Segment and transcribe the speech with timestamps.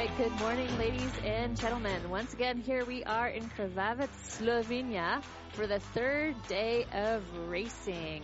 [0.00, 2.08] Right, good morning, ladies and gentlemen.
[2.08, 5.22] Once again, here we are in Krvavec, Slovenia
[5.52, 8.22] for the third day of racing.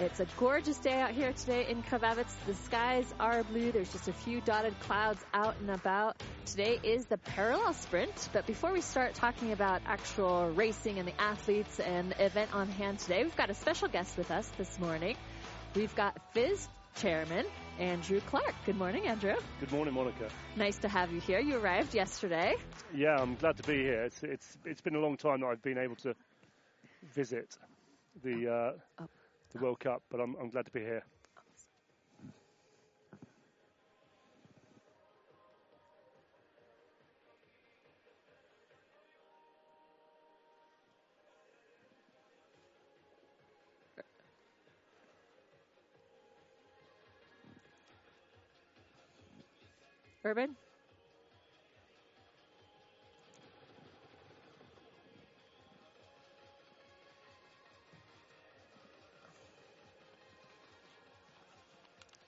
[0.00, 2.26] It's a gorgeous day out here today in Krvavec.
[2.48, 3.70] The skies are blue.
[3.70, 6.20] There's just a few dotted clouds out and about.
[6.46, 8.28] Today is the parallel sprint.
[8.32, 12.66] But before we start talking about actual racing and the athletes and the event on
[12.66, 15.14] hand today, we've got a special guest with us this morning.
[15.76, 16.66] We've got FIS
[16.96, 17.46] chairman
[17.78, 18.54] Andrew Clark.
[18.66, 19.34] Good morning, Andrew.
[19.60, 20.28] Good morning, Monica.
[20.56, 21.40] Nice to have you here.
[21.40, 22.56] You arrived yesterday.
[22.94, 24.04] Yeah, I'm glad to be here.
[24.04, 26.14] It's it's it's been a long time that I've been able to
[27.14, 27.56] visit
[28.22, 29.08] the uh, oh.
[29.52, 31.02] the World Cup, but I'm I'm glad to be here.
[50.24, 50.56] Urban?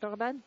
[0.03, 0.45] Urban?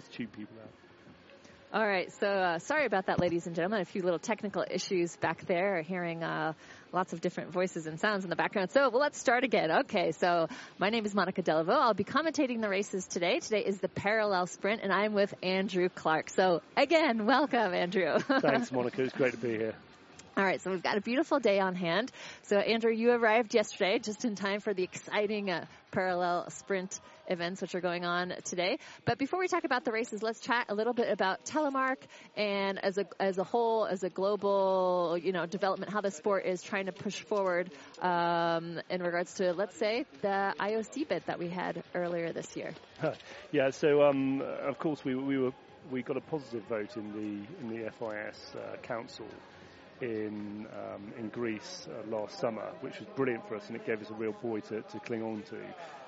[0.00, 0.70] Just cheap people out.
[1.72, 3.80] All right, so uh, sorry about that, ladies and gentlemen.
[3.80, 6.54] A few little technical issues back there, hearing uh,
[6.92, 8.72] lots of different voices and sounds in the background.
[8.72, 9.70] So, well, let's start again.
[9.82, 10.48] Okay, so
[10.80, 11.76] my name is Monica Delaveau.
[11.76, 13.38] I'll be commentating the races today.
[13.38, 16.30] Today is the parallel sprint, and I'm with Andrew Clark.
[16.30, 18.18] So, again, welcome, Andrew.
[18.40, 19.04] Thanks, Monica.
[19.04, 19.74] It's great to be here.
[20.36, 22.12] All right, so we've got a beautiful day on hand.
[22.42, 27.60] So, Andrew, you arrived yesterday just in time for the exciting uh, parallel sprint events
[27.60, 28.78] which are going on today.
[29.04, 31.96] But before we talk about the races, let's chat a little bit about telemark
[32.36, 36.46] and as a as a whole, as a global you know development, how the sport
[36.46, 41.40] is trying to push forward um, in regards to let's say the IOC bid that
[41.40, 42.72] we had earlier this year.
[43.50, 43.70] yeah.
[43.70, 45.52] So um, of course we we were
[45.90, 49.26] we got a positive vote in the in the FIS uh, council
[50.00, 54.00] in um, in Greece uh, last summer, which was brilliant for us, and it gave
[54.00, 55.58] us a real buoy to, to cling on to.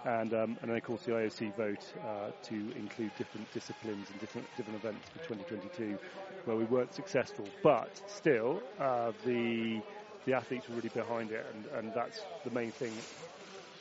[0.05, 4.21] And um, and then of course the IOC vote uh, to include different disciplines and
[4.21, 5.99] different different events for 2022,
[6.45, 9.81] where we weren't successful, but still uh, the
[10.27, 12.93] the athletes were really behind it, and, and that's the main thing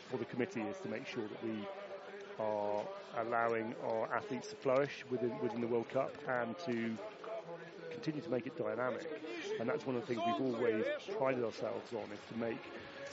[0.10, 1.56] for the committee is to make sure that we
[2.40, 2.84] are
[3.18, 6.98] allowing our athletes to flourish within within the World Cup and to
[7.92, 9.08] continue to make it dynamic.
[9.60, 10.86] And that's one of the things we've always
[11.18, 12.62] prided ourselves on is to make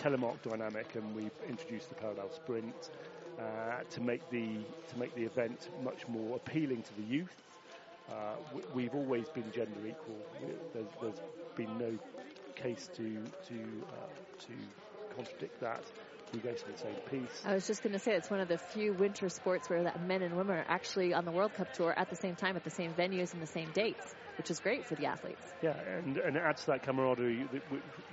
[0.00, 2.90] telemark dynamic, and we've introduced the parallel sprint
[3.38, 4.58] uh, to make the
[4.90, 7.34] to make the event much more appealing to the youth.
[8.10, 8.36] Uh,
[8.74, 10.16] we've always been gender equal.
[10.72, 11.20] There's, there's
[11.56, 11.98] been no
[12.54, 13.04] case to
[13.48, 14.52] to uh, to
[15.14, 15.82] contradict that
[16.32, 17.42] we go to the same piece.
[17.44, 20.06] I was just going to say it's one of the few winter sports where that
[20.06, 22.64] men and women are actually on the World Cup tour at the same time, at
[22.64, 25.42] the same venues and the same dates, which is great for the athletes.
[25.62, 27.62] Yeah, and, and it adds to that camaraderie that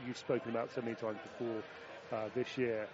[0.06, 1.64] you've spoken about so many times before
[2.12, 2.88] uh, this year.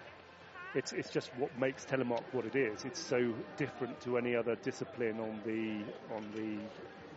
[0.75, 2.85] It's, it's just what makes telemark what it is.
[2.85, 5.83] It's so different to any other discipline on the
[6.15, 6.59] on the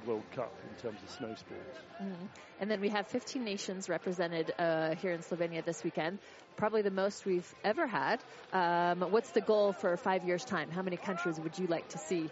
[0.07, 1.79] World Cup in terms of snow sports.
[2.03, 2.27] Mm-hmm.
[2.61, 6.19] And then we have 15 nations represented uh, here in Slovenia this weekend,
[6.57, 8.21] probably the most we've ever had.
[8.53, 10.71] Um, what's the goal for five years' time?
[10.71, 12.31] How many countries would you like to see,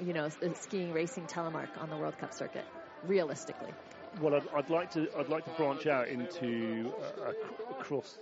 [0.00, 2.64] you know, skiing, racing, telemark on the World Cup circuit,
[3.06, 3.72] realistically?
[4.20, 6.92] Well, I'd, I'd like to I'd like to branch out into
[7.24, 7.32] uh,
[7.78, 8.18] across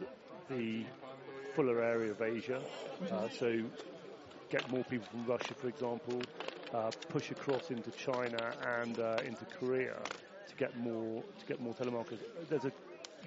[0.50, 0.84] the
[1.54, 2.60] fuller area of Asia.
[3.10, 3.62] Uh, so
[4.50, 6.20] get more people from Russia, for example,
[6.74, 9.96] uh, push across into China and uh, into Korea
[10.48, 12.18] to get more to get more telemarkers.
[12.48, 12.72] There's a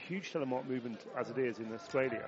[0.08, 2.26] huge telemark movement as it is in Australia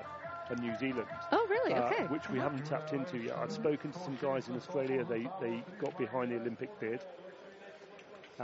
[0.49, 1.07] and New Zealand.
[1.31, 1.73] Oh, really?
[1.73, 2.03] Uh, okay.
[2.05, 3.37] Which we haven't tapped into yet.
[3.37, 5.03] I've spoken to some guys in Australia.
[5.03, 7.01] They they got behind the Olympic bid.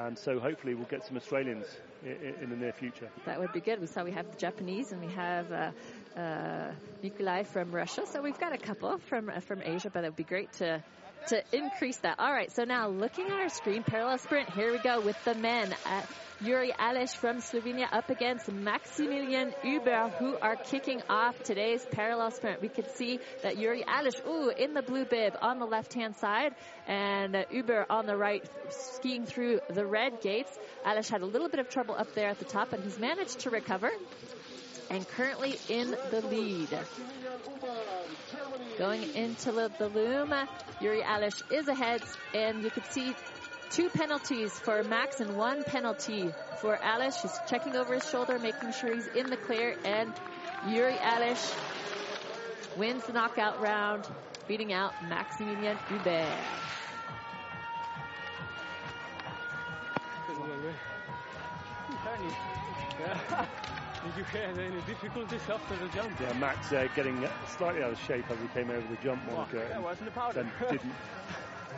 [0.05, 1.65] And so hopefully we'll get some Australians
[2.03, 3.09] in, in, the near future.
[3.25, 3.81] That would be good.
[3.81, 5.71] We saw we have the Japanese and we have uh,
[6.19, 6.71] uh,
[7.01, 8.05] Nikolai from Russia.
[8.05, 10.83] So we've got a couple from uh, from Asia, but it would be great to
[11.27, 12.19] to increase that.
[12.19, 15.35] All right, so now looking at our screen, parallel sprint, here we go with the
[15.35, 15.73] men.
[15.85, 16.01] Uh,
[16.41, 22.61] Yuri Aleš from Slovenia up against Maximilian Huber, who are kicking off today's parallel sprint.
[22.61, 26.53] We could see that Yuri Aleš, ooh, in the blue bib on the left-hand side,
[26.87, 30.55] and uh, Huber on the right, skiing through the red gates.
[30.85, 33.39] Aleš had a little bit of trouble up there at the top, but he's managed
[33.39, 33.91] to recover
[34.89, 36.69] and currently in the lead.
[38.77, 40.33] Going into the loom,
[40.79, 42.01] Yuri Aleš is ahead,
[42.33, 43.13] and you can see
[43.69, 46.31] two penalties for Max and one penalty
[46.61, 47.21] for Aleš.
[47.21, 50.13] He's checking over his shoulder, making sure he's in the clear, and
[50.67, 51.53] Yuri Aleš
[52.77, 54.07] wins the knockout round,
[54.47, 56.27] beating out Maximilian Huber.
[64.07, 66.17] Did you have any difficulties after the jump?
[66.21, 69.67] Yeah, Max uh, getting slightly out of shape as he came over the jump, Monica.
[69.75, 70.43] Oh, wasn't the powder.
[70.43, 70.93] Then didn't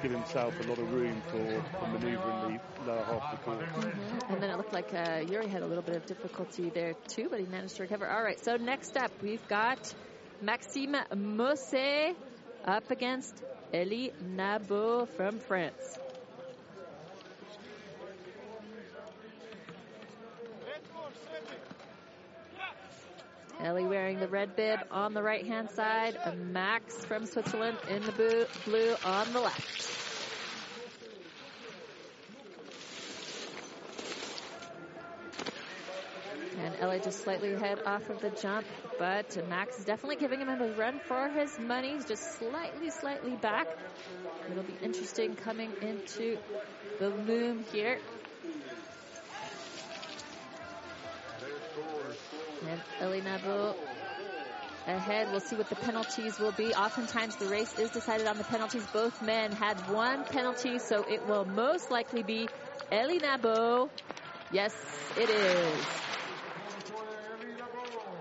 [0.03, 3.45] give himself a lot of room for, for manoeuvre in the lower half of the
[3.45, 3.65] course.
[3.65, 4.33] Mm-hmm.
[4.33, 7.29] And then it looked like uh, Yuri had a little bit of difficulty there too,
[7.31, 8.07] but he managed to recover.
[8.07, 9.93] All right, so next up we've got
[10.39, 12.13] Maxime Mosse
[12.63, 13.43] up against
[13.73, 15.97] Elie Nabo from France.
[23.61, 26.17] Elie wearing the red bib on the right hand side.
[26.51, 29.87] Max from Switzerland in the blue on the left.
[36.57, 38.65] And Elie just slightly ahead off of the jump,
[38.97, 41.93] but Max is definitely giving him a run for his money.
[41.93, 43.67] He's just slightly, slightly back.
[44.49, 46.37] It'll be interesting coming into
[46.99, 47.99] the loom here.
[52.69, 53.75] And Elie Nabo
[54.85, 55.31] ahead.
[55.31, 56.73] We'll see what the penalties will be.
[56.75, 58.85] Oftentimes the race is decided on the penalties.
[58.93, 62.47] Both men had one penalty, so it will most likely be
[62.91, 63.89] Elie Nabo.
[64.51, 64.73] Yes,
[65.17, 65.85] it is.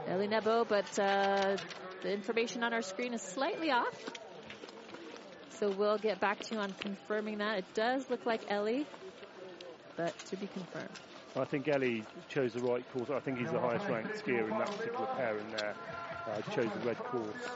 [0.09, 1.57] Elie Nabo, but uh,
[2.03, 4.07] the information on our screen is slightly off.
[5.61, 7.59] So we'll get back to you on confirming that.
[7.59, 8.87] It does look like Elie,
[9.97, 10.89] but to be confirmed.
[11.37, 13.11] I think Elie chose the right course.
[13.11, 15.75] I think he's the highest ranked skier in that particular pair in there.
[16.27, 17.49] Uh, chose the red course.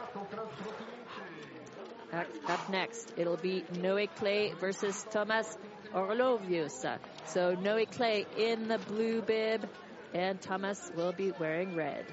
[2.49, 5.57] Up next, it'll be Noé Claye versus Thomas
[5.95, 6.99] Orlovius.
[7.27, 9.67] So Noé Claye in the blue bib,
[10.15, 12.05] and Thomas will be wearing red.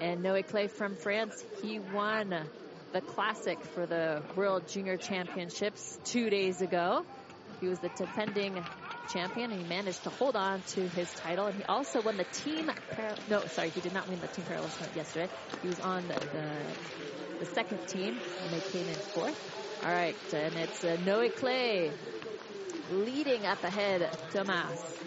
[0.00, 2.34] And Noé Claye from France, he won
[2.92, 7.04] the classic for the World Junior Championships two days ago.
[7.60, 8.62] He was the defending
[9.08, 11.46] champion and he managed to hold on to his title.
[11.46, 12.70] And he also won the team,
[13.28, 15.28] no, sorry, he did not win the team parallel yesterday.
[15.62, 19.80] He was on the, the, the, second team and they came in fourth.
[19.84, 21.90] All right, and it's uh, Noé Claye
[22.92, 24.98] leading up ahead, Thomas.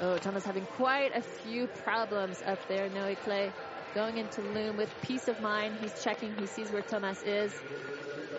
[0.00, 3.52] Oh, Thomas having quite a few problems up there, Noé Claye
[3.94, 5.76] going into Loom with peace of mind.
[5.80, 6.34] He's checking.
[6.34, 7.52] He sees where Thomas is.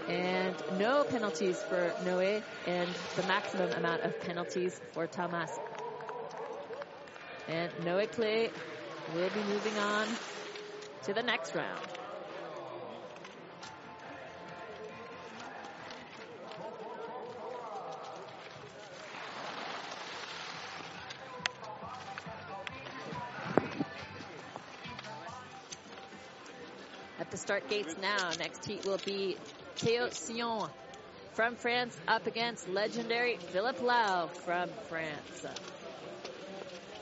[0.08, 5.60] And no penalties for Noé and the maximum amount of penalties for Thomas.
[7.48, 8.52] And Noé Claye
[9.14, 10.08] will be moving on
[11.04, 11.99] to the next round.
[27.50, 29.36] Start gates now, next heat will be
[29.78, 30.70] Théo Sillon
[31.34, 35.48] from France up against legendary Philippe Lau from France.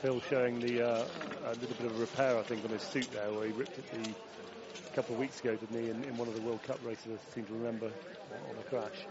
[0.00, 1.04] Phil showing the uh,
[1.44, 3.76] a little bit of a repair, I think, on his suit there, where he ripped
[3.76, 6.62] it the, a couple of weeks ago, didn't he, in, in one of the World
[6.62, 7.90] Cup races, I seem to remember,
[8.48, 9.04] on a crash.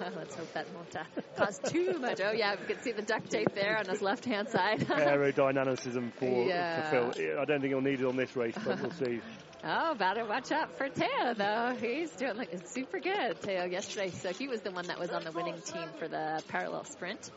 [0.16, 1.04] Let's hope that won't uh,
[1.36, 2.20] cause too much.
[2.20, 4.80] Oh yeah, we can see the duct tape there on his left-hand side.
[4.88, 6.90] Aerodynamicism for, yeah.
[6.90, 7.38] for Phil.
[7.38, 9.20] I don't think he'll need it on this race, but we'll see.
[9.64, 11.76] Oh, better watch out for Teo, though.
[11.80, 14.10] He's doing like super good, Teo, yesterday.
[14.10, 17.30] So he was the one that was on the winning team for the parallel sprint.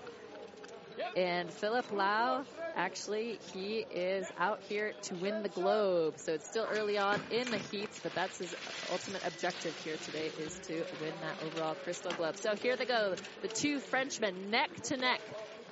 [1.18, 2.44] And Philip Lau,
[2.76, 6.14] actually, he is out here to win the globe.
[6.18, 8.56] So it's still early on in the heats, but that's his
[8.92, 12.38] ultimate objective here today is to win that overall crystal globe.
[12.38, 15.22] So here they go, the two Frenchmen neck to neck.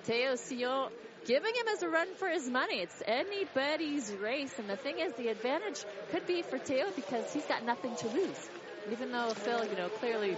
[0.06, 0.90] Teo Sillon
[1.26, 2.80] giving him as a run for his money.
[2.80, 4.58] It's anybody's race.
[4.60, 8.08] And the thing is, the advantage could be for Teo because he's got nothing to
[8.10, 8.50] lose.
[8.92, 10.36] Even though Phil, you know, clearly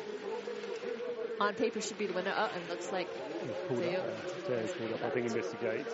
[1.40, 2.34] on paper should be the winner.
[2.36, 3.08] Oh, and looks like
[3.70, 4.04] Teo.
[4.48, 5.04] Teo's pulled up.
[5.04, 5.86] I think he missed the gate.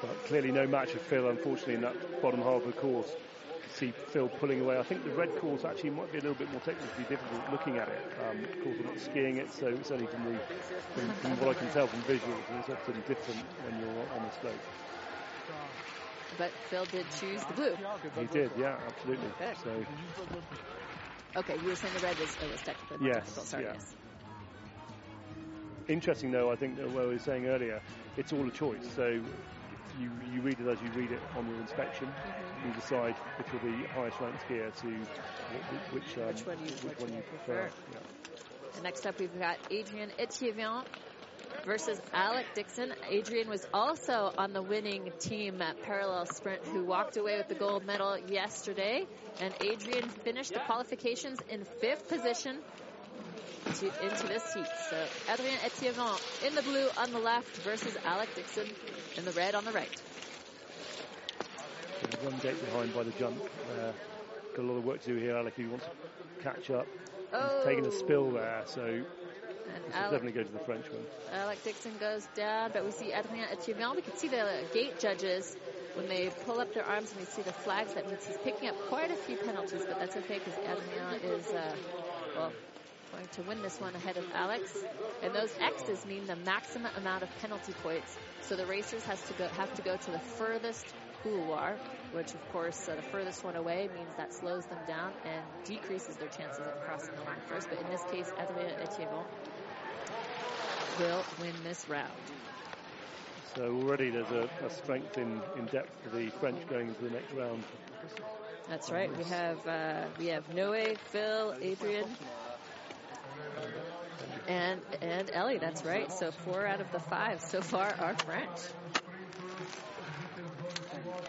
[0.00, 3.10] But clearly no match for Phil, unfortunately, in that bottom half of the course.
[3.68, 4.78] See Phil pulling away.
[4.78, 7.76] I think the red course actually might be a little bit more technically difficult looking
[7.78, 8.00] at it.
[8.18, 10.38] Um, of course, we're not skiing it, so it's only from, the,
[10.94, 14.22] from, from what I can tell from visuals, and it's often different when you're on
[14.22, 14.60] the slope.
[16.38, 17.76] But Phil did choose the blue.
[18.18, 19.28] He did, yeah, absolutely.
[19.40, 19.52] Okay.
[19.54, 19.84] So
[21.36, 22.98] Okay, you were saying the red was, it was technical.
[22.98, 23.44] not Yes, technical.
[23.44, 23.72] Sorry, yeah.
[23.74, 23.94] yes.
[25.88, 27.80] interesting though, I think that what we were saying earlier,
[28.16, 28.90] it's all a choice.
[28.94, 29.20] So
[29.98, 32.08] you you read it as you read it on your inspection.
[32.08, 32.66] Mm-hmm.
[32.68, 36.70] You decide which you're the highest ranked gear to wh- which um, Which one you-
[36.88, 37.70] which one you prefer.
[37.70, 37.70] prefer.
[37.92, 38.82] Yeah.
[38.82, 40.82] Next up, we've got Adrien Etienne
[41.64, 42.92] versus Alec Dixon.
[43.10, 47.54] Adrien was also on the winning team at Parallel Sprint, who walked away with the
[47.54, 49.06] gold medal yesterday.
[49.40, 52.60] And Adrien finished the qualifications in fifth position
[53.74, 54.66] to, into this heat.
[54.90, 54.96] So
[55.32, 55.94] Adrien Etienne
[56.46, 58.66] in the blue on the left versus Alec Dixon
[59.16, 60.00] in the red on the right.
[62.22, 63.42] One gate behind by the jump.
[63.42, 63.92] Uh,
[64.54, 65.54] got a lot of work to do here, Alec.
[65.56, 66.86] If he wants to catch up,
[67.32, 70.86] Oh, he's taking a spill there, so he And Alec definitely go to the French
[70.90, 71.02] one.
[71.32, 73.96] Alec Dixon goes down, but we see Adrien Etienne.
[73.96, 75.56] We can see the gate judges
[75.94, 77.94] when they pull up their arms and we see the flags.
[77.94, 81.46] That means he's picking up quite a few penalties, but that's okay because Adrien is,
[81.48, 81.74] uh,
[82.36, 82.52] well,
[83.16, 84.76] going to win this one ahead of Alex.
[85.22, 88.16] And those X's mean the maximum amount of penalty points.
[88.42, 90.86] So the racers has to go have to go to the furthest
[91.22, 91.76] couloir,
[92.12, 96.16] which of course uh, the furthest one away means that slows them down and decreases
[96.16, 97.68] their chances of crossing the line first.
[97.70, 99.08] But in this case, Adrien Etienne
[100.98, 102.12] will win this round.
[103.54, 107.10] So already there's a, a strength in, in depth for the French going into the
[107.10, 107.64] next round.
[108.68, 109.16] That's right.
[109.16, 112.04] We have uh, we have Noe, Phil, Adrien,
[114.48, 115.58] and and Elie.
[115.58, 116.10] That's right.
[116.12, 118.60] So four out of the five so far are French.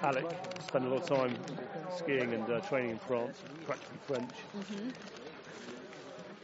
[0.02, 0.26] Alec
[0.68, 1.36] spent a lot of time
[1.98, 4.32] skiing and uh, training in France, practically French.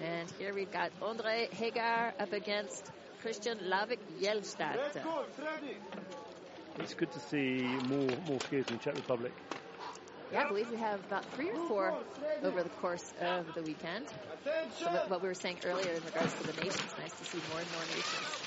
[0.01, 4.79] And here we've got Andre Hagar up against Christian Lavik Jelstad.
[6.79, 9.31] It's good to see more more skiers in the Czech Republic.
[10.33, 11.93] Yeah, I believe we have about three or four
[12.43, 14.07] over the course of the weekend.
[14.71, 17.59] So what- we were saying earlier in regards to the nations, nice to see more
[17.59, 18.41] and more nations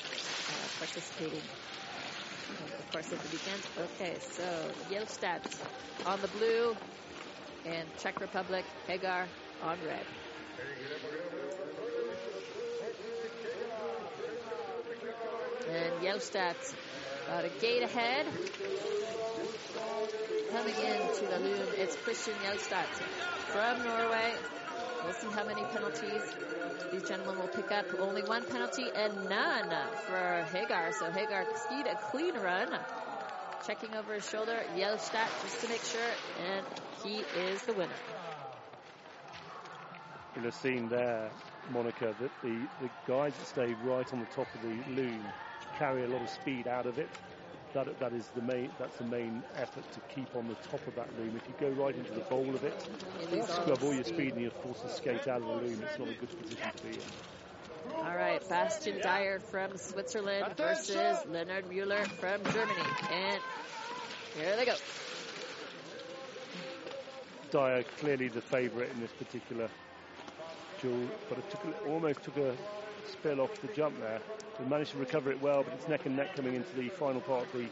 [0.49, 1.45] uh, participating
[2.61, 3.63] over the course of the weekend.
[3.79, 5.43] Okay, so Jelstad
[6.05, 6.77] on the blue
[7.65, 10.07] and Czech Republic, Hagar on red.
[15.69, 16.57] And Jelstad
[17.27, 18.27] Uh, about a gate ahead.
[20.53, 22.85] Coming into the loom, it's Christian Jelstad
[23.49, 24.33] from Norway.
[25.05, 26.23] We'll see how many penalties
[26.93, 27.87] these gentlemen will pick up.
[27.99, 29.71] Only one penalty and none
[30.07, 30.93] for Hagar.
[30.93, 32.69] So Hagar skied a clean run.
[33.67, 36.11] Checking over his shoulder, Jelstad just to make sure,
[36.47, 36.67] and
[37.03, 37.93] he is the winner.
[40.35, 41.31] You'll have seen there,
[41.73, 45.25] Monica, that the, the guys that stay right on the top of the loom
[45.79, 47.09] carry a lot of speed out of it.
[47.75, 50.95] That, that is the main that's the main effort to keep on the top of
[50.95, 51.37] that loom.
[51.37, 52.89] If you go right into the bowl of it,
[53.21, 54.15] You lose all scrub all your speed.
[54.15, 55.83] speed and you're forced to skate out of the loom.
[55.83, 57.01] It's not a good position to be in.
[57.95, 62.83] All right, Bastian Dayer from Switzerland versus Leonard Mueller from Germany.
[63.11, 63.41] And
[64.35, 64.75] here they go.
[67.51, 69.69] Dayer clearly the favourite in this particular
[70.81, 72.57] duel, but it took almost took a
[73.07, 74.21] spill off the jump there.
[74.59, 77.21] He managed to recover it well, but it's neck and neck coming into the final
[77.21, 77.69] part of the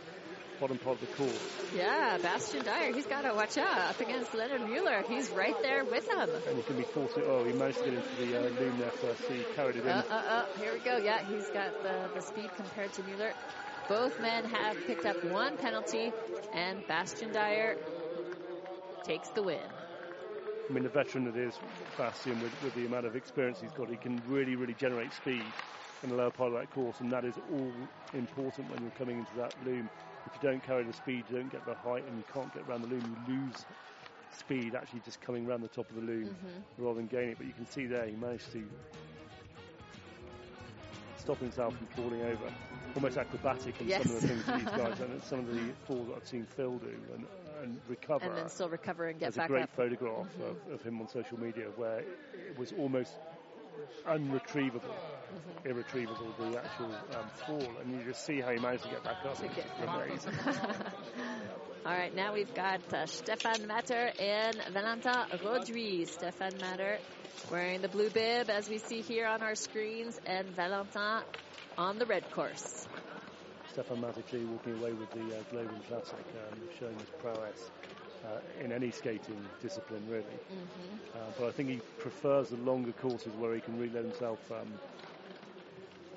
[0.60, 1.72] bottom part of the course.
[1.74, 5.02] Yeah, Bastian Dayer, he's got to watch out up against Leonard Mueller.
[5.08, 6.30] He's right there with him.
[6.48, 7.18] And he can be forced.
[7.18, 9.22] Oh, he managed to get into the uh, loom there first.
[9.22, 9.88] He carried it in.
[9.88, 10.96] Uh, uh, uh, here we go.
[10.98, 13.32] Yeah, he's got the, the speed compared to Mueller.
[13.88, 16.12] Both men have picked up one penalty,
[16.52, 17.76] and Bastian Dayer
[19.04, 19.58] takes the win.
[20.68, 21.58] I mean, the veteran that is
[21.98, 25.42] Bastian, with, with the amount of experience he's got, he can really, really generate speed
[26.04, 27.72] in the lower part of that course, and that is all
[28.12, 29.88] important when you're coming into that loom.
[30.26, 32.68] If you don't carry the speed, you don't get the height, and you can't get
[32.68, 33.64] around the loom, you lose
[34.38, 36.84] speed actually just coming around the top of the loom mm-hmm.
[36.84, 37.38] rather than gaining it.
[37.38, 38.62] But you can see there, he managed to
[41.18, 42.52] stop himself from falling over.
[42.94, 44.02] Almost acrobatic in Yes.
[44.04, 46.46] some of the things that these guys and some of the falls that I've seen
[46.56, 47.26] Phil do and,
[47.62, 48.26] and recover.
[48.26, 49.44] And then still recover and get back.
[49.44, 49.48] up.
[49.48, 49.76] There's a great up.
[49.76, 50.72] photograph mm-hmm.
[50.72, 53.14] of, of him on social media where it was almost
[54.04, 55.66] unretrievable, Mm-hmm.
[55.66, 59.24] irretrievable, the actual um, fall, and you just see how he managed to get back
[59.24, 59.40] up.
[59.54, 60.34] Get amazing.
[61.84, 66.12] All right, now we've got uh, Stefan Matter and Valentin Rodriguez.
[66.12, 67.00] Stefan Matter
[67.50, 71.24] wearing the blue bib as we see here on our screens, and Valentin
[71.76, 72.86] on the red course.
[73.66, 77.70] Stefan Matter clearly walking away with the uh, Global Classic, um, showing his prowess
[78.60, 80.22] in any skating discipline, really.
[80.22, 81.18] Mm-hmm.
[81.18, 84.40] Uh, but I think he prefers the longer courses where he can really let himself
[84.52, 84.68] um,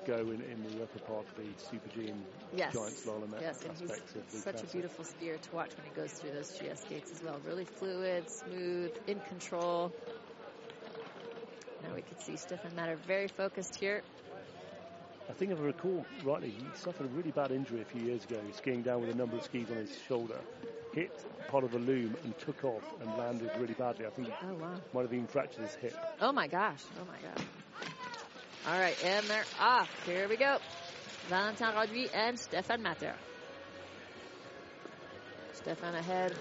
[0.06, 2.24] go in, in the upper part of the Super G and
[2.56, 2.72] Yes.
[2.72, 5.86] giant slalom Yes, and he's aspects of the such a beautiful skier to watch when
[5.86, 7.38] he goes through those GS gates as well.
[7.44, 9.92] Really fluid, smooth, in control.
[11.82, 14.02] Now we can see Stefan Matter very focused here.
[15.28, 18.24] I think if I recall rightly, he suffered a really bad injury a few years
[18.24, 20.40] ago, skiing down with a number of skis on his shoulder,
[20.92, 21.12] hit
[21.48, 24.06] part of the loom and took off and landed really badly.
[24.06, 24.74] I think Oh, wow.
[24.92, 25.94] might have even fractured his hip.
[26.20, 26.82] Oh my gosh.
[27.00, 27.44] Oh my gosh.
[28.66, 29.88] All right, and they're off.
[30.04, 30.58] Here we go.
[31.28, 33.14] Valentin Roduit and Stefan Matter.
[35.54, 36.34] Stefan ahead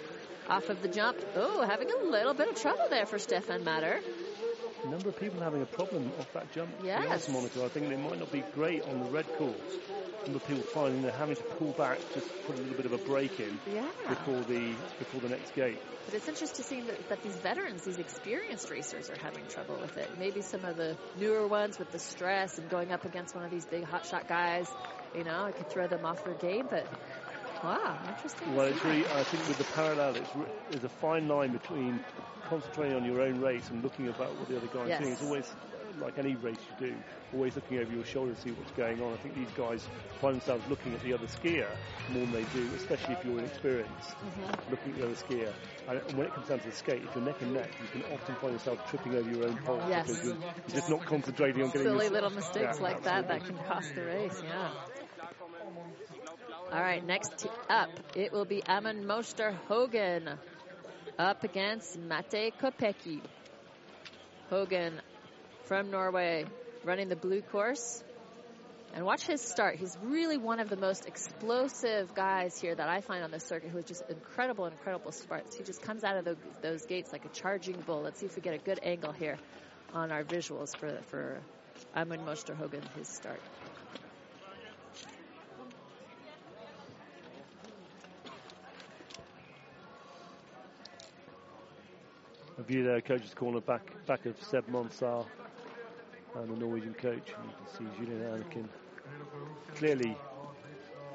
[0.50, 1.18] off of the jump.
[1.36, 4.00] Oh, having a little bit of trouble there for Stefan Matter.
[4.84, 6.70] A number of people having a problem off that jump.
[6.84, 7.28] Yes.
[7.30, 7.64] Monica.
[7.66, 9.56] I think they might not be great on the red course.
[10.28, 12.92] Number of people finding they're having to pull back, just put a little bit of
[12.92, 13.90] a break in Yeah.
[14.10, 15.80] before the before the next gate.
[16.04, 19.80] But it's interesting to see that, that these veterans, these experienced racers, are having trouble
[19.80, 20.10] with it.
[20.20, 23.52] Maybe some of the newer ones with the stress and going up against one of
[23.52, 24.68] these big hotshot guys,
[25.16, 26.68] you know, it could throw them off their game.
[26.70, 26.84] But
[27.64, 28.54] wow, interesting.
[28.54, 32.04] Well, it's really, I think with the parallel, it's re- there's a fine line between
[32.50, 35.00] concentrating on your own race and looking about what the other guy's Yes.
[35.00, 35.14] doing.
[35.14, 35.56] It's always
[36.00, 36.96] like any race you do,
[37.34, 39.14] always looking over your shoulder to see what's going on.
[39.14, 39.88] I think these guys
[40.22, 41.68] find themselves looking at the other skier
[42.10, 44.72] more than they do, especially if you're inexperienced, Mm-hmm.
[44.72, 45.54] looking at the other skier.
[45.88, 48.04] And when it comes down to the skate, if you're neck and neck, you can
[48.14, 50.08] often find yourself tripping over your own pole Yes.
[50.08, 53.56] because you're, you're just not concentrating on getting silly little mistakes Yeah, like that absolutely.
[53.56, 54.42] that can cost the race.
[54.44, 54.72] Yeah.
[56.74, 60.30] All right, next t- up, it will be Amon Moster Hogan
[61.18, 63.22] up against Mate Kopecky.
[64.50, 65.02] Hogan
[65.68, 66.46] from Norway
[66.84, 68.04] running the blue course.
[68.96, 69.76] And watch his start.
[69.76, 73.70] He's really one of the most explosive guys here that I find on this circuit
[73.70, 75.56] who has just incredible, incredible starts.
[75.56, 78.02] He just comes out of the, those gates like a charging bull.
[78.02, 79.38] Let's see if we get a good angle here
[79.94, 81.42] on our visuals for, for
[81.96, 83.42] Amon Moster Hogan, his start.
[92.58, 95.26] A view there, coach's corner, back back of Seb Monsar
[96.42, 97.34] and the Norwegian coach.
[97.38, 98.66] And you can see Julian Anakin.
[99.76, 100.18] Clearly,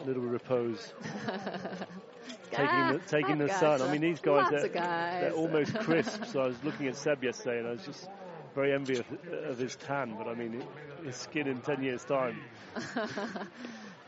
[0.01, 0.93] a little repose,
[2.51, 3.83] taking the, ah, taking the sun.
[3.83, 5.21] I mean, these guys, they're, guys.
[5.23, 6.25] they're almost crisp.
[6.27, 8.09] so I was looking at Seb yesterday and I was just
[8.55, 10.15] very envious of, of his tan.
[10.17, 10.63] But I mean,
[11.05, 12.41] his skin in 10 years' time.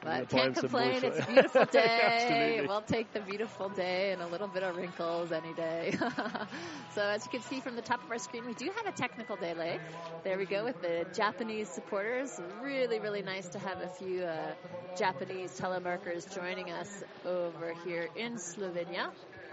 [0.04, 1.02] But can't complain.
[1.02, 2.64] It's a beautiful day.
[2.68, 5.96] We'll take the beautiful day and a little bit of wrinkles any day.
[6.94, 8.96] so as you can see from the top of our screen, we do have a
[8.96, 9.80] technical delay.
[10.22, 12.38] There we go with the Japanese supporters.
[12.62, 14.52] Really, really nice to have a few uh,
[14.96, 19.10] Japanese telemarkers joining us over here in Slovenia.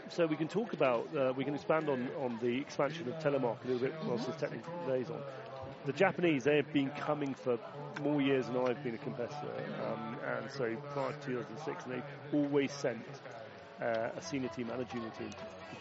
[0.09, 3.63] So we can talk about, uh, we can expand on, on the expansion of telemark
[3.63, 5.21] a little bit whilst this technical day's on.
[5.85, 7.57] The Japanese, they have been coming for
[8.03, 9.51] more years than I've been a competitor,
[9.91, 13.03] um, and so prior to 2006, and they've always sent
[13.81, 15.29] uh, a senior team and a junior team.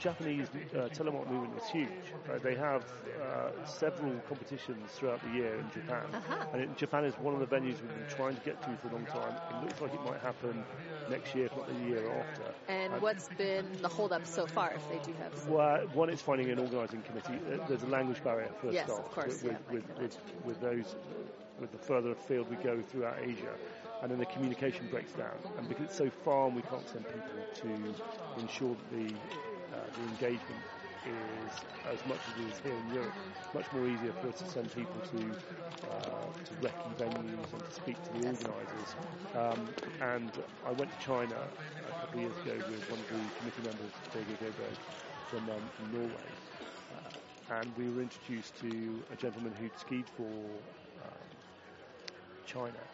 [0.01, 1.89] The Japanese uh, telemark movement is huge.
[2.27, 2.83] Uh, they have
[3.21, 6.47] uh, several competitions throughout the year in Japan, Uh-huh.
[6.55, 8.89] and it, Japan is one of the venues we've been trying to get to for
[8.89, 9.35] a long time.
[9.51, 10.65] It looks like it might happen
[11.11, 12.55] next year, if not the year after.
[12.69, 15.53] And Um, what's been the holdup so far, if they do have some?
[15.53, 17.35] well, one, it's finding an organising committee.
[17.53, 19.05] Uh, There's a language barrier first Yes, start.
[19.05, 20.97] of course, With, yeah, with, with, with, those,
[21.61, 23.53] with the further afield we go throughout Asia,
[24.01, 25.37] and then the communication breaks down.
[25.59, 29.15] And because it's so far, and we can't send people to ensure that the
[29.95, 30.67] the engagement
[31.05, 33.17] is as much as it is here in Europe.
[33.55, 35.37] Much more easier for us to send people to
[35.83, 38.97] uh, to recce venues and to speak to the organisers.
[39.35, 41.53] Um, and I went to China
[41.87, 44.79] a couple of years ago with one of the committee members, David Goberg,
[45.27, 46.37] from, um, from Norway.
[46.91, 50.63] Uh, and we were introduced to a gentleman who'd skied for
[51.03, 51.29] um,
[52.45, 52.89] China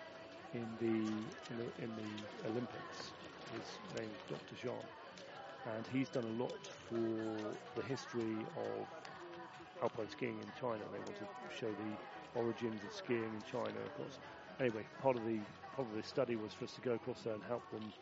[0.53, 3.15] in the, in the in the Olympics.
[3.51, 4.55] His name is Dr.
[4.55, 4.87] Jean,
[5.67, 8.89] and he's done a lot for the history of
[9.83, 10.85] alpine skiing in China.
[10.93, 11.99] They want to show the
[12.35, 14.19] origins of skiing in China, of course.
[14.61, 15.41] Anyway, part of the
[15.73, 17.93] part of the study was for us to go across there and help them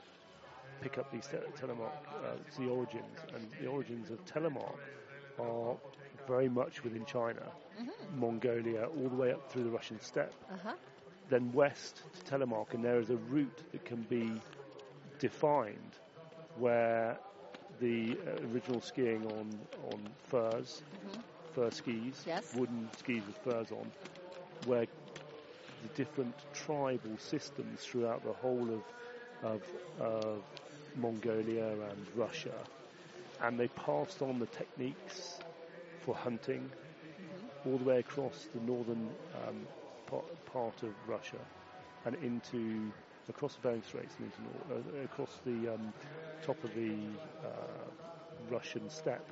[0.80, 1.92] pick up these te- telemark,
[2.24, 4.78] uh, the origins, and the origins of telemark
[5.38, 5.76] are
[6.26, 7.42] very much within China,
[8.14, 10.74] Mongolia, all the way up through the Russian steppe Uh-huh.
[11.28, 14.42] then west to Telemark, and there is a route that can be
[15.18, 15.98] defined
[16.56, 17.18] where
[17.80, 19.58] the uh, original skiing on
[19.92, 20.82] on furs,
[21.52, 22.54] fur skis, Yes.
[22.56, 23.90] wooden skis with furs on,
[24.66, 24.86] where
[25.82, 28.82] the different tribal systems throughout the whole of
[29.42, 29.62] of,
[30.00, 30.42] of
[30.94, 32.54] Mongolia and Russia,
[33.40, 35.38] and they passed on the techniques
[36.00, 36.70] for hunting
[37.66, 39.10] all the way across the northern
[39.48, 39.66] um,
[40.06, 41.38] part, part of Russia
[42.04, 42.92] and into
[43.28, 45.92] across the Bering Straits and into uh, across the um,
[46.44, 46.92] top of the
[47.44, 47.48] uh,
[48.50, 49.26] Russian steppe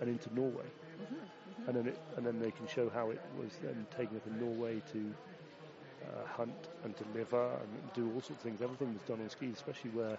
[0.00, 0.66] and into Norway.
[1.66, 4.38] And then it, and then they can show how it was then taken up in
[4.40, 5.14] Norway to
[6.04, 8.60] uh, hunt and deliver and do all sorts of things.
[8.60, 10.18] Everything was done on skis, especially where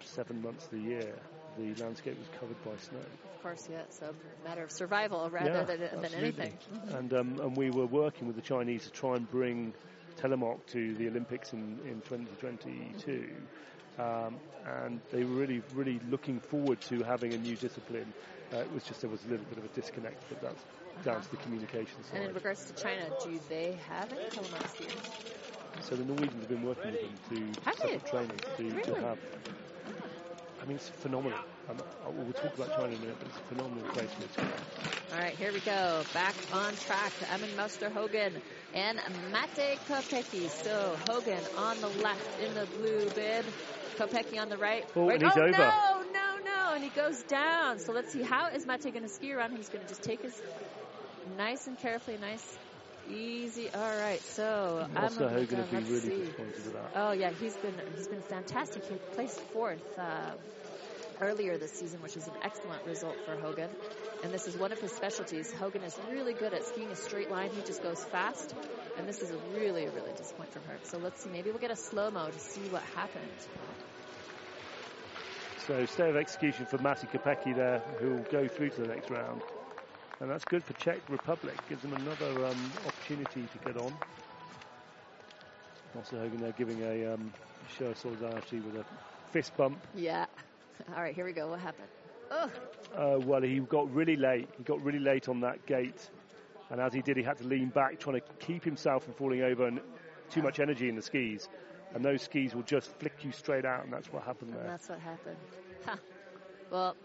[0.00, 1.14] seven months of the year
[1.58, 2.98] the landscape was covered by snow.
[3.36, 3.82] Of course, yeah.
[3.90, 6.52] So a matter of survival rather Yeah, than, than anything.
[6.92, 9.74] And um, and we were working with the Chinese to try and bring
[10.20, 13.28] telemark to the Olympics in, in 2022.
[13.98, 18.12] Um, and they were really, really looking forward to having a new discipline.
[18.52, 20.64] Uh, it was just there was a little bit of a disconnect, but that's
[21.04, 25.24] down to the communication And in regards to China, do they have any telemark skiers?
[25.80, 28.92] So the Norwegians have been working with them to Have set up training to, to
[28.92, 29.04] Really?
[29.04, 29.18] have.
[30.62, 31.38] I mean, it's phenomenal.
[31.68, 35.14] Um, uh, we'll talk about China in a minute, but it's a phenomenal place for.
[35.14, 36.02] All right, here we go.
[36.14, 37.12] Back on track.
[37.30, 38.40] Emin Moster Hogan
[38.72, 38.98] and
[39.30, 40.48] Mate Kopecki.
[40.48, 43.44] So Hogan on the left in the blue bib.
[43.94, 44.84] Kopecki on the right.
[44.96, 45.50] Oh, Right- and he's oh, over.
[45.52, 46.74] No, no, no.
[46.74, 47.78] And he goes down.
[47.78, 48.22] So let's see.
[48.22, 49.56] How is Mate going to ski around?
[49.56, 50.40] He's going to just take his
[51.36, 52.58] nice and carefully, nice,
[53.10, 53.68] easy.
[53.70, 54.20] All right.
[54.20, 56.08] So Also, Emin going to be really see.
[56.20, 56.90] disappointed with that.
[56.96, 58.84] Oh yeah, he's been he's been fantastic.
[58.84, 60.32] He placed fourth uh,
[61.20, 63.70] earlier this season, which is an excellent result for Hogan.
[64.22, 65.52] And this is one of his specialties.
[65.52, 67.50] Hogan is really good at skiing a straight line.
[67.54, 68.54] He just goes fast,
[68.98, 70.78] and this is a really really disappointment from her.
[70.84, 71.30] So let's see.
[71.30, 73.22] Maybe we'll get a slow mo to see what happened.
[75.66, 79.08] So state of execution for Matti Kopecki there, who will go through to the next
[79.10, 79.40] round.
[80.20, 81.54] And that's good for Czech Republic.
[81.68, 83.92] Gives them another um, opportunity to get on.
[85.96, 87.32] Also Hogan there giving a um,
[87.78, 88.84] show of solidarity with a
[89.32, 89.78] fist bump.
[89.94, 90.26] Yeah.
[90.96, 91.48] All right, here we go.
[91.48, 91.88] What happened?
[92.30, 92.50] Oh,
[92.94, 94.48] Uh, well, he got really late.
[94.58, 96.10] He got really late on that gate.
[96.70, 99.42] And as he did, he had to lean back, trying to keep himself from falling
[99.42, 99.80] over and
[100.30, 101.48] too much energy in the skis.
[101.94, 104.66] And those skis will just flick you straight out, and that's what happened and there.
[104.68, 105.36] that's what happened.
[105.86, 105.96] Huh.
[106.70, 106.96] Well,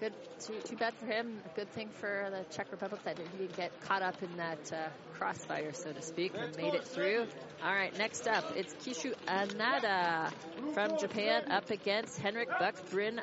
[0.00, 0.12] good.
[0.40, 1.40] Too, too bad for him.
[1.46, 4.72] A good thing for the Czech Republic that he didn't get caught up in that
[4.72, 7.28] uh, crossfire, so to speak, and made it through.
[7.64, 10.32] All right, next up, it's Kishu Anada
[10.74, 13.20] from Japan up against Henrik Buckbrin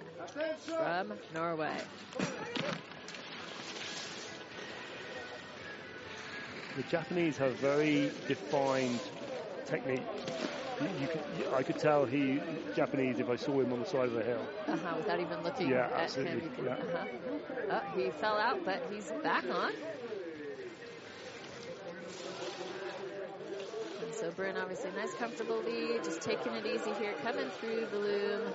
[0.65, 1.75] from Norway.
[6.77, 9.01] The Japanese have very defined
[9.65, 10.01] technique.
[10.81, 12.39] Could, I could tell he
[12.75, 14.47] Japanese if I saw him on the side of the hill.
[14.67, 15.99] Uh-huh, without even looking Yeah, at him.
[15.99, 16.75] absolutely, can, yeah.
[16.75, 17.05] uh-huh.
[17.71, 19.69] Oh, he fell out, but he's back on.
[24.01, 27.97] And so Bryn, obviously, nice comfortable lead, just taking it easy here, coming through the
[27.97, 28.53] loom.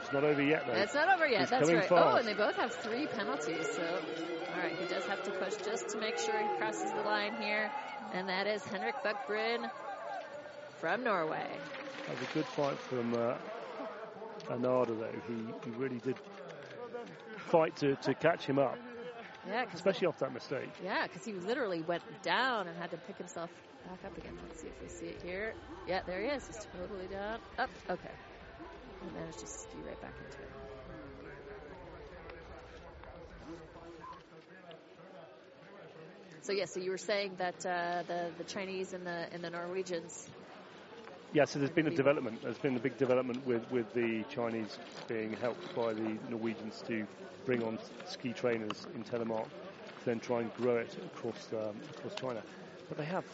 [0.00, 0.72] It's not over yet though.
[0.72, 1.88] It's not over yet, He's that's right.
[1.92, 5.54] Oh, and they both have three penalties, so all right, he does have to push
[5.64, 7.70] just to make sure he crosses the line here.
[8.12, 9.70] And that is Henrik Buckbryn
[10.82, 11.46] from Norway.
[12.08, 13.36] That was a good fight from uh,
[14.50, 15.12] Anada though.
[15.28, 16.16] He, he really did
[17.50, 18.76] fight to, to catch him up,
[19.46, 20.68] Yeah, especially off that mistake.
[20.84, 23.48] Yeah, because he literally went down and had to pick himself
[23.86, 24.36] back up again.
[24.48, 25.54] Let's see if we see it here.
[25.86, 26.44] Yeah, there he is.
[26.48, 27.38] He's totally down.
[27.60, 27.70] Up.
[27.88, 28.10] Okay.
[29.04, 30.48] He managed to ski right back into it.
[36.42, 39.50] So yeah, so you were saying that uh, the the Chinese and the and the
[39.50, 40.28] Norwegians.
[41.32, 42.42] Yeah, so there's been a development.
[42.42, 47.06] There's been a big development with, with the Chinese being helped by the Norwegians to
[47.46, 52.14] bring on ski trainers in Telemark, to then try and grow it across um, across
[52.14, 52.42] China.
[52.88, 53.24] But they have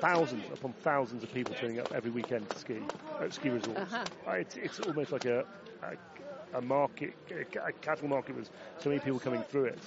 [0.00, 2.78] thousands upon thousands of people turning up every weekend to ski
[3.20, 3.78] at ski resorts.
[3.80, 4.04] Uh-huh.
[4.26, 5.44] Uh, It's, it's almost like a,
[5.82, 9.78] a, a market, a, a cattle market with so many people coming through it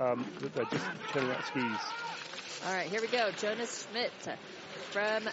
[0.00, 1.92] um, that they're just turning out skis.
[2.66, 3.30] All right, here we go.
[3.32, 4.12] Jonas Schmidt
[4.90, 5.28] from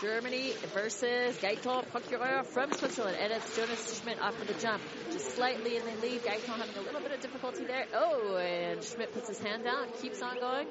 [0.00, 3.16] Germany versus Gaetan Procureur from Switzerland.
[3.20, 4.82] And it's Jonas Schmidt off of the jump.
[5.10, 6.22] Just slightly in the lead.
[6.22, 7.86] Gaetan having a little bit of difficulty there.
[7.94, 10.66] Oh, and Schmidt puts his hand down, keeps on going.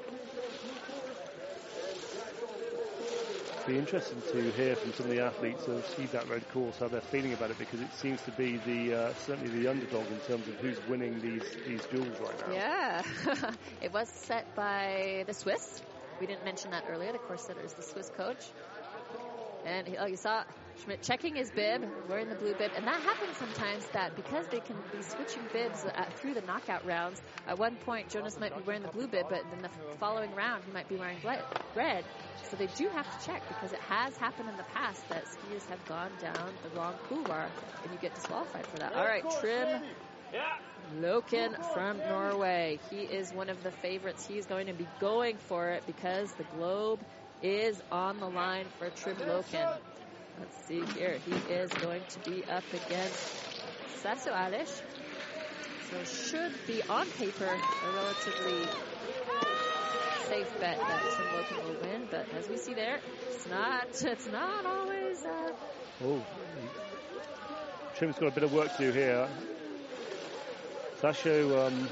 [3.70, 6.76] be interesting to hear from some of the athletes who have skied that red course
[6.78, 10.04] how they're feeling about it because it seems to be the uh, certainly the underdog
[10.10, 12.52] in terms of who's winning these these duels right now.
[12.52, 13.02] Yeah.
[13.82, 15.82] it was set by the Swiss.
[16.20, 17.12] We didn't mention that earlier.
[17.12, 18.44] The course setter is the Swiss coach.
[19.64, 20.44] And he- oh, you saw
[20.76, 24.60] Schmidt checking his bib, wearing the blue bib, and that happens sometimes that because they
[24.60, 28.62] can be switching bibs at, through the knockout rounds, at one point Jonas might be
[28.62, 31.20] wearing the blue bib, but then the following round he might be wearing
[31.74, 32.04] red.
[32.42, 35.66] So they do have to check because it has happened in the past that skiers
[35.68, 38.94] have gone down the wrong couloir and you get disqualified for that.
[38.94, 39.82] All right, Trym
[40.94, 42.80] Loken from Norway.
[42.90, 44.24] He is one of the favorites.
[44.26, 47.04] He's going to be going for it because the globe
[47.42, 51.18] is on the line for Trym Let's see here.
[51.26, 53.18] He is going to be up against
[54.02, 54.80] Sasu Alish.
[55.90, 58.66] So should be on paper a relatively
[60.24, 63.00] safe bet that Trym will win, but as we see there,
[63.30, 63.88] it's not.
[64.02, 65.24] It's not always.
[65.24, 65.52] Uh...
[66.04, 66.24] Oh,
[67.96, 69.28] Trym's got a bit of work to do here.
[71.02, 71.88] Sasho um,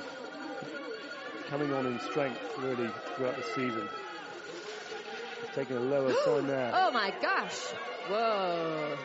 [1.48, 3.88] coming on in strength really throughout the season.
[5.58, 6.70] Taking a lower sign there.
[6.72, 7.58] Oh my gosh!
[8.08, 8.96] Whoa!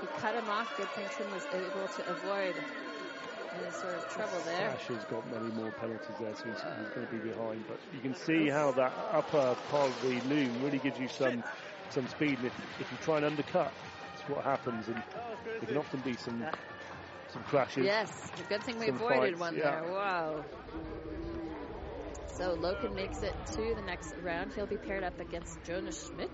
[0.00, 0.74] He cut him off.
[0.78, 2.54] Good thing Trym was able to avoid
[3.60, 4.70] any sort of trouble there.
[4.78, 7.62] Sasha's got many more penalties there, so he's, he's going to be behind.
[7.68, 11.44] But you can see how that upper part of the loom really gives you some
[11.90, 12.38] some speed.
[12.38, 13.74] And if, if you try and undercut,
[14.16, 14.88] that's what happens.
[14.88, 15.02] And
[15.44, 16.42] there can often be some
[17.30, 17.84] some crashes.
[17.84, 19.82] Yes, good thing we avoided fights, one yeah.
[19.82, 19.92] there.
[19.92, 20.44] Wow.
[22.40, 24.54] So Loken makes it to the next round.
[24.54, 26.30] He'll be paired up against Jonas Schmidt.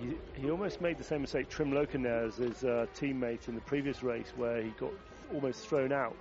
[0.00, 3.54] He, he almost made the same mistake Trym Loken there as his uh, teammate in
[3.54, 4.90] the previous race where he got
[5.32, 6.16] almost thrown out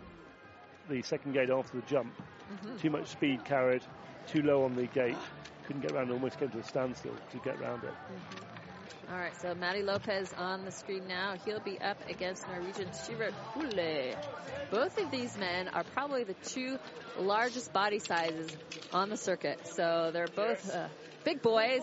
[0.88, 2.14] the second gate after the jump.
[2.54, 2.78] Mm-hmm.
[2.78, 3.82] Too much speed carried,
[4.28, 5.18] too low on the gate,
[5.66, 7.94] couldn't get around, almost came to a standstill to get around it.
[9.12, 11.34] All right, so Matty Lopez on the screen now.
[11.44, 14.16] He'll be up against Norwegian Sivert Hule.
[14.72, 16.78] Both of these men are probably the two
[17.18, 18.56] largest body sizes
[18.94, 19.68] on the circuit.
[19.68, 20.88] So they're both uh,
[21.24, 21.82] big boys.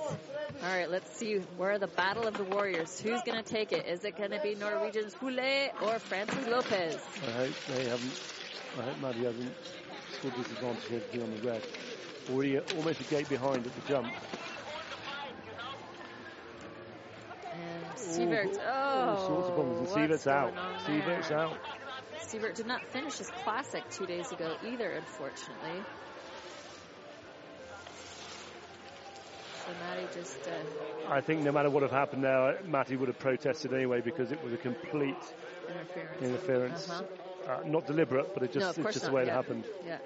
[0.62, 3.00] All right, let's see where the battle of the warriors.
[3.00, 3.86] Who's going to take it?
[3.86, 6.98] Is it going to be Norwegian's Hule or Francis Lopez?
[7.26, 8.20] I hope they haven't,
[8.78, 9.52] I hope Maddie hasn't
[10.12, 11.62] scored disadvantage everything on the red.
[12.30, 14.12] Already uh, almost a gate behind at the jump.
[17.52, 19.78] And Sivert, oh, all sorts of problems.
[19.78, 20.54] And what's Sivert's out.
[20.54, 21.58] going on Sivert's out.
[22.28, 25.82] Sivert did not finish his classic two days ago either, unfortunately.
[29.64, 33.18] So Matty just uh, I think no matter what have happened there, Matty would have
[33.18, 35.16] protested anyway because it was a complete
[35.68, 36.22] interference.
[36.22, 36.90] interference.
[36.90, 37.02] Uh-huh.
[37.52, 39.64] Uh, not deliberate, but it just, no, it's just the way it happened.
[39.86, 39.98] Yeah.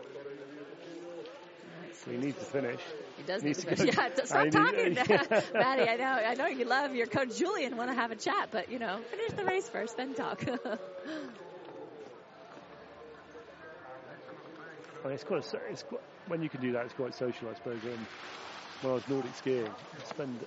[2.04, 2.80] So he needs to finish.
[3.16, 3.96] He does Needs need to finish.
[3.98, 5.40] Yeah, stop I need- talking, yeah.
[5.54, 5.88] Maddie.
[5.88, 7.76] I know, I know you love your coach Julian.
[7.76, 10.42] Want to have a chat, but you know, finish the race first, then talk.
[15.02, 17.48] I mean, it's quite, a it's quite, when you can do that, it's quite social,
[17.48, 17.82] I suppose.
[17.84, 18.06] Um,
[18.82, 20.38] when I was Nordic skiing, I'd spend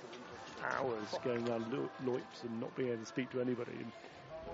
[0.64, 3.72] hours going around Lo- Loips and not being able to speak to anybody.
[3.72, 3.92] And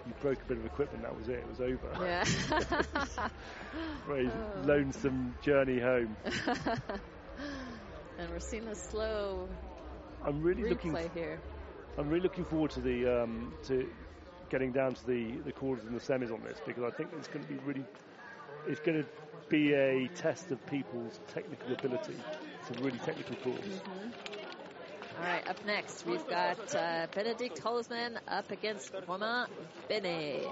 [0.07, 1.39] you broke a bit of equipment, that was it.
[1.39, 2.05] It was over.
[2.05, 2.25] yeah.
[4.07, 4.67] Very Oh.
[4.67, 6.17] lonesome journey home.
[8.19, 9.49] and we're seeing the slow
[10.25, 10.97] I'm really looking.
[11.15, 11.41] here.
[11.99, 13.89] I'm really looking forward to the um, to
[14.51, 17.29] getting down to the the quarters and the semis on this because I think it's
[17.29, 17.85] going to be really.
[18.67, 19.09] It's going to
[19.51, 22.15] be a test of people's technical ability.
[22.61, 23.81] It's a really technical course.
[25.19, 29.47] All right, up next we've got uh, Benedict Holzman up against Romain
[29.89, 30.47] Benet.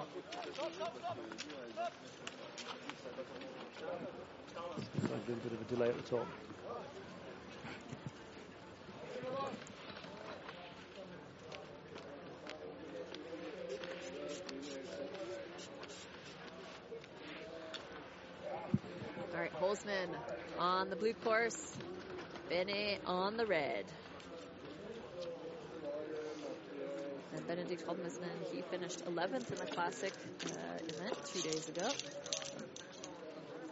[4.76, 6.26] A bit of a delay at the top.
[19.60, 20.08] Holzman
[20.58, 21.76] on the blue course,
[22.48, 23.84] Benet on the red.
[27.34, 30.12] And Benedict Holzman, he finished 11th in the classic
[30.46, 30.48] uh,
[30.88, 31.88] event two days ago.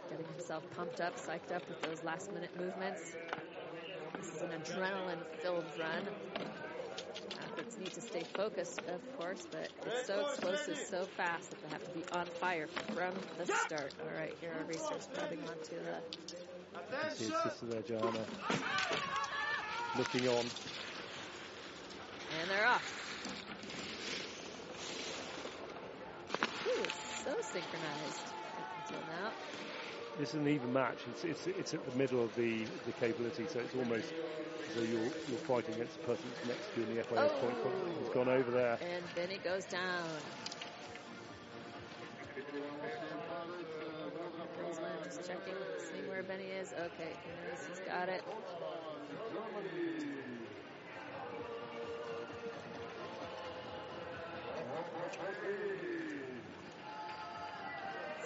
[0.09, 3.15] Getting himself pumped up, psyched up with those last minute movements.
[4.17, 6.03] This is an adrenaline filled run.
[7.75, 11.83] Need to stay focused, of course, but it's so explosive, so fast that they have
[11.83, 13.93] to be on fire from the start.
[14.01, 16.01] All right, here are racers grabbing onto the
[17.15, 18.25] See his sister there, Joanna,
[19.97, 20.45] looking on.
[22.39, 22.83] And they're off.
[26.67, 26.85] Ooh,
[27.23, 29.31] so synchronized up until now.
[30.17, 30.97] This is an even match.
[31.11, 34.05] It's, it's, it's at the middle of the, the capability, so it's almost
[34.67, 37.17] as though you're, you're fighting against the person that's next to you in the FIS
[37.19, 37.55] oh, point.
[38.01, 38.79] He's gone over there.
[38.81, 40.07] And Benny goes down.
[45.03, 46.73] Just checking, seeing where Benny is.
[46.73, 47.13] Okay,
[47.69, 48.23] he's got it.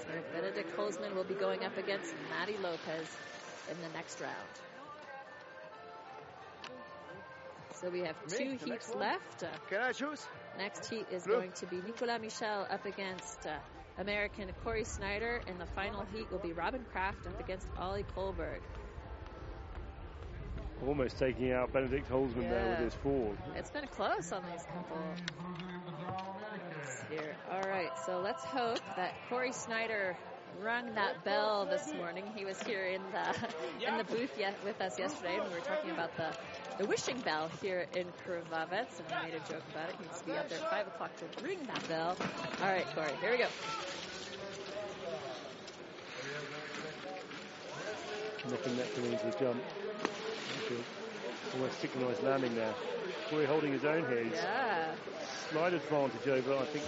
[0.02, 3.08] So Benedikt Holzmann will be going up against Matty Lopez
[3.70, 4.34] in the next round.
[7.76, 9.44] So we have two heats left.
[9.44, 10.26] Uh, Can I choose?
[10.58, 11.36] next heat is Blue.
[11.38, 13.58] going to be Nicolas Michel up against uh,
[13.98, 18.60] American Corey Snyder, and the final heat will be Robin Kraft up against Ollie Kohlberg.
[20.86, 23.38] Almost taking out Benedict Holzman there with his forward.
[23.56, 25.16] It's been close on these couple here.
[25.40, 25.71] All right,
[28.06, 30.16] so let's hope that Corey Snyder
[30.62, 32.26] rung that bell this morning.
[32.36, 35.62] He was here in the in the booth yet with us yesterday, and we were
[35.62, 36.34] talking about the
[36.78, 39.96] the wishing bell here in Krvavec, and we made a joke about it.
[39.98, 42.18] He needs to be up there at five o'clock to ring that bell.
[42.62, 43.48] All right, Corey, here we go.
[48.50, 49.64] Nothing that into the jump.
[51.54, 52.74] Almost synchronised landing there.
[53.30, 54.24] Corey holding his own here.
[54.24, 54.96] He's Yeah.
[55.50, 56.58] slight advantage over.
[56.58, 56.84] I think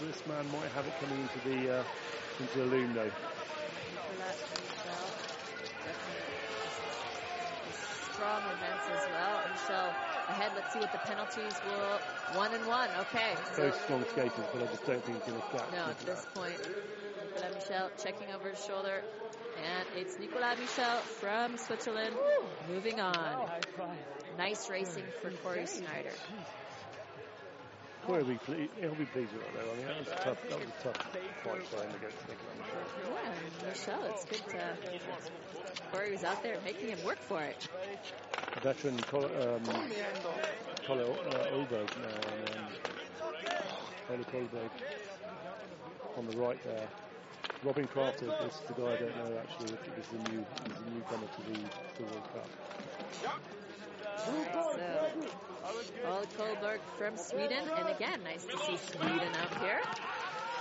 [0.00, 1.84] that Swiss man might have it coming into the uh,
[2.40, 3.04] into the loom though.
[3.04, 5.06] Nicolas Michel,
[5.84, 6.40] definitely
[8.12, 9.40] strong events as well.
[9.50, 9.94] Michel
[10.28, 10.52] ahead.
[10.54, 12.38] Let's see what the penalties will.
[12.38, 12.88] One and one.
[13.00, 13.34] Okay.
[13.54, 15.72] So strong skaters, but I just don't think he's going to catch.
[15.72, 16.56] no, at this point,
[17.34, 19.02] Nicolas Michel checking over his shoulder,
[19.56, 22.14] and it's Nicolas Michel from Switzerland
[22.68, 23.50] moving on.
[24.38, 26.12] Nice racing for Corey Snyder.
[28.02, 28.72] Corey will be pleased.
[28.80, 29.72] He'll be pleased with that though.
[29.72, 30.48] I mean, that was a tough.
[30.48, 30.96] That was a tough
[31.44, 32.86] fight for him against Nicolas Michel.
[33.22, 34.76] Yeah, Michelle, it's good to.
[35.92, 37.68] Corey was out there making him work for it.
[38.62, 39.82] veteran Col- um, uh,
[41.52, 42.66] Olberg now, and um,
[44.10, 44.70] Ole Kolberg
[46.16, 46.88] on the right there.
[47.62, 49.72] Robin Crafter is the guy I don't know actually.
[49.98, 51.58] Is the new is the newcomer to the,
[51.96, 53.59] to the World Cup.
[54.26, 54.32] So,
[56.04, 59.80] Paul Kohlberg from Sweden, and again, nice to see Sweden out here.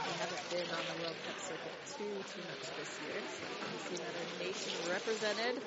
[0.06, 3.78] They haven't been on the World Cup circuit too too much this year, so we
[3.84, 5.62] see another nation represented.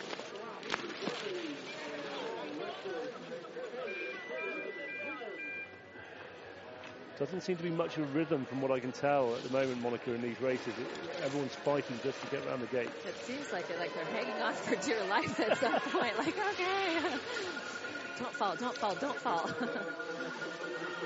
[7.18, 9.50] Doesn't seem to be much of a rhythm from what I can tell at the
[9.50, 10.68] moment, Monica, in these races.
[10.68, 12.90] It, everyone's fighting just to get around the gate.
[13.06, 16.18] It seems like it, like they're hanging on for dear life at some point.
[16.18, 17.18] Like, okay,
[18.22, 19.46] don't fall, don't fall, don't fall.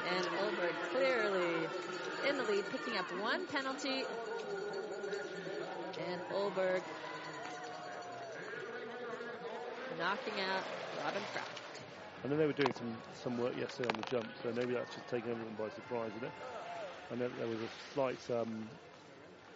[0.06, 1.64] and Olberg clearly
[2.28, 4.04] in the lead, picking up one penalty.
[5.98, 6.82] And Olberg
[9.96, 11.80] knocking out Robin Kraft.
[12.22, 14.94] I know they were doing some, some work yesterday on the jump, so maybe that's
[14.94, 16.32] just taken everyone by surprise with it.
[17.10, 18.68] I know there was a slight um,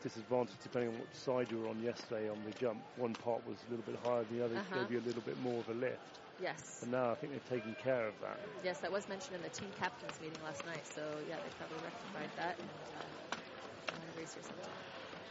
[0.00, 2.80] disadvantage depending on what side you were on yesterday on the jump.
[2.96, 4.78] One part was a little bit higher than the other, Uh-huh.
[4.80, 6.19] gave you a little bit more of a lift.
[6.40, 8.38] Yes, And now I think they've taken care of that.
[8.64, 10.86] yes, that was mentioned in the team captains meeting last night.
[10.86, 12.58] So yeah, they probably rectified that.
[12.58, 14.50] And uh, uh, racers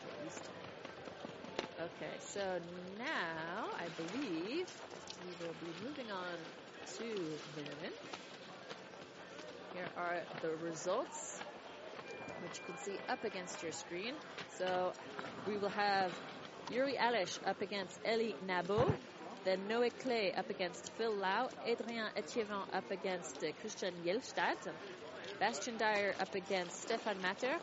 [0.05, 0.67] get used to it.
[1.79, 2.59] Okay, so
[2.97, 4.67] now I believe
[5.23, 6.37] we will be moving on
[6.97, 7.91] to the women.
[9.73, 11.41] Here are the results,
[12.39, 14.15] which you can see up against your screen.
[14.47, 14.93] So
[15.45, 16.13] we will have
[16.69, 18.95] Yuri Aleš up against Elie Nabo.
[19.43, 21.49] Then Noé Claye up against Phil Lau.
[21.65, 24.57] Adrien Etievant up against uh, Christian Jelstad.
[25.39, 27.57] Bastian Dayer up against Stefan Matter.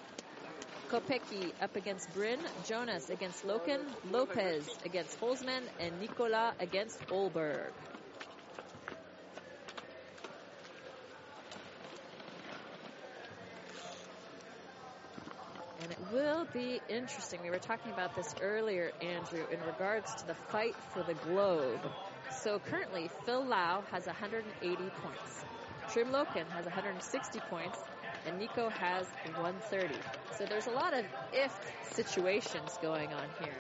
[0.91, 2.41] Kopecki up against Bryn.
[2.67, 3.81] Jonas against Loken.
[4.11, 5.63] Lopez against Holzman.
[5.79, 7.73] And Nicola against Olberg.
[16.17, 17.43] Will be interesting.
[17.43, 21.81] We were talking about this earlier, Andrew, in regards to the fight for the globe.
[22.41, 25.45] So currently, Phil Lau has 180 points.
[25.93, 27.79] Trym Loken has 160 points,
[28.27, 29.05] and Nico has
[29.35, 29.95] 130.
[30.39, 31.05] So there's a lot of
[31.35, 31.53] if
[31.93, 33.59] situations going on here.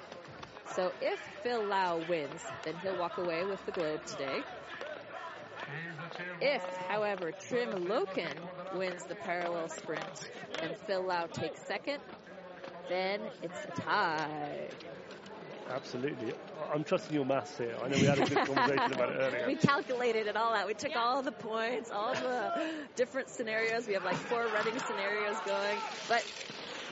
[0.74, 4.40] So if Phil Lau wins, then he'll walk away with the globe today.
[6.40, 8.34] If, however, Trym Loken
[8.74, 10.30] wins the parallel sprint
[10.62, 12.00] and Phil Lau takes second,
[12.89, 14.68] then it's a tie.
[15.68, 16.32] Absolutely.
[16.72, 17.74] I'm trusting your maths here.
[17.82, 19.45] I know we had a good conversation about it earlier.
[19.47, 20.66] We calculated it all out.
[20.66, 22.53] We took all the points, all the
[22.95, 23.87] different scenarios.
[23.87, 25.78] We have like four running scenarios going.
[26.09, 26.24] But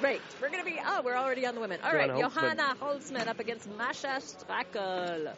[0.03, 0.81] right, we're gonna be.
[0.85, 1.81] Oh, we're already on the women.
[1.85, 2.35] All right, Johanna Holzman.
[2.35, 5.35] Johanna Holzman up against Masha Strackel.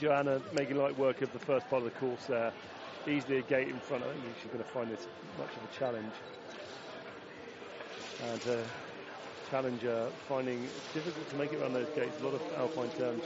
[0.00, 2.52] Johanna making light work of the first part of the course there.
[3.06, 4.02] Easily a gate in front.
[4.02, 5.06] I don't think she's going to find this
[5.38, 6.12] much of a challenge.
[8.24, 8.62] And uh,
[9.50, 12.20] challenger finding it difficult to make it around those gates.
[12.20, 13.22] A lot of alpine terms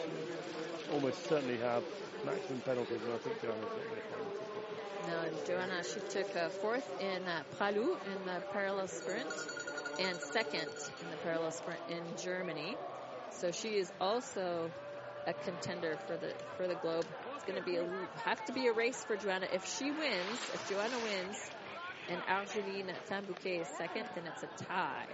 [0.92, 1.82] almost certainly have
[2.24, 4.70] maximum penalties, and I think Joanna's this a.
[5.08, 9.32] No, Joanna, she took uh, fourth in uh, Pra Loup in the parallel sprint
[9.98, 10.68] and second
[11.02, 12.76] in the parallel sprint in Germany.
[13.30, 14.70] So she is also
[15.26, 17.06] a contender for the for the globe.
[17.34, 17.84] It's going to be a
[18.24, 19.46] have to be a race for Joanna.
[19.50, 21.50] If she wins, if Joanna wins,
[22.08, 25.06] and Argeline Tan-Bouquet is second, then it's a tie.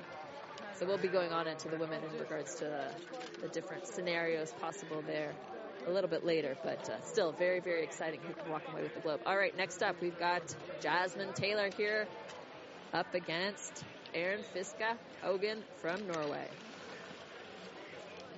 [0.76, 4.52] So we'll be going on into the women in regards to the, the different scenarios
[4.60, 5.32] possible there
[5.86, 8.20] a little bit later, but uh, still very, very exciting
[8.50, 9.20] walking away with the globe.
[9.24, 10.42] All right, next up we've got
[10.80, 12.06] Jasmine Taylor here
[12.92, 16.46] up against Aaron Fiska Hogan from Norway.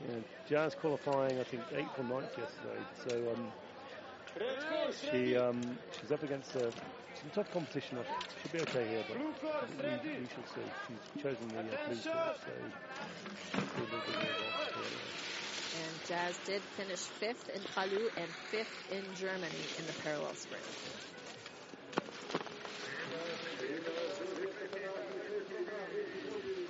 [0.09, 2.85] Yeah, Jazz qualifying, I think, 8th or 9th yesterday.
[3.09, 3.53] So um,
[5.11, 5.61] she um,
[6.01, 6.71] she's up against a,
[7.21, 7.99] some tough competition.
[7.99, 10.69] She should be okay here, but we, we shall see.
[10.87, 12.53] She's chosen the uh, blue course, so
[15.79, 20.35] and Jazz did finish fifth in Pra Loup and fifth in Germany in the parallel
[20.35, 20.65] sprint.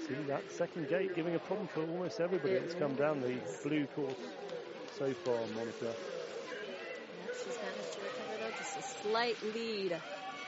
[0.07, 3.37] See that second gate giving a problem for almost everybody It that's come down the
[3.63, 4.15] blue course
[4.99, 5.95] so far, Monica.
[7.33, 10.01] She's managed to recover though, just a slight lead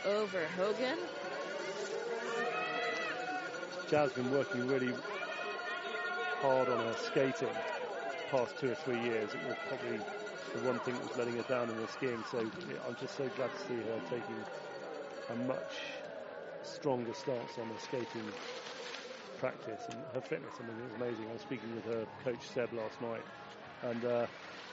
[0.05, 0.99] over Hogan.
[3.89, 4.95] Jazz been working really
[6.41, 7.49] hard on her skating
[8.31, 9.35] past two or three years.
[9.35, 9.99] It was probably
[10.53, 12.23] the one thing that was letting her down in her skiing.
[12.31, 12.39] So
[12.87, 14.45] I'm just so glad to see her taking
[15.31, 15.81] a much
[16.63, 18.33] stronger stance on her skating
[19.39, 20.53] practice and her fitness.
[20.61, 21.29] I mean, it was amazing.
[21.29, 23.25] I was speaking with her coach Seb last night,
[23.83, 24.27] and uh,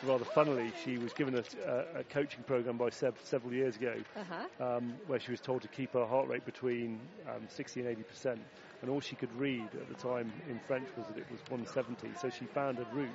[0.03, 3.95] rather funnily, she was given a, a, a coaching program by Seb several years ago,
[4.15, 4.75] Uh-huh.
[4.77, 8.03] um, where she was told to keep her heart rate between um, 60 and 80
[8.03, 8.39] percent.
[8.81, 12.13] And all she could read at the time in French was that it was 170.
[12.21, 13.09] So she found a route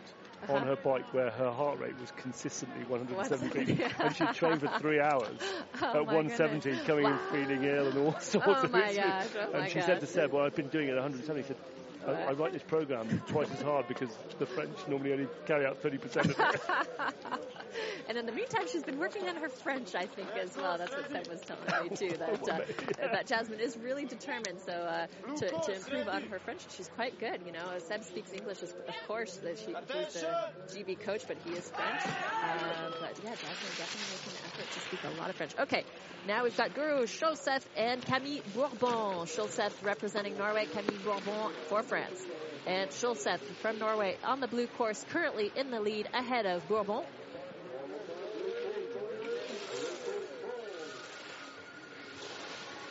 [0.49, 0.65] on Uh-huh.
[0.67, 4.99] her bike where her heart rate was consistently 170, 170, and she trained for three
[5.01, 5.39] hours
[5.83, 6.87] Oh at 170, goodness.
[6.87, 7.13] coming Wow.
[7.33, 8.97] in feeling ill and all sorts Oh of issues.
[8.97, 10.07] gosh, oh and she said to.
[10.07, 11.57] Seb, "Well, I've been doing it at 170." He said,
[12.07, 15.83] I, I write this program twice as hard because the French normally only carry out
[15.83, 17.43] 30% of it.
[18.09, 20.79] and in the meantime, she's been working on her French, I think, as well.
[20.79, 22.17] That's what Seb was telling me too.
[22.17, 22.59] That uh,
[23.13, 25.07] that Jasmine is really determined, so uh,
[25.37, 27.41] to, to improve on her French, she's quite good.
[27.47, 28.73] You know, Seb speaks English, of
[29.07, 29.37] course.
[29.37, 30.37] That she he's the
[30.69, 32.05] GB coach, but he is French.
[32.05, 35.53] Um, but yeah, Jasmine definitely making an effort to speak a lot of French.
[35.59, 35.85] Okay,
[36.27, 39.27] now we've got Guro Skjelseth and Camille Bourbon.
[39.27, 42.21] Skjelseth representing Norway, Camille Bourbon for France.
[42.67, 47.03] And Skjelseth from Norway on the blue course, currently in the lead ahead of Bourbon.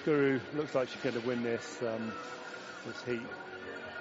[0.05, 2.11] Guro looks like she's going to win this um,
[2.85, 3.21] this heat.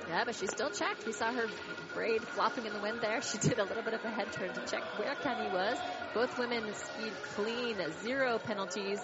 [0.09, 1.05] Yeah, but she's still checked.
[1.07, 1.47] We saw her
[1.95, 3.21] braid flopping in the wind there.
[3.21, 5.79] She did a little bit of a head turn to check where Kenny was.
[6.15, 9.01] Both women skied clean, zero penalties.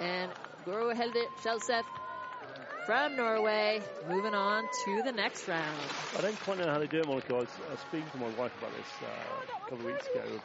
[0.00, 0.30] And
[0.64, 1.84] Guro Helde Skjelseth
[2.86, 5.78] from Norway moving on to the next round.
[6.16, 7.34] I don't quite know how they do it, Monica.
[7.34, 10.08] I was, I was speaking to my wife about this uh, a couple of weeks
[10.08, 10.40] ago,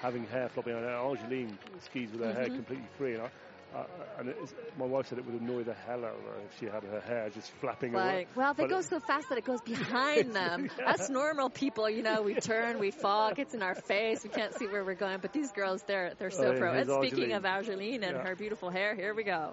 [0.00, 0.84] having hair flopping on.
[0.84, 2.56] Angeline skis with her hair Mhm.
[2.56, 3.30] completely free, and I.
[3.76, 3.84] Uh,
[4.18, 6.64] and it's, my wife said it would annoy the hell out of her if she
[6.66, 8.02] had her hair just flapping away.
[8.20, 10.70] Like, well, they But go so fast that it goes behind them.
[10.78, 10.92] Yeah.
[10.92, 14.30] Us normal people, you know, we turn, we fall, it gets in our face, we
[14.30, 15.18] can't see where we're going.
[15.20, 16.72] But these girls, they're they're so yeah, pro.
[16.72, 18.22] And speaking of Argeline and Yeah.
[18.26, 19.52] her beautiful hair, here we go.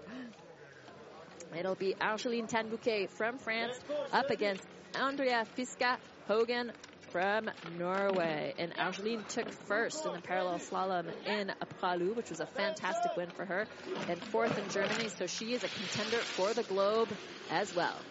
[1.58, 3.78] It'll be Argeline Tan-Bouquet from France
[4.12, 4.64] up against
[4.96, 5.98] Andrea Fiska
[6.28, 6.72] Hogan
[7.14, 8.54] from Norway.
[8.58, 13.16] And Argeline took first in the parallel slalom in Pra Loup, which was a fantastic
[13.16, 13.68] win for her,
[14.10, 15.08] and fourth in Germany.
[15.10, 17.16] So she is a contender for the globe
[17.50, 18.04] as well.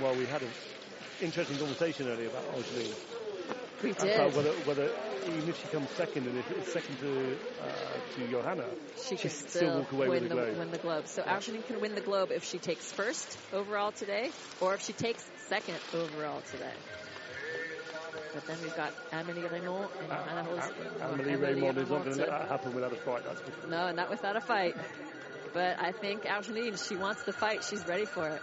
[0.00, 0.52] Well, we had an
[1.20, 2.94] interesting conversation earlier about Angeline.
[3.82, 4.36] We About did.
[4.36, 4.90] whether, whether
[5.26, 8.66] even if she comes second and if it's second to uh, to Johanna,
[9.08, 10.58] she she can can still walk away win with the the, globe.
[10.58, 11.06] win the globe.
[11.06, 11.32] So Yeah.
[11.34, 15.22] Argeline can win the globe if she takes first overall today, or if she takes
[15.48, 16.74] second overall today.
[18.32, 20.72] But then we've got Amelie Reymond and Johanna Holst.
[21.00, 23.24] Amelie Reymond is not going to let that happen without a fight.
[23.24, 23.70] That's for sure.
[23.70, 24.76] No, not without a fight.
[25.52, 27.64] But I think Argeline, she wants the fight.
[27.64, 28.42] She's ready for it.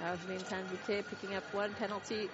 [0.00, 2.28] Argeline Tan-Bouquet picking up one penalty.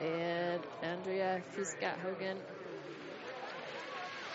[0.00, 2.38] And Andrea Fiska Hogan.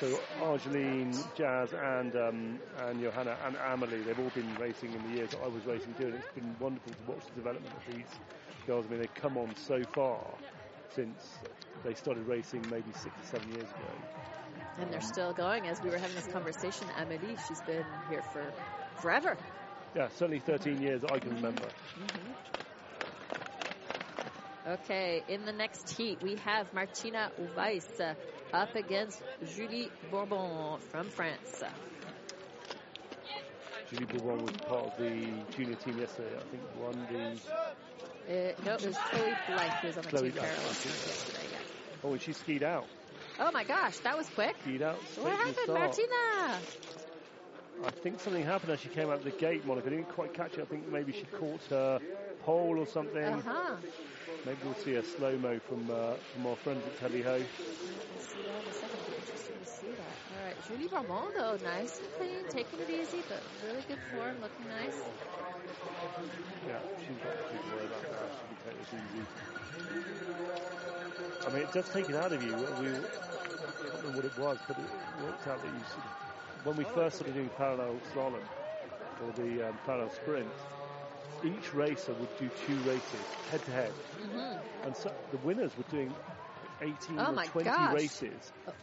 [0.01, 5.17] So Argeline, Jazz, and um, and Johanna and Amelie, they've all been racing in the
[5.17, 7.95] years that I was racing too, and it's been wonderful to watch the development of
[7.95, 8.05] these
[8.65, 8.85] girls.
[8.85, 10.19] I mean, they've come on so far
[10.95, 11.39] since
[11.83, 13.91] they started racing maybe six or seven years ago.
[14.79, 15.67] And they're still going.
[15.67, 18.51] As we were having this conversation, Amelie, she's been here for
[19.01, 19.37] forever.
[19.95, 21.67] Yeah, certainly 13 years I can remember.
[24.67, 28.15] Okay, in the next heat, we have Martina Weiss uh,
[28.51, 29.21] up against
[29.55, 31.63] Julie Bourbon from France.
[33.91, 36.35] Julie Bourbon was part of the junior team yesterday.
[36.35, 37.39] I think won the.
[38.27, 41.39] Uh, no, it was Chloe Blythe who was on the Chloe team parallel yesterday.
[41.51, 41.57] Yeah.
[42.03, 42.85] Oh, and she skied out.
[43.39, 44.55] Oh my gosh, that was quick.
[44.61, 44.97] Skied out.
[45.17, 46.09] What straight to the happened.
[46.09, 46.59] Martina?
[47.85, 49.87] I think something happened as she came out of the gate, Monica.
[49.87, 50.61] I didn't quite catch it.
[50.61, 51.99] I think maybe she caught her
[52.43, 53.23] pole or something.
[53.23, 53.75] Uh huh.
[54.43, 57.37] Maybe we'll see a slow mo from uh, from our friends at Telly Ho.
[57.37, 58.99] We'll see that in a second.
[58.99, 60.17] It'll be interesting to see that.
[60.31, 64.41] All right, Julie Bourbon though, nice and clean, taking it easy, but really good form,
[64.41, 64.99] looking nice.
[66.67, 68.29] Yeah, she's got to worry about that.
[68.33, 69.25] She'll be taking this easy.
[71.45, 72.49] I mean, it does take it out of you.
[72.51, 74.85] We, I don't know what it was, but it
[75.23, 78.41] worked out that you sort of, when we first started doing parallel slalom
[79.21, 80.47] or the um, parallel sprint,
[81.43, 83.93] each racer would do two races head to head,
[84.83, 86.13] and so the winners were doing
[86.81, 87.93] 18 Oh or my 20 gosh.
[87.93, 88.51] races.
[88.67, 88.73] Oh.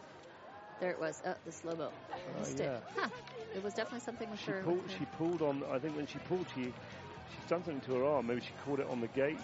[0.79, 1.21] There it was.
[1.25, 1.91] Oh, the slow mo.
[2.11, 2.77] Oh, Missed yeah.
[2.77, 2.83] it.
[2.95, 3.09] Huh.
[3.55, 4.63] It was definitely something with She her.
[4.63, 4.83] pulled.
[4.97, 5.63] She pulled on.
[5.71, 8.27] I think when she pulled, she she's done something to her arm.
[8.27, 9.39] Maybe she caught it on the gate.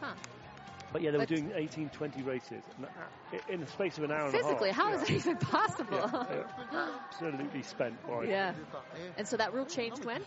[0.00, 0.14] Huh.
[0.92, 4.12] But yeah, they But- were doing 18, 20 races uh, in the space of an
[4.12, 4.92] hour Physically, and a half.
[4.92, 5.98] how is that even possible?
[6.12, 8.24] Yeah, they're absolutely spent by.
[8.24, 8.52] Yeah.
[9.16, 10.20] And so that rule changed when?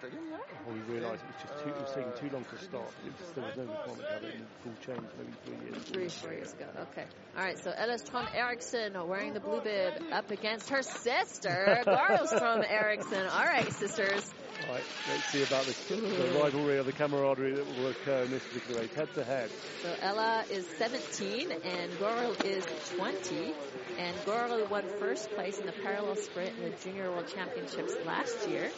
[0.00, 2.90] Well, we realised it was just too, it was taking too long to start.
[3.06, 5.82] It was, there was no requirement to have it in full change maybe three years.
[5.84, 6.66] Three, four years ago.
[6.92, 7.04] Okay.
[7.36, 7.58] All right.
[7.58, 13.26] So Ella Strom Eriksson wearing the blue bib up against her sister, Garo Strom Eriksson.
[13.26, 14.30] All right, sisters.
[14.68, 18.42] Right, let's see about this, the rivalry or the camaraderie that will occur in this
[18.44, 19.50] particular race, head to head.
[19.82, 22.64] So Ella is 17 and Gorel is
[22.96, 23.52] 20.
[23.98, 28.48] And Gorel won first place in the parallel sprint in the Junior World Championships last
[28.48, 28.70] year.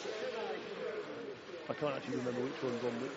[1.69, 3.11] I can't actually remember which one's on which.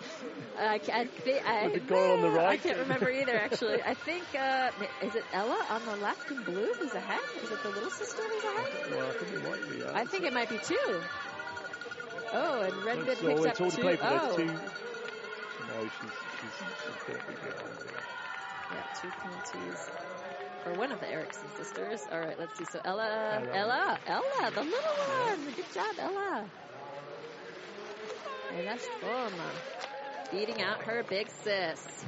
[0.57, 1.45] I can't think.
[1.45, 2.47] I, the girl on the right?
[2.51, 3.35] I can't remember either.
[3.35, 4.71] Actually, I think uh,
[5.03, 7.19] is it Ella on the left in blue who's ahead?
[7.43, 8.91] Is it the little sister who's ahead?
[8.91, 9.83] Well, I think it might be.
[9.83, 11.01] uh, I think it might be two.
[12.35, 13.81] Oh, and Red Bib It's all, up all to two.
[13.81, 13.97] for.
[14.01, 14.45] Oh, two.
[15.67, 16.11] No, she's
[16.41, 17.77] she's, she's going to be behind.
[18.71, 18.83] Yeah.
[19.01, 19.89] two penalties
[20.63, 22.01] for one of the Erickson sisters.
[22.11, 22.65] All right, let's see.
[22.65, 23.55] So Ella, Ella.
[23.55, 25.53] Ella, Ella, the little one.
[25.53, 26.45] Good job, Ella.
[28.53, 29.31] And that's fun.
[30.31, 32.05] Beating out her big sis.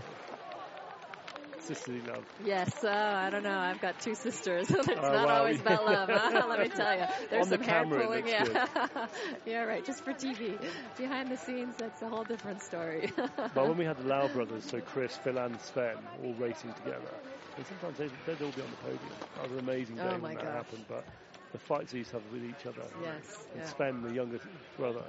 [1.67, 2.25] Sisterly love.
[2.39, 3.57] Yes, uh, I don't know.
[3.57, 4.67] I've got two sisters.
[4.71, 5.39] it's Oh, not wow.
[5.39, 6.45] always about love, huh?
[6.47, 7.05] Let me tell you.
[7.29, 8.27] There's On the some hair camera, it pulling.
[8.27, 8.65] Yeah,
[9.45, 9.83] yeah, right.
[9.83, 10.59] Just for TV.
[10.97, 13.11] Behind the scenes, that's a whole different story.
[13.53, 17.19] But when we had the Lau brothers, so Chris, Phil, and Sven, all racing together,
[17.57, 19.17] and sometimes they'd, they'd all be on the podium.
[19.35, 20.53] That was an amazing day Oh when that gosh.
[20.53, 20.85] happened.
[20.87, 21.05] But
[21.51, 22.87] the fights they used to have with each other.
[23.03, 23.47] yes.
[23.53, 23.71] And Yeah.
[23.75, 24.45] Sven, the youngest
[24.75, 25.03] brother,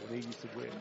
[0.00, 0.72] when he used to win,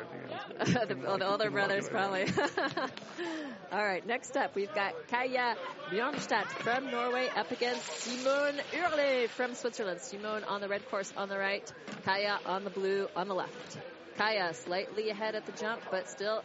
[0.00, 0.88] I don't think it was.
[0.88, 2.24] the, all the older brothers, probably.
[3.72, 5.56] all right, next up, we've got Kaya
[5.90, 10.00] Bjornstad from Norway up against Simone Oehrli from Switzerland.
[10.00, 11.70] Simone on the red course on the right,
[12.04, 13.78] Kaya on the blue on the left.
[14.16, 16.42] Kaya slightly ahead at the jump, but still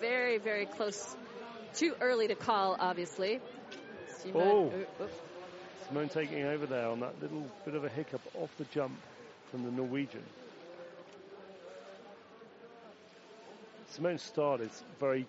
[0.00, 1.16] very, very close.
[1.74, 3.40] Too early to call, obviously.
[4.18, 5.04] Simone, Oh.
[5.04, 5.06] Uh,
[5.88, 8.96] Simone taking over there on that little bit of a hiccup off the jump
[9.50, 10.22] from the Norwegian.
[13.96, 15.28] Simone's start is very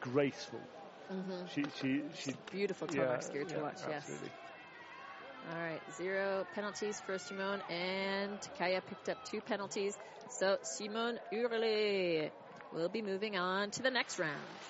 [0.00, 0.68] graceful.
[1.10, 1.48] Mhm.
[1.48, 4.06] She she she Beautiful yeah, skier to yeah, watch, yes.
[4.06, 4.32] absolutely.
[5.48, 9.98] All right, zero penalties for Simone, and Kaya picked up two penalties.
[10.28, 12.30] So Simone Oehrli
[12.70, 14.60] will be moving on to the next round.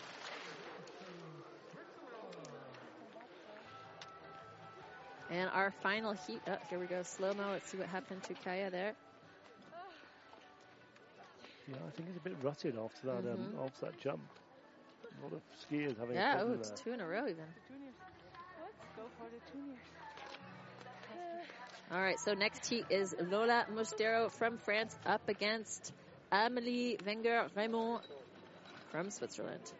[5.28, 6.42] And our final heat.
[6.46, 7.50] Oh, here we go, slow mo.
[7.50, 8.94] Let's see what happened to Kaya there.
[11.68, 13.64] Yeah, I think it's a bit rutted after that um, Mhm.
[13.66, 14.20] after that jump.
[15.18, 16.76] A lot of skiers having a Yeah, oh, it's there.
[16.78, 17.46] two in a row even.
[18.60, 19.78] Let's go for the juniors.
[21.90, 25.92] All right, so next heat is Lola Mostero from France up against
[26.32, 28.00] Amelie Wenger Reymond
[28.90, 29.72] from Switzerland.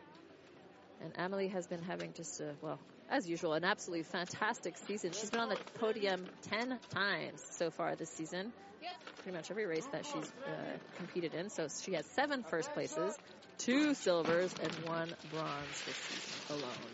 [1.01, 2.79] And Amelie has been having just, a, well,
[3.11, 5.13] as usual, an absolutely fantastic season.
[5.13, 8.53] She's been on the podium 10 times so far this season.
[9.25, 10.51] Pretty much every race that she's uh,
[10.99, 11.49] competed in.
[11.49, 13.19] So she has seven first places,
[13.57, 16.93] two silvers, and one bronze this season alone.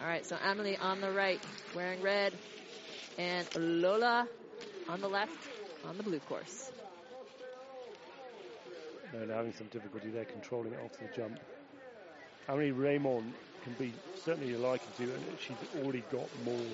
[0.00, 1.40] All right, so Emily on the right,
[1.76, 2.32] wearing red,
[3.18, 4.26] and Lola
[4.88, 5.38] on the left
[5.84, 6.72] on the blue course.
[9.12, 11.38] They're having some difficulty there controlling it after the jump.
[12.48, 13.30] Amelie Reymond
[13.62, 13.92] can be
[14.24, 16.66] certainly a to, and she's already got more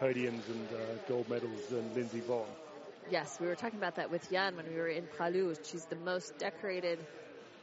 [0.00, 2.46] podiums and uh, gold medals than Lindsey Vonn.
[3.10, 5.54] Yes, we were talking about that with Jan when we were in Palu.
[5.62, 6.98] She's the most decorated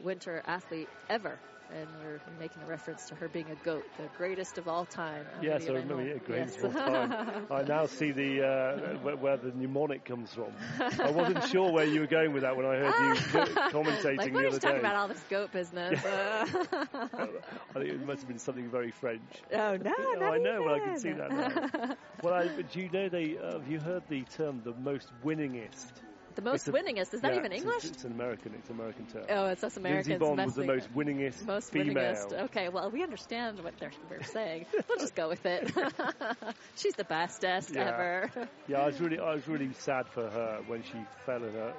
[0.02, 1.38] winter athlete ever.
[1.74, 5.26] And we're making a reference to her being a goat, the greatest of all time.
[5.42, 6.64] Yes, I remember greatest Yes.
[6.64, 7.48] of all time.
[7.52, 10.54] I now see the uh, where, where the mnemonic comes from.
[11.00, 14.34] I wasn't sure where you were going with that when I heard you commentating like,
[14.34, 16.04] the other you talking about all this goat business?
[16.06, 16.46] Uh,
[16.84, 19.44] I think it must have been something very French.
[19.54, 21.96] oh, no, Oh, I know, well, I can see that now.
[22.22, 23.38] Well, I, do you know they?
[23.38, 25.94] Uh, have you heard the term the most winningest?
[26.36, 27.14] The most a- winningest.
[27.14, 27.86] Is that Yeah, even English?
[27.86, 28.54] It's, an American.
[28.56, 29.24] It's an American term.
[29.30, 30.08] Oh, it's us Americans.
[30.22, 31.96] Lindsey Vonn was the most winningest Most female.
[31.96, 32.44] winningest.
[32.46, 34.66] Okay, well, we understand what they're, we're saying.
[34.90, 35.72] We'll just go with it.
[36.76, 37.82] She's the bestest Yeah.
[37.90, 38.30] ever.
[38.68, 41.74] Yeah, I was really, I was really sad for her when she fell in her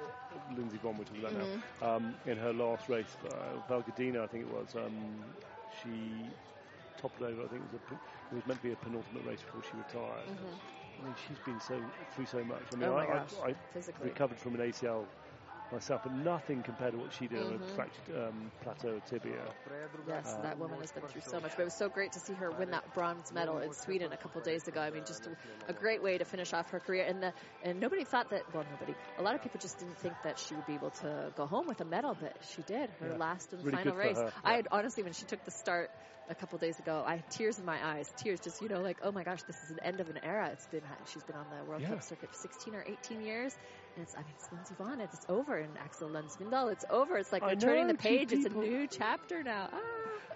[0.55, 1.59] Lindsey Vonn, we're talking about Mm-hmm.
[1.85, 4.75] now, um, in her last race, uh, Valgadina, I think it was.
[4.75, 5.23] Um,
[5.83, 6.25] she
[6.97, 7.43] toppled over.
[7.43, 9.77] I think it was, a, it was meant to be a penultimate race before she
[9.77, 10.29] retired.
[10.99, 11.79] I mean, she's been so
[12.11, 12.63] through so much.
[12.73, 12.89] I mean.
[12.89, 13.55] Oh I, I, I
[14.01, 15.05] recovered from an ACL
[15.71, 17.63] myself, but nothing compared to what she did on Mm-hmm.
[17.63, 19.53] a fractured um, plateau tibia.
[20.07, 21.51] Yes, that woman has been through so much.
[21.51, 24.17] But it was so great to see her win that bronze medal in Sweden a
[24.17, 24.79] couple days ago.
[24.79, 25.31] I mean, just a,
[25.69, 27.05] a great way to finish off her career.
[27.07, 28.43] And the and nobody thought that.
[28.53, 28.95] Well, nobody.
[29.17, 31.67] A lot of people just didn't think that she would be able to go home
[31.67, 32.89] with a medal, but she did.
[32.99, 33.17] Her Yeah.
[33.17, 34.17] last and Really final race.
[34.17, 35.91] her, I had honestly, when she took the start
[36.29, 38.07] a couple days ago, I had tears in my eyes.
[38.17, 40.49] Tears, just you know, like oh my gosh, this is an end of an era.
[40.53, 41.89] It's been she's been on the World Yeah.
[41.89, 43.53] Cup circuit for 16 or 18 years.
[43.97, 44.99] And it's, I mean, it's Lindsey Vonn.
[45.01, 45.57] It's over.
[45.57, 46.71] And Aksel Lund Svindal.
[46.71, 47.17] It's over.
[47.17, 48.31] It's like I we're turning know, the page.
[48.31, 49.69] It's a new chapter now.
[49.73, 49.79] Ah.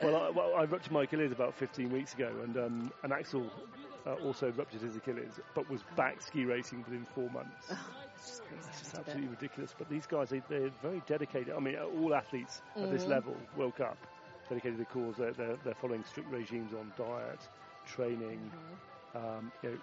[0.02, 3.52] Well, I, well, I ruptured my Achilles about 15 weeks ago, and um, and Aksel
[4.08, 7.78] uh, also ruptured his Achilles, but was back ski racing within four months.
[8.16, 8.68] It's just crazy.
[8.70, 9.42] It's just how he did absolutely it.
[9.42, 9.76] ridiculous.
[9.78, 11.54] But these guys, they, they're very dedicated.
[11.54, 12.92] I mean, all athletes at Mm-hmm.
[12.92, 14.08] this level, World Cup,
[14.50, 15.18] dedicated to the cause.
[15.18, 17.48] They're, they're, they're following strict regimes on diet,
[17.86, 19.18] training, Mm-hmm.
[19.18, 19.78] um, you know,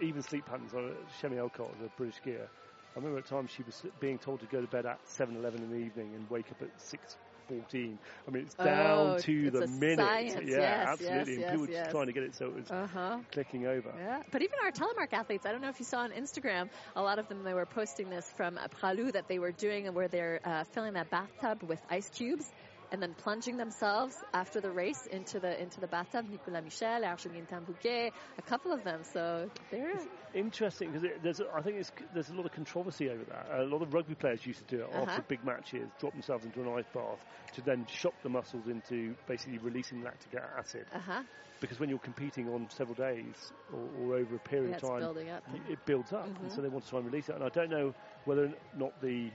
[0.00, 0.72] even sleep patterns.
[1.20, 2.48] Chemmy Alcott, the British skier,
[2.96, 5.70] I remember at times she was being told to go to bed at 7:11 in
[5.70, 8.00] the evening and wake up at 6:14.
[8.26, 10.14] I mean, it's down Oh, to it's the minute.
[10.18, 10.56] science.
[10.56, 11.34] Yeah, Yes, absolutely.
[11.34, 13.18] yes, and people yes, were just trying to get it so it was Uh huh.
[13.32, 13.92] clicking over.
[13.96, 17.02] Yeah, but even our telemark athletes, I don't know if you saw on Instagram, a
[17.02, 19.86] lot of them they were posting this from a Pra Loup that they were doing
[19.94, 22.50] where they're uh, filling that bathtub with ice cubes
[22.96, 26.24] and then plunging themselves after the race into the into the bathtub.
[26.30, 29.04] Nicolas Michel, Arjun Tan-Bouquet, a couple of them.
[29.04, 30.00] So they're
[30.32, 33.46] Interesting because there's, I think it's, there's a lot of controversy over that.
[33.60, 35.02] A lot of rugby players used to do it Uh-huh.
[35.02, 37.20] after big matches, drop themselves into an ice bath
[37.52, 40.86] to then shock the muscles into basically releasing lactic acid.
[40.94, 41.22] uh huh.
[41.60, 44.88] Because when you're competing on several days or, or over a period Yeah, of it's
[44.88, 45.42] time, building up.
[45.68, 47.34] it builds up, and so they want to try and release it.
[47.34, 47.94] And I don't know
[48.24, 49.30] whether or not the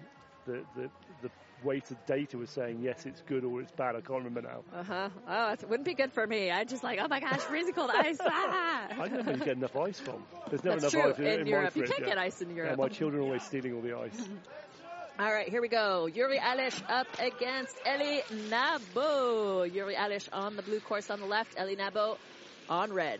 [0.45, 0.89] the the,
[1.22, 1.32] the
[1.64, 3.95] weight of data was saying yes, it's good or it's bad.
[3.95, 4.64] I can't remember now.
[4.74, 5.09] Uh huh.
[5.28, 6.51] Oh, it wouldn't be good for me.
[6.51, 8.18] I'd just like, oh my gosh, freezing cold ice.
[8.26, 8.88] Ah!
[8.99, 10.24] I don't know you get enough ice from.
[10.49, 11.26] There's never That's enough true.
[11.26, 12.05] ice In, in, Europe, you can't yeah.
[12.07, 12.78] get ice in Yeah, Europe.
[12.80, 14.28] my children are always stealing all the ice.
[15.20, 16.07] All right, here we go.
[16.07, 19.72] Yuri Aleš up against Eli Nabo.
[19.72, 22.18] Yuri Aleš on the blue course on the left, Eli Nabo
[22.70, 23.20] on red.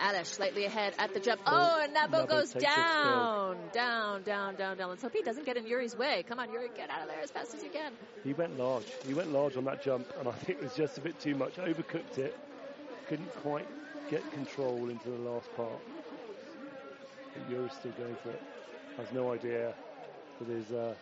[0.00, 1.40] Aleš slightly ahead at the jump.
[1.46, 4.88] Oh, and Nabo Nabo goes down, down, down, down, down.
[4.90, 6.24] Let's hope he doesn't get in Yuri's way.
[6.28, 7.92] Come on, Yuri, get out of there as fast as you can.
[8.24, 8.86] He went large.
[9.06, 11.34] He went large on that jump, and I think it was just a bit too
[11.34, 11.56] much.
[11.56, 12.36] Overcooked it.
[13.08, 13.66] Couldn't quite
[14.10, 15.80] get control into the last part.
[17.34, 18.42] But Yuri's still going for it.
[18.98, 19.74] Has no idea
[20.38, 20.94] that his uh,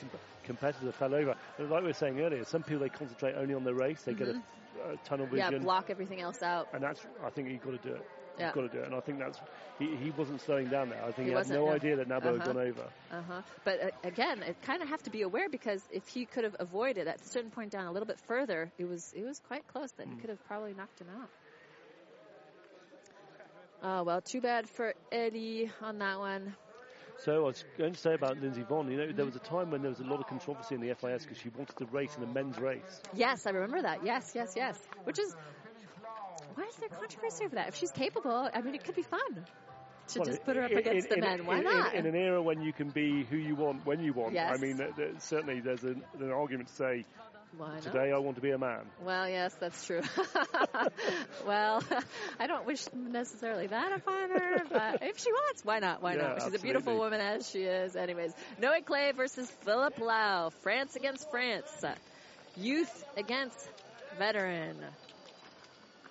[0.00, 0.10] com-
[0.44, 1.34] competitor fell over.
[1.58, 4.02] And like we were saying earlier, some people they concentrate only on their race.
[4.02, 4.42] They get a,
[4.92, 5.54] a tunnel vision, Mm-hmm.
[5.54, 6.68] Yeah, block everything else out.
[6.72, 7.04] and that's.
[7.24, 8.06] I think you've got to do it.
[8.38, 8.46] Yeah.
[8.46, 9.40] You've got to do it, and I think that's.
[9.78, 11.02] He, he wasn't slowing down there.
[11.04, 11.72] I think He he, had no no.
[11.72, 12.44] idea that Nabo had Uh-huh.
[12.44, 12.90] gone over.
[13.10, 13.42] Uh huh.
[13.64, 16.56] But uh, again, it kind of have to be aware because if he could have
[16.58, 19.66] avoided at a certain point down a little bit further, it was it was quite
[19.66, 19.92] close.
[19.92, 20.10] That Hmm.
[20.10, 21.30] he could have probably knocked him out.
[23.82, 26.56] Oh well, too bad for Eddie on that one.
[27.16, 29.70] So I was going to say about Lindsey Vonn, you know, there was a time
[29.70, 32.16] when there was a lot of controversy in the FIS because she wanted to race
[32.16, 33.02] in a men's race.
[33.12, 34.02] Yes, I remember that.
[34.04, 34.86] Yes, yes, yes.
[35.04, 35.34] Which is
[36.54, 37.68] why is there controversy over that?
[37.68, 39.44] If she's capable, I mean, it could be fun
[40.08, 41.46] to Well, just put her up in- against in- the in- men.
[41.46, 41.94] Why in- not?
[41.94, 44.34] In, an era when you can be who you want when you want.
[44.34, 44.52] Yes.
[44.56, 47.04] I mean, there, there- certainly there's an, an argument to say
[47.56, 47.82] Why not?
[47.82, 48.82] today I want to be a man.
[49.02, 50.02] Well, yes, that's true.
[51.46, 51.82] well,
[52.40, 56.02] I don't wish necessarily that upon her, but if she wants, why not?
[56.02, 56.42] Why Yeah, not?
[56.42, 57.96] She's a beautiful woman as she is.
[57.96, 60.50] Anyways, Noe Claye versus Philip Lau.
[60.62, 61.84] France against France.
[62.56, 63.56] Youth against
[64.18, 64.76] veteran.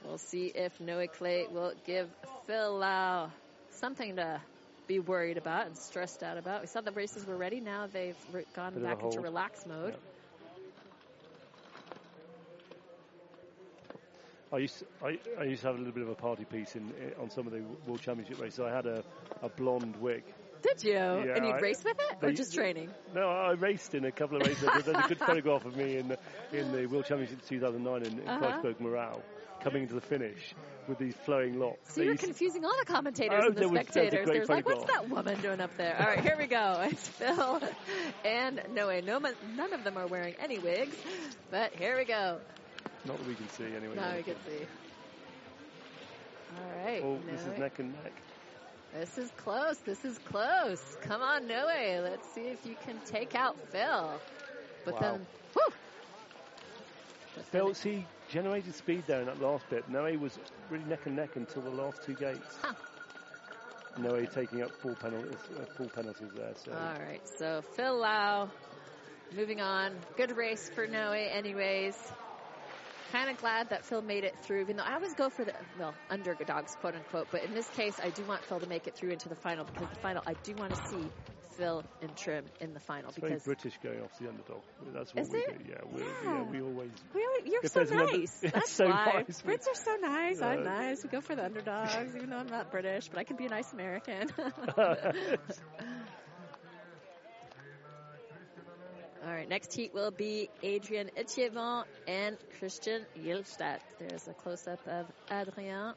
[0.06, 2.10] We'll see if Noe Claye will give
[2.47, 3.32] Phil Lau
[3.72, 4.41] something to
[4.88, 6.62] be worried about and stressed out about.
[6.62, 7.60] We saw the races were ready.
[7.62, 8.16] Now they've
[8.56, 9.91] gone Bit back into relax mode.
[9.91, 9.99] Yep.
[14.51, 16.91] I used, I, I used to have a little bit of a party piece in,
[17.01, 18.60] in on some of the World Championship races.
[18.60, 19.04] I had a,
[19.41, 20.24] a blonde wig
[20.62, 20.91] Did you?
[20.93, 22.89] Yeah, and you'd race with it, or just training?
[23.16, 24.62] No, I raced in a couple of races.
[24.72, 26.20] There's a good photograph of me in the,
[26.51, 28.62] in the World Championship 2009 in, in Uh-huh.
[28.62, 29.22] Kreischberg Murau,
[29.64, 30.53] coming into the finish
[30.88, 31.93] with these flowing locks.
[31.93, 34.28] So you're confusing all the commentators Oh, and the was- that was a spectators.
[34.28, 35.95] There's like, what's that woman doing up there?
[35.99, 36.82] All right, here we go.
[36.91, 37.61] It's Phil
[38.26, 38.99] and Noe.
[39.01, 39.20] No,
[39.55, 40.95] none of them are wearing any wigs,
[41.49, 42.39] but here we go.
[43.05, 43.95] Not that we can see anyway.
[43.95, 44.66] Now we can see.
[46.57, 47.01] All right.
[47.03, 48.22] Oh, this is neck and neck.
[48.93, 49.78] This is close.
[49.80, 50.82] This is close.
[51.01, 52.01] Come on, Noe.
[52.03, 54.22] Let's see if you can take out Phil.
[54.86, 54.99] But Wow.
[54.99, 55.74] then, whew.
[57.36, 59.88] But Phil, see, generated speed there in that last bit.
[59.88, 60.39] Noe was
[60.71, 62.57] really neck and neck until the last two gates.
[62.63, 62.73] Huh.
[63.99, 66.51] Noe taking up full penalties, uh, full penalties there.
[66.55, 68.49] So All right, so Phil Lau,
[69.36, 69.93] moving on.
[70.17, 71.95] Good race for Noe, anyways.
[73.11, 75.53] Kind of glad that Phil made it through, even though I always go for the,
[75.77, 77.27] well, underdogs, quote unquote.
[77.29, 79.63] But in this case, I do want Phil to make it through into the final
[79.63, 81.07] because the final, I do want to see
[81.58, 84.62] Phil and Trym in the final it's very because British going off the underdog.
[84.93, 85.58] That's what Is we it?
[85.66, 85.70] do.
[85.70, 86.08] Yeah, we Yeah.
[86.24, 86.91] yeah, we always.
[87.14, 88.39] we always, you're so there's an under- nice.
[88.43, 89.24] It's That's so why.
[89.28, 89.41] nice.
[89.41, 90.41] Brits are so nice.
[90.41, 91.04] I'm nice.
[91.04, 93.49] We go for the underdogs, even though I'm not British, but I can be a
[93.49, 94.30] nice American.
[99.26, 103.80] All right, next heat will be Adrien Etievant and Christian Yilstadt.
[103.97, 105.93] There's a close-up of Adrien.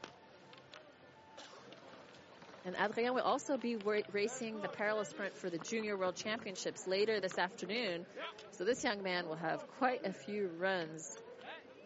[2.67, 3.77] And Adrien will also be
[4.11, 8.05] racing the parallel sprint for the Junior World Championships later this afternoon.
[8.51, 11.17] So this young man will have quite a few runs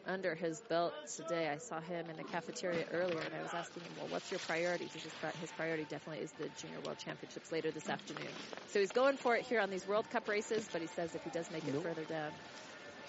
[0.07, 1.49] under his belt today.
[1.49, 4.39] I saw him in the cafeteria earlier, and I was asking him, well, what's your
[4.39, 4.86] priority?
[4.86, 5.03] His,
[5.39, 8.32] his priority definitely is the Junior World Championships later this afternoon.
[8.69, 11.23] So he's going for it here on these World Cup races, but he says if
[11.23, 11.84] he does make it Nope.
[11.84, 12.32] further down.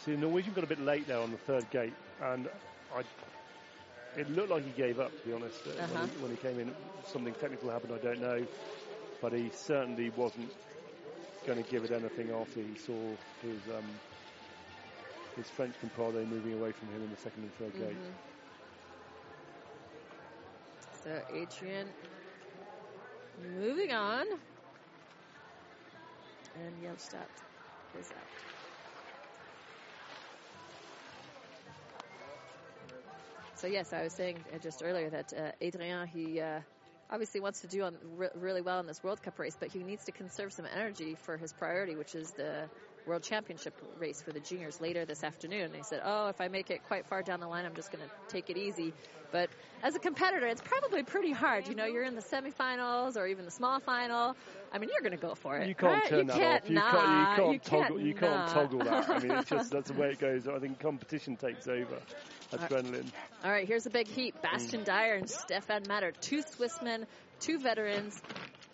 [0.05, 2.49] See, the Norwegian got a bit late there on the third gate, and
[2.95, 3.03] I,
[4.17, 5.67] it looked like he gave up, to be honest.
[5.67, 5.89] uh, Uh-huh.
[5.89, 8.47] When, he, when he came in, something technical happened, I don't know.
[9.21, 10.53] But he certainly wasn't
[11.45, 14.01] going to give it anything after he saw his um,
[15.35, 17.97] his French compadre moving away from him in the second and third gate.
[17.97, 18.19] Mhm.
[20.93, 21.95] So Adrien
[23.37, 24.27] moving on.
[26.55, 27.43] And Yelstadt
[27.93, 28.52] is out.
[33.63, 36.59] So yes, I was saying uh, just earlier that uh, Adrien, he uh,
[37.13, 39.85] obviously wants to do on re- really well in this World Cup race, but he
[39.85, 42.69] needs to conserve some energy for his priority, which is the
[43.07, 45.67] World Championship race for the juniors later this afternoon.
[45.67, 47.93] And he said, "Oh, if I make it quite far down the line, I'm just
[47.93, 48.93] going to take it easy."
[49.31, 49.49] But
[49.85, 51.69] as a competitor, it's probably pretty hard.
[51.69, 54.35] You know, you're in the semifinals or even the small final.
[54.73, 55.69] I mean, you're going to go for it.
[55.69, 56.09] You can't right?
[56.09, 56.69] turn you that can't off.
[56.69, 56.93] You not.
[56.93, 57.97] can't, you You can't toggle.
[57.97, 59.09] can't You can't toggle that.
[59.09, 60.49] I mean, it's just that's the way it goes.
[60.49, 62.03] I think competition takes over.
[62.53, 63.11] Adrenaline.
[63.45, 64.35] All right, here's a big heat.
[64.43, 64.87] Bastian mm.
[64.87, 67.07] Dayer and Stefan Matter, two Swissmen,
[67.41, 68.21] two veterans,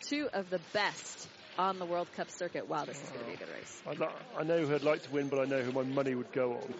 [0.02, 2.68] two of the best on the World Cup circuit.
[2.68, 3.82] Wow, this is going to be a good race.
[3.86, 4.06] I, li-
[4.38, 6.52] I know who I'd like to win, but I know who my money would go
[6.52, 6.74] on.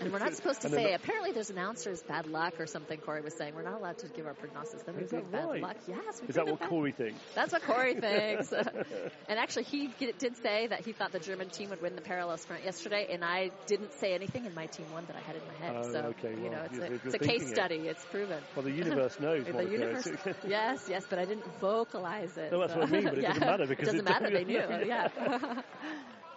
[0.00, 2.98] And we're not supposed to And say, not- apparently there's announcers bad luck or something,
[3.00, 3.54] Corey was saying.
[3.56, 4.82] We're not allowed to give our prognosis.
[4.82, 5.62] Then we Is that bad right?
[5.62, 5.76] luck.
[5.88, 7.18] Yes, Is that what bad- Corey thinks?
[7.34, 8.52] That's what Corey thinks.
[8.52, 12.02] and actually, he g- did say that he thought the German team would win the
[12.02, 15.34] parallel sprint yesterday, and I didn't say anything, and my team won that I had
[15.36, 15.76] in my head.
[15.76, 17.54] Oh, so, okay, you know, it's you're- a, you're it's a case thinking it.
[17.54, 17.76] study.
[17.88, 18.38] It's proven.
[18.54, 19.44] Well, the universe knows.
[19.44, 20.08] The universe,
[20.46, 22.52] yes, yes, but I didn't vocalize it.
[22.52, 24.38] No, that's so- what I mean, but it doesn't matter because it doesn't it- matter.
[24.38, 25.08] They knew, yeah.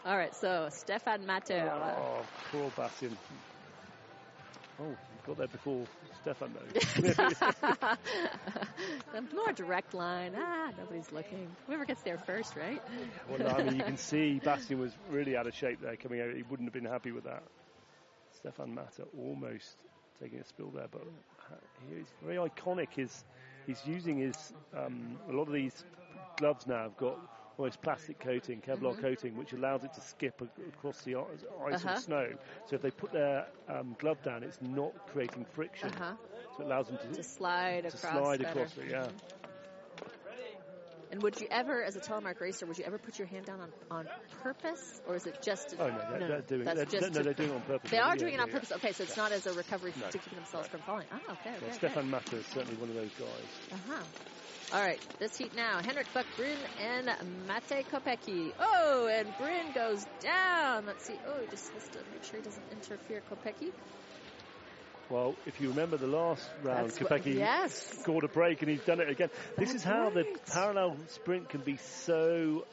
[0.06, 1.72] All right, so Stefan Matter.
[1.72, 2.22] Oh,
[2.52, 3.18] poor Bastian.
[4.82, 5.86] Oh, you got there before
[6.22, 6.80] Stefan, though.
[9.14, 10.34] the more direct line.
[10.38, 11.48] Ah, nobody's looking.
[11.68, 12.82] Whoever gets there first, right?
[13.30, 16.20] well, no, I mean, you can see Bastian was really out of shape there coming
[16.20, 16.36] out.
[16.36, 17.44] He wouldn't have been happy with that.
[18.36, 19.78] Stefan Matter almost
[20.22, 21.04] taking a spill there, but
[21.90, 22.88] he's very iconic.
[22.94, 23.24] His,
[23.66, 24.36] he's using his,
[24.76, 25.86] um, a lot of these
[26.38, 27.20] gloves now have got
[27.58, 31.90] almost plastic coating, Kevlar coating, which allows it to skip across the ice Uh-huh.
[31.90, 32.28] and snow.
[32.68, 35.90] So if they put their um, glove down, it's not creating friction.
[35.90, 36.14] Uh-huh.
[36.58, 38.02] So it allows them to, To slide to across.
[38.14, 38.60] slide better.
[38.62, 39.08] across it, yeah.
[41.12, 43.62] And would you ever, as a telemark racer, would you ever put your hand down
[43.62, 44.08] on, on
[44.42, 45.76] purpose, or is it just?
[45.78, 47.92] Oh, no, they're, they're doing that's they're, just no, they're doing it on purpose.
[47.92, 48.72] They are Yeah, doing it on yeah, purpose.
[48.72, 50.10] Okay, so it's not as a recovery No.
[50.10, 51.06] to keep themselves from falling.
[51.12, 51.72] Oh, okay, Yeah, okay.
[51.74, 53.62] Stefan Matter is certainly one of those guys.
[53.74, 54.04] Uh-huh.
[54.74, 55.82] All right, this heat now.
[55.84, 57.06] Henrik Buckbrun and
[57.48, 58.52] Mate Kopecki.
[58.60, 60.88] Oh, and Brun goes down.
[60.88, 61.14] Let's see.
[61.28, 63.72] Oh, he just has to make sure he doesn't interfere Kopecki.
[65.12, 68.00] Well, if you remember the last round, That's what- yes.
[68.02, 69.30] scored a break and he's done it again.
[69.58, 72.66] This That's is how the parallel sprint can be so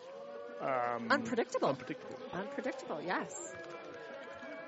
[0.62, 1.68] um, Unpredictable.
[1.68, 2.18] Unpredictable.
[2.32, 3.54] Unpredictable, yes.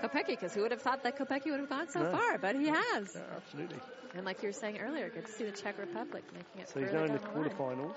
[0.03, 2.11] Kopecki, because who would have thought that Kopecki would have gone so No.
[2.11, 2.37] far?
[2.37, 3.15] But he has.
[3.15, 3.79] Yeah, absolutely.
[4.15, 6.81] And like you were saying earlier, good to see the Czech Republic making it So
[6.81, 7.97] he's now in the the quarterfinals.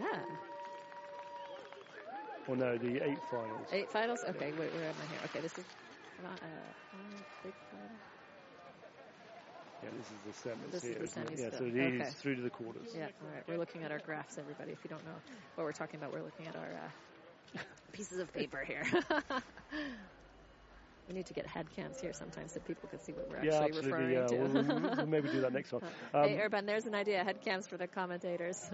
[0.00, 0.18] Yeah.
[2.48, 3.68] Or no, the eight finals.
[3.72, 4.24] Eight finals?
[4.28, 5.20] Okay, wait, where am I here?
[5.26, 5.64] Okay, this is
[6.24, 6.36] uh, uh,
[7.44, 7.90] big final.
[9.82, 10.98] Yeah, this is the semis This is here.
[10.98, 11.32] the isn't it?
[11.32, 12.10] semis yeah, so it is Okay.
[12.20, 12.88] through to the quarters.
[12.96, 13.44] Yeah, all right.
[13.48, 14.72] We're looking at our graphs, everybody.
[14.72, 15.16] If you don't know
[15.54, 17.60] what we're talking about, we're looking at our uh,
[17.92, 18.84] pieces of paper here.
[21.10, 23.62] we need to get head cams here sometimes so people can see what we're Yeah,
[23.64, 23.92] actually absolutely.
[23.92, 24.36] referring Yeah, to.
[24.36, 25.82] we'll, we'll- maybe do that next one.
[26.14, 27.24] Um, hey, Urban, there's an idea.
[27.24, 28.70] Head cams for the commentators.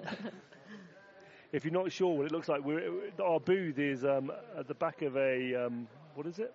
[1.53, 4.75] if you're not sure what it looks like, we're, our booth is um, at the
[4.75, 6.55] back of a um, what is it?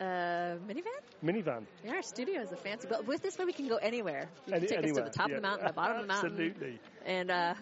[0.00, 0.84] uh, minivan?
[1.22, 1.66] Minivan.
[1.84, 4.28] Yeah, our studio is a fancy, but with this one we can go anywhere.
[4.46, 5.04] You can take anywhere.
[5.04, 5.36] us to the top yeah.
[5.36, 6.80] of the mountain, the bottom of the mountain, Absolutely.
[7.04, 7.54] and uh,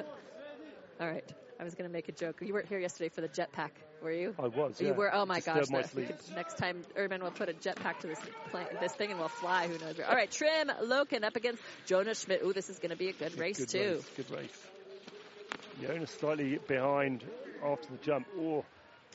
[1.00, 1.30] all right.
[1.60, 2.38] I was going to make a joke.
[2.40, 3.70] You weren't here yesterday for the jetpack,
[4.02, 4.34] were you?
[4.38, 4.80] I was.
[4.80, 5.14] You were.
[5.14, 5.70] Oh my Disturbed uh, gosh!
[5.70, 6.18] my that- we sleep.
[6.18, 8.20] could- next time, Urban will put a jetpack to this
[8.50, 9.66] plane, this thing, and we'll fly.
[9.66, 9.96] Who knows?
[9.96, 10.08] Where.
[10.08, 12.42] All right, Trym Loken up against Jonas Schmidt.
[12.44, 13.94] Ooh, this is going to be a good race good too.
[13.94, 14.66] Race, good race.
[15.80, 17.24] Jonas slightly behind
[17.64, 18.26] after the jump.
[18.38, 18.64] Oh,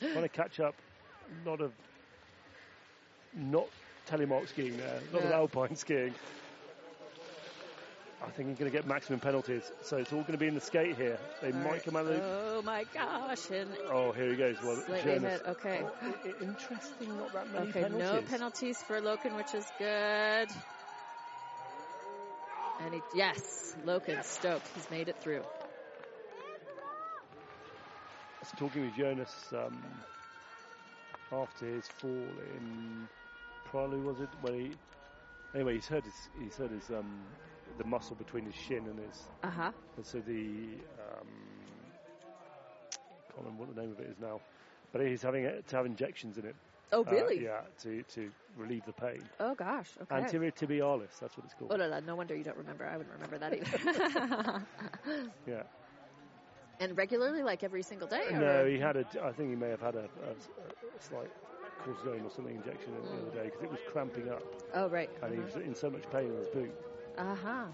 [0.00, 0.74] trying to catch up.
[1.44, 1.72] A lot of
[3.36, 3.66] not
[4.06, 5.00] telemark skiing there.
[5.12, 6.14] A lot of alpine skiing.
[8.26, 9.70] I think he's going to get maximum penalties.
[9.82, 11.18] So it's all going to be in the skate here.
[11.42, 11.84] They All might right.
[11.84, 12.22] come out of the.
[12.22, 13.50] Oh my gosh!
[13.50, 14.56] And Oh, here he goes.
[14.62, 15.42] Well, Jonas.
[15.46, 15.82] Okay.
[15.84, 17.82] Oh, interesting, not that many Okay.
[17.82, 18.12] penalties.
[18.12, 20.48] No penalties for Loken, which is good.
[22.80, 24.68] And he, yes, Loken stoked.
[24.74, 25.42] He's made it through.
[25.42, 25.46] I
[28.40, 29.82] was talking with Jonas um,
[31.32, 33.08] after his fall in
[33.70, 34.28] Pra Loup, was it?
[34.42, 34.70] When he
[35.54, 37.24] anyway, he's hurt his he's hurt his um,
[37.78, 39.72] the muscle between his shin and his Uh huh.
[39.96, 40.32] and so the
[40.98, 41.28] um,
[43.28, 44.40] can't remember what the name of it is now,
[44.92, 46.54] but he's having it, to have injections in it.
[46.92, 47.42] Oh uh, really?
[47.42, 49.22] yeah, to to relieve the pain.
[49.40, 49.88] Oh gosh.
[50.02, 50.22] Okay.
[50.22, 51.72] Anterior tibialis, that's what it's called.
[51.72, 52.84] Oh no, no, no wonder you don't remember.
[52.86, 54.62] I wouldn't remember that either.
[55.48, 55.62] Yeah.
[56.80, 58.22] and regularly, like every single day?
[58.30, 58.38] Or?
[58.38, 59.04] No, he had a.
[59.22, 61.30] I think he may have had a, a, a slight
[61.84, 64.42] cortisone or something injection the other day because it was cramping up
[64.74, 65.10] Oh right.
[65.22, 66.70] and he was in so much pain in his boot.
[67.16, 67.64] Uh huh.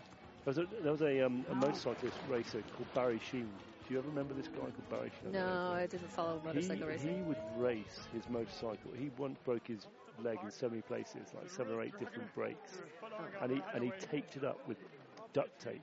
[0.44, 3.48] There was a, there was a, um, a motorcyclist racer called Barry Sheene.
[3.86, 5.32] Do you ever remember this guy called Barry Sheene?
[5.32, 7.16] No, I didn't follow motorcycle he, racing.
[7.16, 8.92] he would race his motorcycle.
[8.96, 9.86] He once broke his
[10.22, 12.78] leg in so many places, like seven or eight different breaks,
[13.42, 14.76] and he and he taped it up with
[15.32, 15.82] duct tape.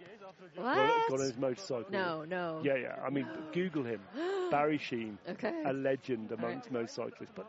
[0.55, 1.85] Got, got on his motorcycle.
[1.91, 2.61] No, no.
[2.63, 2.95] Yeah, yeah.
[3.05, 4.01] I mean, Google him,
[4.51, 5.63] Barry Sheene, Okay.
[5.65, 7.31] a legend amongst motorcyclists.
[7.35, 7.45] But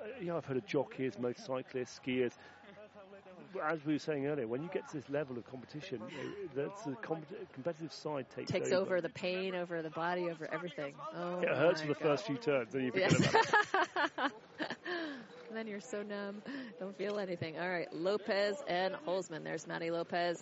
[0.00, 2.32] uh, you know, I've heard of jockeys, motorcyclists, skiers.
[3.62, 6.00] As we were saying earlier, when you get to this level of competition,
[6.54, 10.94] that's the compet- competitive side takes, Takes over the pain, over the body, over everything.
[11.16, 12.02] Oh, It hurts for the God.
[12.02, 14.18] first few turns, then you forget about it.
[14.18, 14.32] and
[15.56, 16.42] then you're so numb,
[16.80, 17.58] don't feel anything.
[17.58, 19.44] All right, Lopez and Holzman.
[19.44, 20.38] There's Matty Lopez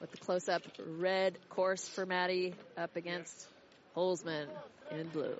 [0.00, 3.46] with the close-up red course for Matty up against
[3.96, 4.46] Holzman
[4.90, 5.36] in blue.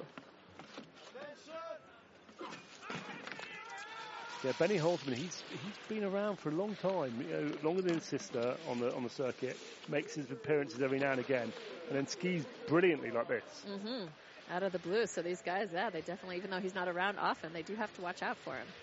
[4.43, 7.95] Yeah, Benny Holzmann, he's he's been around for a long time, you know, longer than
[7.95, 9.61] his sister on the on the circuit.
[9.89, 11.55] Makes his appearances every now and again,
[11.89, 13.67] and then skis brilliantly like this.
[13.67, 14.07] hmm
[14.49, 15.07] Out of the blue.
[15.07, 17.93] So these guys, yeah, they definitely, even though he's not around often, they do have
[17.95, 18.75] to watch out for him.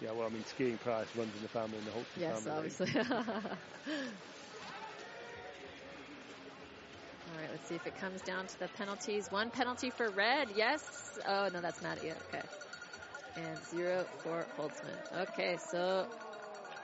[0.00, 2.46] Yeah, well, I mean, skiing prowess runs in the family, in the Holzmann Yes, family.
[2.46, 2.88] obviously.
[7.26, 9.30] All right, let's see if it comes down to the penalties.
[9.30, 11.18] One penalty for red, yes.
[11.24, 12.18] Oh, no, that's not it.
[12.22, 12.42] Okay.
[13.38, 14.98] And zero for Holzmann.
[15.22, 16.06] Okay, so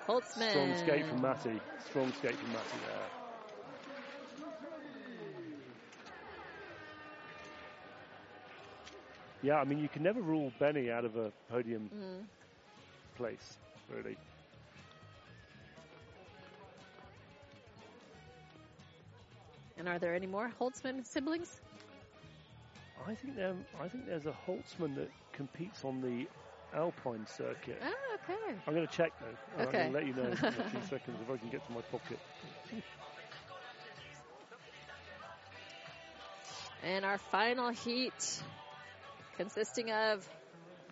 [0.08, 0.50] Holzmann.
[0.50, 1.60] Strong skate from Matty.
[1.88, 3.08] Strong skate from Matty there.
[9.42, 12.24] Yeah, I mean, you can never rule Benny out of a podium Mhm.
[13.16, 13.58] place,
[13.92, 14.16] really.
[19.76, 21.60] And are there any more Holzmann siblings?
[23.06, 26.26] I think there, I think there's a Holzmann that competes on the
[26.74, 27.80] Alpine circuit.
[27.82, 28.58] Ah, okay.
[28.66, 29.62] I'm going to check though.
[29.64, 29.86] Okay.
[29.86, 31.72] I'm going to let you know in a few seconds if I can get to
[31.72, 32.18] my pocket.
[36.82, 38.42] And our final heat
[39.36, 40.28] consisting of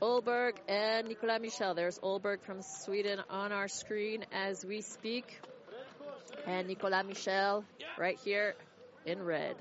[0.01, 1.74] Olberg and Nicolas Michel.
[1.74, 5.41] There's Olberg from Sweden on our screen as we speak.
[6.47, 7.64] And Nicolas Michel
[7.99, 8.55] right here
[9.05, 9.57] in red.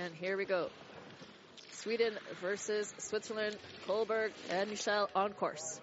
[0.00, 0.70] And here we go.
[1.72, 5.80] Sweden versus Switzerland, Kolberg and Michel on course.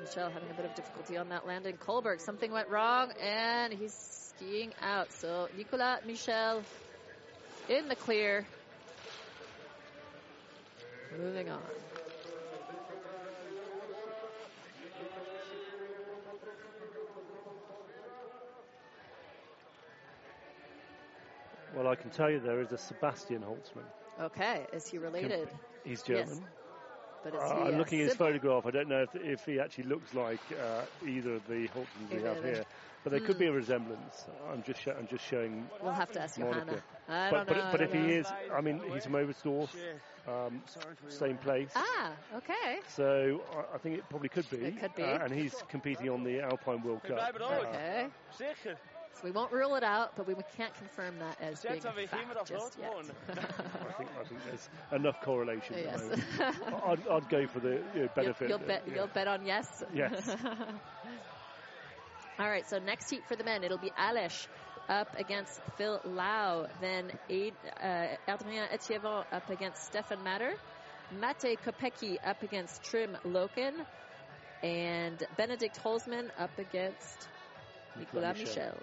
[0.00, 1.76] Michel having a bit of difficulty on that landing.
[1.76, 3.94] Kolberg, something went wrong and he's
[4.34, 5.12] skiing out.
[5.12, 6.62] So Nicolas Michel
[7.68, 8.46] in the clear.
[11.16, 11.60] Moving on.
[21.80, 23.88] Well, I can tell you there is a Sebastian Holzmann.
[24.20, 25.48] Okay, is he related?
[25.82, 26.28] He's Yes.
[26.28, 26.44] German.
[27.24, 28.66] But is Uh, he I'm looking at his photograph.
[28.66, 32.22] I don't know if, if he actually looks like uh, either of the Holzmanns we
[32.22, 32.64] have here,
[33.02, 34.28] but there could be a resemblance.
[34.52, 35.70] I'm just sho- I'm just showing.
[35.82, 36.60] We'll have to ask Monica.
[36.60, 36.82] Johanna.
[37.08, 37.62] I but don't but, know.
[37.62, 38.26] I but don't if he is,
[38.58, 39.70] I mean, he's from Oberstdorf,
[40.28, 40.62] um,
[41.08, 41.72] same place.
[41.74, 42.80] Ah, okay.
[42.88, 44.56] So I, I think it probably could be.
[44.56, 45.02] It could be.
[45.02, 47.16] Uh, and he's competing on the Alpine World Cup.
[47.16, 47.64] blijven ook.
[47.64, 48.06] Okay.
[49.20, 49.22] Zeker.
[49.22, 51.94] So we won't rule it out, but we can't confirm that as being Zet a
[51.96, 52.92] weer hier met fact dat just yet.
[53.28, 55.74] I think I think there's enough correlation.
[55.74, 56.02] at the yes.
[56.02, 56.24] moment.
[56.86, 58.48] I'd, I'd go for the you know, You'll, benefit.
[58.48, 58.82] you'll bet.
[58.86, 58.94] yeah.
[58.94, 59.84] You'll bet on yes.
[59.94, 60.28] Yes.
[62.38, 62.66] All right.
[62.68, 64.48] So next heat for the men, it'll be Aleš
[64.88, 70.54] up against Phil Lau, then Aid, uh, Adrien Etievant up against Stefan Matter,
[71.20, 73.84] Mate Kopecki up against Trym Loken,
[74.62, 77.28] and Benedikt Holzmann up against
[77.96, 78.76] Nicolas Michel.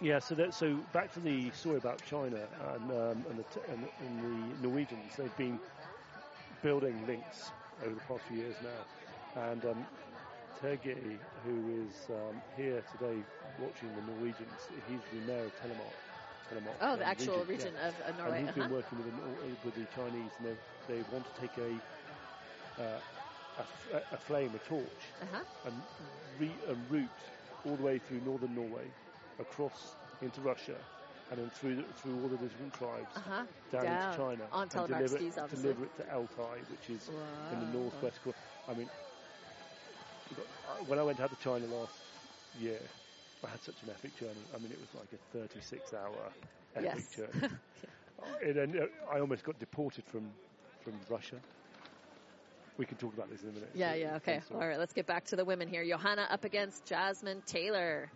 [0.00, 3.60] Yeah, so that, so back to the story about China and, um, and, the t-
[3.68, 5.16] and, and the Norwegians.
[5.16, 5.60] They've been
[6.62, 8.86] building links over the past few years now,
[9.34, 9.86] and um,
[11.44, 13.24] who is um, here today
[13.56, 15.94] watching the Norwegians, he's the mayor of Telemark.
[16.50, 17.44] Telemark Oh, the actual yeah.
[17.44, 18.38] region of uh, Norway.
[18.40, 18.62] And he's uh-huh.
[18.62, 20.56] been working with the, with the Chinese, and they,
[20.94, 21.82] they want to take a,
[22.80, 23.00] uh,
[23.56, 25.44] a, f- a flame, a torch, Uh-huh.
[25.64, 25.82] and
[26.38, 27.32] re- a route
[27.64, 28.94] all the way through northern Norway,
[29.38, 30.76] across into Russia,
[31.30, 33.44] and then through the, through all the different tribes Uh-huh.
[33.70, 33.92] down, Down.
[33.96, 35.62] into China, On and deliver, it, obviously.
[35.62, 37.10] deliver it to Altai, which is
[37.52, 38.36] in the northwest corner.
[38.68, 38.88] I mean,
[40.86, 42.02] when I went out to China last
[42.58, 42.80] year,
[43.44, 44.42] I had such an epic journey.
[44.54, 46.32] I mean, it was like a 36-hour
[46.76, 47.16] epic Yes.
[47.16, 47.48] journey.
[48.44, 50.32] and then I almost got deported from
[50.82, 51.36] from Russia.
[52.78, 53.70] We can talk about this in a minute.
[53.74, 54.40] Yeah, yeah, okay.
[54.52, 55.84] All right, let's get back to the women here.
[55.84, 58.08] Johanna up against Jasmine Taylor.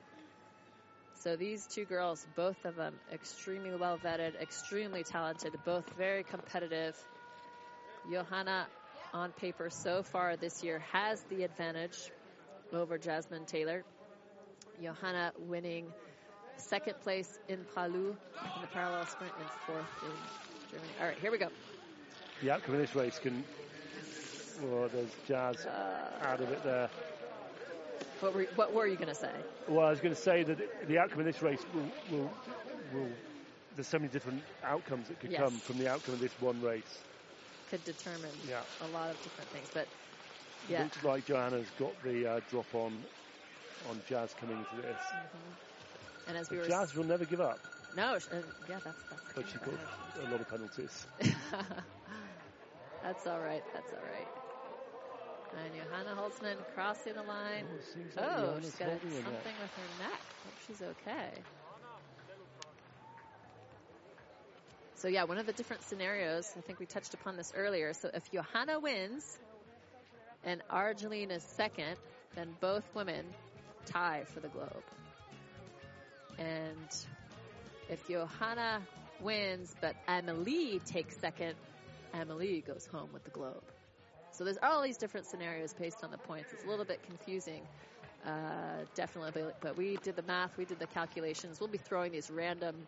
[1.23, 6.97] So these two girls, both of them extremely well vetted, extremely talented, both very competitive.
[8.11, 8.66] Johanna,
[9.14, 12.11] on paper so far this year, has the advantage
[12.73, 13.85] over Jasmine Taylor.
[14.83, 15.87] Johanna winning
[16.57, 18.16] second place in Pra Loup
[18.57, 20.11] in the parallel sprint and fourth in
[20.73, 20.93] Germany.
[21.01, 21.49] All right, here we go.
[22.43, 23.45] The outcome of this race can.
[24.61, 26.91] Well, there's Jazz Uh, out of it there.
[28.23, 29.45] What were, what were you going to say?
[29.68, 32.33] Well, I was going to say that the outcome of this race will, will,
[32.93, 33.11] will.
[33.75, 35.43] There's so many different outcomes that could Yes.
[35.43, 37.05] come from the outcome of this one race.
[37.66, 38.64] Could determine Yeah.
[38.81, 39.89] a lot of different things, but
[40.68, 43.05] yeah, Looks like Johanna's got the uh, drop on
[43.85, 45.14] on Jazz coming into this.
[46.27, 47.61] and as we But were Jazz will never give up,
[47.95, 49.75] no, sh- uh, yeah, that's that's but she's got
[50.20, 51.07] a lot of penalties.
[53.03, 53.64] that's all right.
[53.73, 54.31] That's all right.
[55.55, 57.66] And Johanna Holzmann crossing the line.
[58.16, 60.22] Oh, Oh, she's got something with her neck.
[60.44, 61.42] Hope she's okay.
[64.94, 66.50] So yeah, one of the different scenarios.
[66.57, 67.92] I think we touched upon this earlier.
[67.92, 69.38] So if Johanna wins
[70.44, 71.96] and Argeline is second,
[72.34, 73.26] then both women
[73.86, 74.84] tie for the globe.
[76.38, 76.88] And
[77.88, 78.80] if Johanna
[79.20, 81.55] wins but Amelie takes second,
[82.14, 83.62] Amelie goes home with the globe.
[84.33, 86.53] So there's all these different scenarios based on the points.
[86.53, 87.62] It's a little bit confusing,
[88.26, 89.43] uh, definitely.
[89.43, 91.61] But, but we did the math, we did the calculations.
[91.61, 92.87] We'll be throwing these random,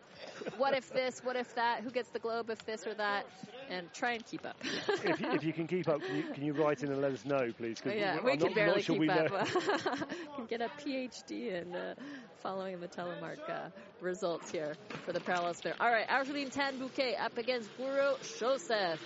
[0.57, 3.27] what if this, what if that, who gets the globe if this or that,
[3.69, 4.57] and try and keep up.
[4.63, 7.11] if, you, if you can keep up, can you, can you write in and let
[7.11, 7.79] us know, please?
[7.85, 9.47] yeah, we not, can barely not sure keep up.
[10.35, 11.93] can get a PhD in uh,
[12.41, 13.69] following the telemark uh,
[14.01, 14.75] results here
[15.05, 15.73] for the parallel spin.
[15.79, 19.01] All right, Argeline Tan-Bouquet up against Guro Joseph.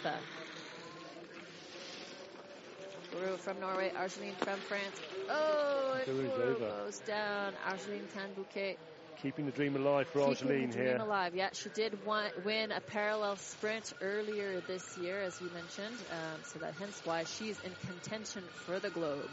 [3.12, 4.99] Guro from Norway, Argeline from France.
[5.30, 7.53] Oh, Guro goes down.
[7.66, 8.78] Argeline Tan-Bouquet
[9.22, 10.97] Keeping the dream alive for keeping Argeline dream here.
[10.97, 11.36] alive.
[11.36, 15.97] Yeah, she did want, win a parallel sprint earlier this year, as you mentioned.
[16.10, 19.30] Um, so that hence why she's in contention for the globe.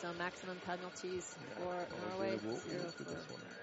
[0.00, 2.38] So maximum penalties for Oh, Norway.
[2.38, 3.61] zero for-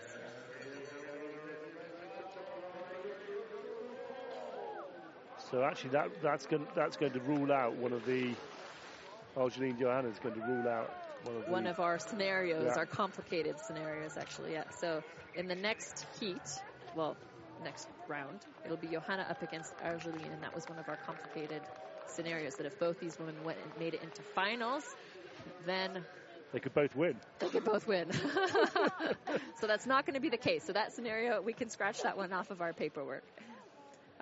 [5.51, 8.35] So actually, that that's going that's going to rule out one of the
[9.35, 10.91] oh, Argeline Johanna is going to rule out
[11.23, 12.77] one of the one of our scenarios, Yeah.
[12.77, 14.53] our complicated scenarios, actually.
[14.53, 14.65] Yeah.
[14.69, 15.01] So
[15.35, 16.61] in the next heat,
[16.95, 17.17] well,
[17.63, 21.61] next round, it'll be Johanna up against Argeline, and that was one of our complicated
[22.05, 22.55] scenarios.
[22.55, 24.83] That if both these women went and made it into finals,
[25.65, 26.03] then
[26.53, 27.15] they could both win.
[27.39, 28.11] they could both win.
[29.59, 30.63] so that's not going to be the case.
[30.63, 33.23] So that scenario, we can scratch that one off of our paperwork.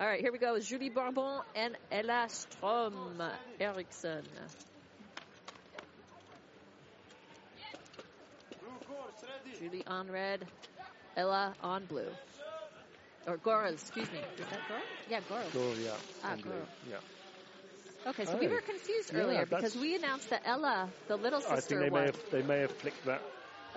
[0.00, 0.58] All right, here we go.
[0.60, 3.20] Julie Bourbon and Ella Strom
[3.58, 4.22] Eriksson.
[9.58, 10.46] Julie on red,
[11.16, 12.08] Ella on blue.
[13.26, 14.20] Or Gora, excuse me.
[14.38, 14.80] Is that Gora?
[15.10, 15.44] Yeah, Gora.
[15.52, 15.90] Goro, yeah.
[16.22, 16.36] Ah.
[16.88, 16.96] Yeah.
[18.06, 21.54] Okay, so we were confused earlier that's- because we announced that Ella, the little sister,
[21.54, 23.20] I think they may have they may have flicked that.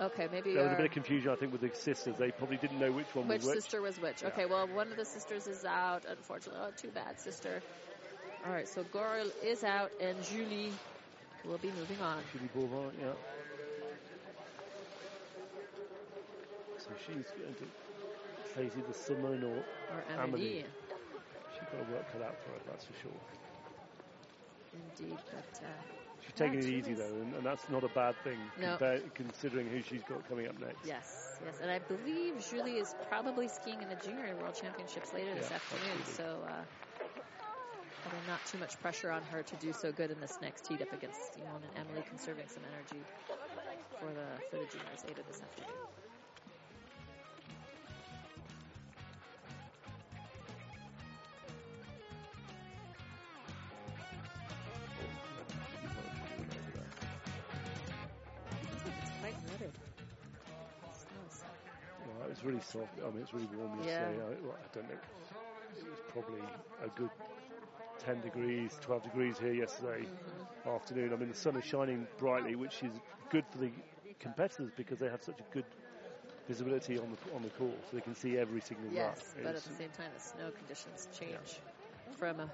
[0.00, 2.16] Okay, maybe There was a bit of confusion, I think, with the sisters.
[2.16, 3.54] They probably didn't know which one which was which.
[3.56, 4.22] sister was which.
[4.22, 4.28] Yeah.
[4.28, 6.60] Okay, well, one of the sisters is out, unfortunately.
[6.64, 7.62] Oh, too bad, sister.
[8.44, 10.72] All right, so Goril is out, and Julie
[11.44, 12.18] will be moving on.
[12.32, 13.12] Julie Bourbon, yeah.
[16.78, 17.66] So she's going to
[18.54, 19.64] face either Simone or
[19.94, 20.64] Or Amelie.
[21.54, 23.20] She's got to work cut out for her, that's for sure.
[24.98, 28.38] Indeed, but uh, She's taking it easy though, and, and that's not a bad thing
[28.56, 28.76] No.
[28.78, 30.84] compar- considering who she's got coming up next.
[30.84, 31.58] yes, yes.
[31.60, 35.56] And I believe Julie is probably skiing in the Junior World Championships later this Yeah,
[35.56, 36.14] afternoon, absolutely.
[36.14, 36.64] so uh,
[38.26, 40.92] not too much pressure on her to do so good in this next heat up
[40.92, 43.04] against Simone and Emily, conserving some energy
[43.98, 45.78] for the for the juniors later this afternoon.
[62.62, 62.92] Soft.
[63.04, 63.84] I mean, it's really warm Yeah.
[63.84, 64.20] yesterday.
[64.20, 64.94] I, well, I don't know.
[64.94, 66.42] It was probably
[66.84, 67.10] a good
[67.98, 70.70] 10 degrees, 12 degrees here yesterday Mm-hmm.
[70.76, 71.12] afternoon.
[71.12, 72.92] I mean, the sun is shining brightly, which is
[73.30, 73.72] good for the
[74.20, 75.64] competitors because they have such a good
[76.48, 79.18] visibility on the on the course, so they can see every single lap.
[79.18, 81.60] Yes, but at the same time, the snow conditions change
[82.18, 82.46] from uh,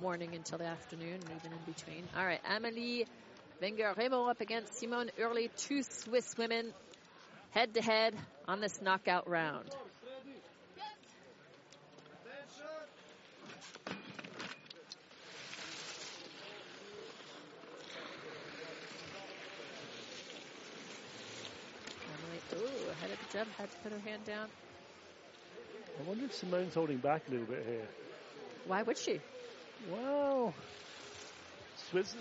[0.00, 2.08] morning until the afternoon and even in between.
[2.16, 3.06] All right, Amelie
[3.60, 6.72] Wenger Reymond up against Simone Oehrli, two Swiss women
[7.50, 8.14] head to head
[8.46, 9.64] on this knockout round.
[22.06, 24.48] Emily, ooh, ahead of the jump, had to put her hand down.
[25.98, 27.88] I wonder if Simone's holding back a little bit here.
[28.66, 29.20] Why would she?
[29.90, 30.54] Well,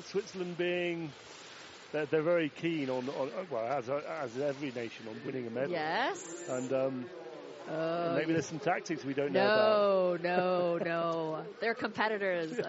[0.06, 1.12] Switzerland being
[1.92, 5.72] they're, they're very keen on, on well as as every nation on winning a medal.
[5.72, 6.44] Yes.
[6.50, 7.06] And um,
[7.70, 10.22] Oh, maybe there's some tactics we don't know about.
[10.22, 11.44] no, no, no.
[11.60, 12.56] They're competitors.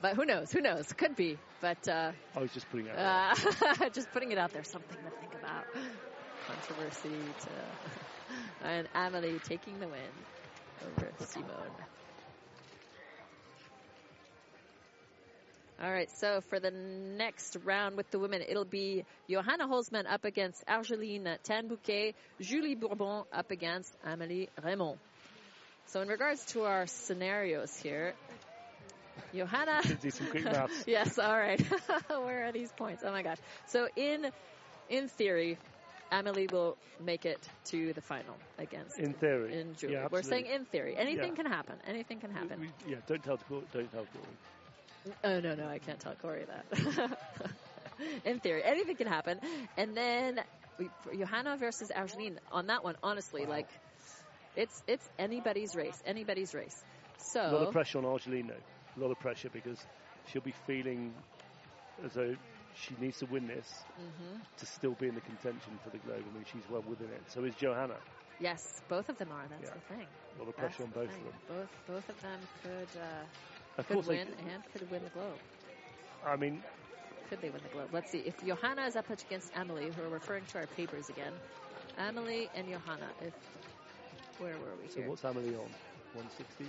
[0.00, 0.50] but who knows?
[0.50, 0.92] Who knows?
[0.92, 1.38] Could be.
[1.60, 3.38] But uh, I was just putting it out.
[3.80, 5.64] uh, just putting it out there, something to think about.
[6.46, 10.00] Controversy to and Amelie taking the win
[10.84, 11.70] over Simone.
[15.82, 20.24] All right, so for the next round with the women, it'll be Johanna Holzmann up
[20.24, 24.98] against Argeline Tan-Bouquet, Julie Bourbon up against Amélie Reymond.
[25.86, 28.14] So in regards to our scenarios here,
[29.34, 29.80] Johanna.
[30.00, 30.84] Do some quick maths.
[30.86, 31.60] yes, all right.
[32.08, 33.02] Where are these points?
[33.04, 33.38] Oh my gosh.
[33.66, 34.26] So in
[34.88, 35.58] in theory,
[36.12, 39.58] Amelie will make it to the final against In theory.
[39.60, 39.94] in Julie.
[39.94, 40.96] Yeah, We're saying in theory.
[40.96, 41.42] Anything Yeah.
[41.42, 41.74] can happen.
[41.86, 42.60] Anything can happen.
[42.86, 44.36] We- yeah, don't tell Cor- don't tell Corey.
[45.24, 47.18] Oh no, no, I can't tell Corey that.
[48.24, 49.40] In theory, anything can happen.
[49.76, 50.40] And then
[50.78, 53.46] we, Johanna versus Argeline on that one, honestly, Wow.
[53.46, 53.68] like
[54.54, 56.84] it's it's anybody's race, anybody's race.
[57.18, 58.50] So A lot of pressure on Argeline.
[58.50, 59.86] A lot of pressure because
[60.24, 61.14] she'll be feeling
[62.04, 62.34] as though
[62.72, 64.42] she needs to win this Mhm.
[64.56, 66.24] to still be in the contention for the globe.
[66.28, 67.30] I mean, she's well within it.
[67.30, 67.98] So is Johanna.
[68.38, 69.46] yes, both of them are.
[69.48, 69.74] That's Yeah.
[69.74, 70.08] the thing.
[70.36, 71.40] A lot of That's pressure on both of them.
[71.48, 73.24] Both both of them could uh,
[73.78, 75.38] Of could course, they- win and could win the globe.
[76.26, 76.62] I mean,
[77.30, 77.88] Could they win the globe?
[77.92, 78.18] Let's see.
[78.18, 81.32] If Johanna is up against Emily, who are referring to our papers again,
[81.98, 83.08] Emily and Johanna.
[83.22, 83.32] If
[84.38, 85.08] where were we so here?
[85.08, 85.70] what's Amelie on?
[86.14, 86.66] 160?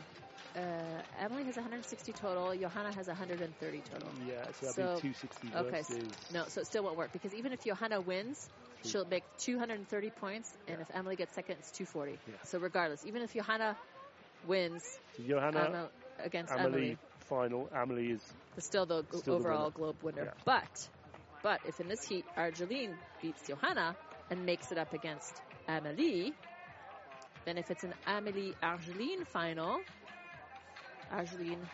[0.56, 2.56] Uh, Emily has 160 total.
[2.56, 4.08] Johanna has 130 total.
[4.26, 6.32] Yeah, so that'd So- be 260 okay, s- versus.
[6.34, 8.50] No, so it still won't work because even if Johanna wins,
[8.84, 12.18] she'll make 230 points, and if Emily gets second, it's 240.
[12.28, 12.36] Yeah.
[12.44, 13.76] So regardless, even if Johanna
[14.48, 15.90] wins So Johanna,
[16.20, 17.70] against Amelie, Emily, final.
[17.74, 18.22] Amelie is
[18.58, 20.26] it's still the g- Still the overall globe winner.
[20.26, 20.32] Yeah.
[20.46, 20.90] But,
[21.42, 23.96] but if in this heat Argeline beats Johanna
[24.30, 26.34] and makes it up against Amelie,
[27.46, 29.82] then if it's an Amelie Argeline final,
[31.12, 31.68] Argeline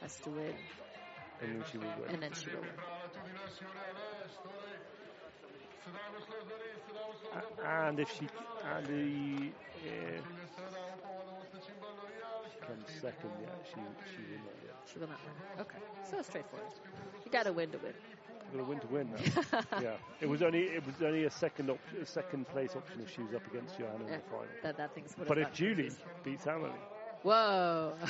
[0.00, 0.54] has to win,
[1.40, 2.10] and then she will win.
[2.10, 2.70] and then she will win.
[7.32, 8.28] A- and if she
[8.64, 9.52] and the
[9.88, 10.20] uh,
[12.66, 13.80] comes second, yeah, she
[14.10, 14.54] she will not.
[14.64, 15.60] Yeah, She will not win.
[15.60, 15.78] Okay,
[16.10, 16.68] so straightforward.
[17.24, 17.92] You got to win to win.
[18.52, 19.10] got to win to win.
[19.10, 19.62] Now.
[19.80, 23.10] yeah, it was only it was only a second op- a second place option if
[23.14, 24.46] she was up against Johanna in the final.
[24.62, 25.14] That that thing's.
[25.26, 25.90] But if Julie
[26.24, 26.70] beats Amelie,
[27.22, 27.94] Whoa.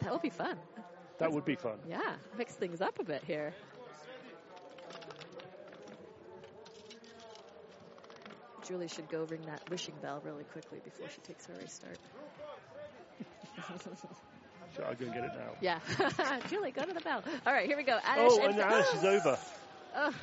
[0.00, 0.56] that will be fun.
[1.18, 1.78] that would be fun.
[1.88, 3.54] Yeah, mix things up a bit here.
[8.66, 11.98] Julie should go ring that wishing bell really quickly before she takes her race start.
[14.74, 15.52] Should I go and get it now?
[15.60, 15.78] Yeah.
[16.50, 17.22] Julie, go to the bell.
[17.46, 17.96] All right, here we go.
[17.98, 19.38] Adish Oh, and Alice is over.
[19.94, 20.14] Ugh.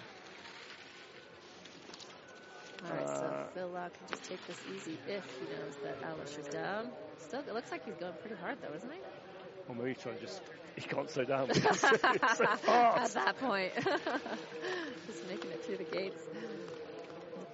[2.86, 6.02] All right, so Uh, Phil Lau can just take this easy if he knows that
[6.02, 6.90] Aleš is down.
[7.20, 9.00] Still, it looks like he's going pretty hard though, isn't he?
[9.70, 10.42] Or maybe he's trying to just
[10.76, 11.54] he can't slow down.
[11.54, 11.88] so
[12.68, 13.72] At that point,
[15.08, 16.22] just making it through the gates.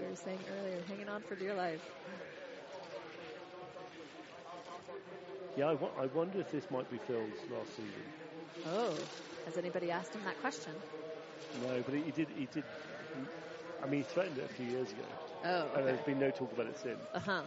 [0.09, 1.79] Were saying earlier, hanging on for dear life.
[5.55, 5.67] Yeah,
[5.99, 8.03] I, wonder if this might be Phil's last season.
[8.65, 8.95] Oh,
[9.45, 10.73] has anybody asked him that question?
[11.61, 12.29] No, but he, he did.
[12.29, 12.63] He did.
[13.83, 15.03] I mean, he threatened it a few years ago,
[15.43, 16.99] Oh, and there's been no talk about it since.
[17.13, 17.43] Uh huh.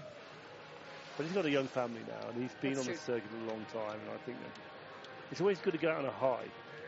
[1.16, 2.98] But he's got a young family now, and he's been That's on the true.
[2.98, 4.52] circuit a long time, and I think that
[5.30, 6.46] it's always good to go out on a high.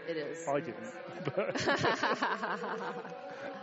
[0.09, 0.47] It is.
[0.49, 0.93] I didn't,
[1.35, 1.57] but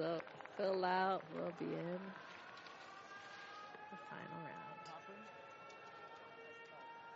[0.00, 0.22] All right,
[0.56, 1.98] Phil Lau, we'll be in
[3.90, 4.50] the final round.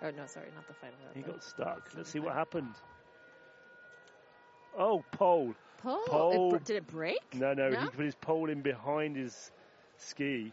[0.05, 1.17] Oh no, sorry, not the final round.
[1.17, 1.89] he got stuck.
[1.97, 2.75] Let's see what happened.
[4.79, 5.55] Oh, pole.
[5.83, 6.03] Pole.
[6.07, 6.55] Pole.
[6.55, 7.21] It did it break?
[7.35, 7.81] No, no, No?
[7.81, 9.51] he put his pole in behind his
[9.99, 10.53] ski,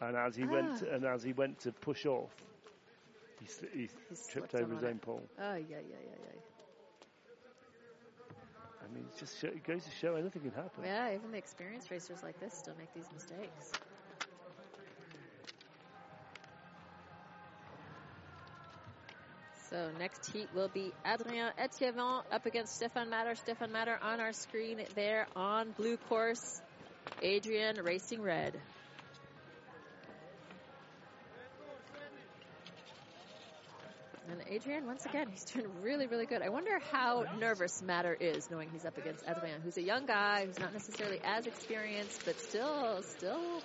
[0.00, 0.94] and as he went Ah.
[0.94, 2.30] and as he went to push off,
[3.40, 3.88] he, he He
[4.30, 4.86] tripped over his it.
[4.86, 5.22] own pole.
[5.38, 6.40] Oh yeah, yeah, yeah, yeah.
[8.96, 10.84] Mean, it just show, it goes to show anything can happen.
[10.84, 13.74] Yeah, even the experienced racers like this still make these mistakes.
[19.70, 23.34] So next heat will be Adrien Etievant up against Stefan Matter.
[23.34, 26.60] Stefan Matter on our screen there on blue course.
[27.22, 28.52] Adrien racing red.
[34.56, 36.40] Adrien, once again, he's doing really, really good.
[36.40, 40.46] I wonder how nervous Matter is knowing he's up against Adrien, who's a young guy,
[40.46, 43.60] who's not necessarily as experienced, but still, still,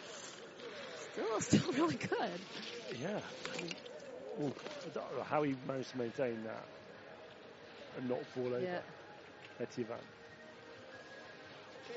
[1.13, 2.39] still, still really good.
[2.99, 3.22] Yeah.
[3.57, 3.73] I mean,
[4.38, 4.53] well,
[4.85, 6.65] I don't know how he managed to maintain that
[7.97, 8.59] and not fall over.
[8.59, 8.80] Yeah.
[9.61, 10.01] Etievant.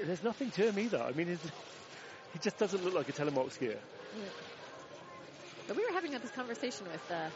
[0.07, 1.03] There's nothing to him either.
[1.03, 1.41] I mean, he's,
[2.33, 3.79] he just doesn't look like a telemark skier.
[5.67, 7.31] But we were having this conversation with uh,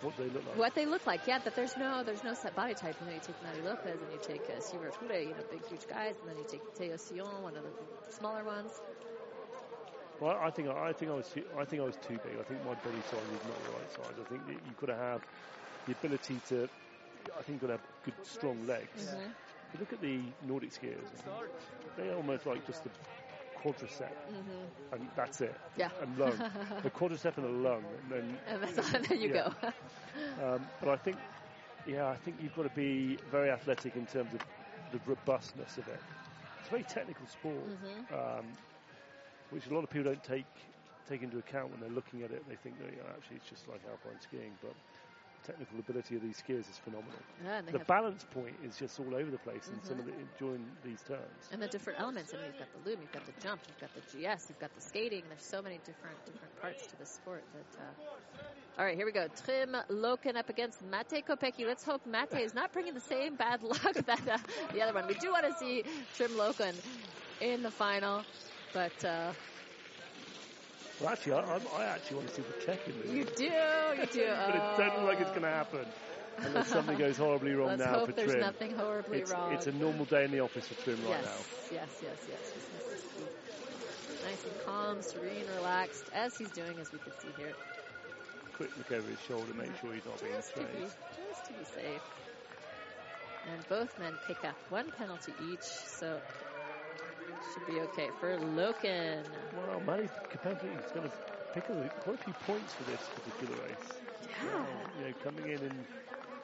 [0.00, 0.56] What they look like.
[0.56, 1.26] what they look like.
[1.26, 2.96] Yeah, that there's no there's no set body type.
[3.00, 5.64] You know, you take Matty Lopez and you take uh, Sivert Ture, you know, big
[5.66, 7.70] huge guys, and then you take Théo Sillon, one of the
[8.12, 8.80] smaller ones.
[10.20, 12.36] Well, I think I think I was too, I think I was too big.
[12.38, 14.16] I think my body size is not the right size.
[14.20, 15.22] I think that you've got to have
[15.86, 16.68] the ability to.
[17.38, 19.04] I think you've got to have good, strong legs.
[19.04, 19.32] Mhm.
[19.72, 21.08] You look at the Nordic skiers;
[21.96, 22.90] they're almost like just a
[23.60, 24.92] quadricep, Mm-hmm.
[24.92, 25.60] and that's it.
[25.76, 25.90] Yeah.
[26.00, 26.44] And lung,
[26.84, 29.40] a quadricep and the lung, and then And that's all, there you Yeah.
[29.40, 29.52] go.
[30.38, 31.18] Um, but I think,
[31.84, 34.40] yeah, I think you've got to be very athletic in terms of
[34.90, 36.04] the robustness of it.
[36.58, 38.06] It's a very technical sport, Mhm.
[38.10, 38.58] um,
[39.50, 40.46] which a lot of people don't take
[41.06, 42.46] take into account when they're looking at it.
[42.46, 44.89] They think that you know, actually it's just like alpine skiing, but the
[45.44, 47.18] technical ability of these skiers is phenomenal.
[47.44, 50.12] Yeah, and The balance point is just all over the place in some of the
[50.38, 51.48] during these turns.
[51.52, 52.32] and the different elements.
[52.32, 54.58] I mean, you've got the loom, you've got the jump, you've got the GS, you've
[54.58, 55.22] got the skating.
[55.28, 57.80] There's so many different different parts to the sport that.
[57.80, 58.78] Uh...
[58.78, 59.26] All right, here we go.
[59.44, 61.66] Trym Loken up against Mate Kopecky.
[61.66, 64.38] Let's hope Mate is not bringing the same bad luck that uh,
[64.72, 65.06] the other one.
[65.06, 65.84] We do want to see
[66.16, 66.74] Trym Loken
[67.40, 68.22] in the final,
[68.72, 69.32] but uh,
[71.00, 73.44] Well, actually, I, I, I actually want to see the check in the you do,
[73.44, 73.50] you
[74.12, 74.26] do.
[74.26, 75.64] but it doesn't look like it's going to ah.
[75.64, 75.86] happen
[76.38, 78.40] unless something goes horribly wrong Let's now hope for there's Trym.
[78.40, 79.52] nothing horribly it's, wrong.
[79.52, 81.76] it's a normal day in the office for Trym right yes, now.
[81.76, 82.52] yes, yes, yes.
[82.54, 83.26] Just nice, to see.
[84.26, 87.54] nice and calm, serene, relaxed, as he's doing, as we can see here.
[88.56, 90.84] Quick look over his shoulder, make sure he's not being Just to be,
[91.16, 92.02] just to be safe.
[93.48, 96.20] And both men pick up one penalty each, so
[97.52, 99.24] should be okay for Loken.
[99.52, 101.12] Well, Manny Capelli is going to
[101.52, 104.00] pick up quite a few points for this particular race.
[104.26, 104.66] Yeah,
[104.98, 105.86] You know, coming in in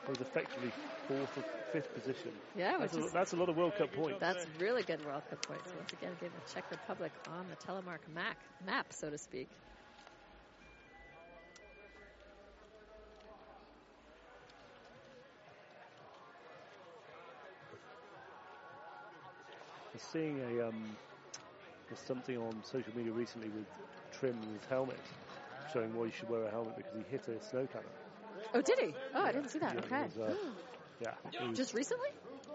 [0.08, 0.72] was effectively
[1.06, 2.32] fourth or fifth position.
[2.54, 4.20] yeah, which That's a, is that's a lot of World Cup points.
[4.20, 5.72] that's really good World Cup points.
[5.74, 9.48] Once again, giving the Czech Republic on the telemark map, map, so to speak.
[19.96, 20.74] We're seeing a um,
[22.06, 23.64] something on social media recently with
[24.12, 24.98] Trym and his helmet,
[25.72, 27.88] showing why you should wear a helmet because he hit a snow cannon.
[28.52, 28.94] Oh, did he?
[29.14, 29.72] Oh, I didn't see that.
[29.72, 30.02] Yeah, Okay.
[30.02, 30.34] was, uh,
[31.00, 31.14] yeah,
[31.54, 32.10] Just recently?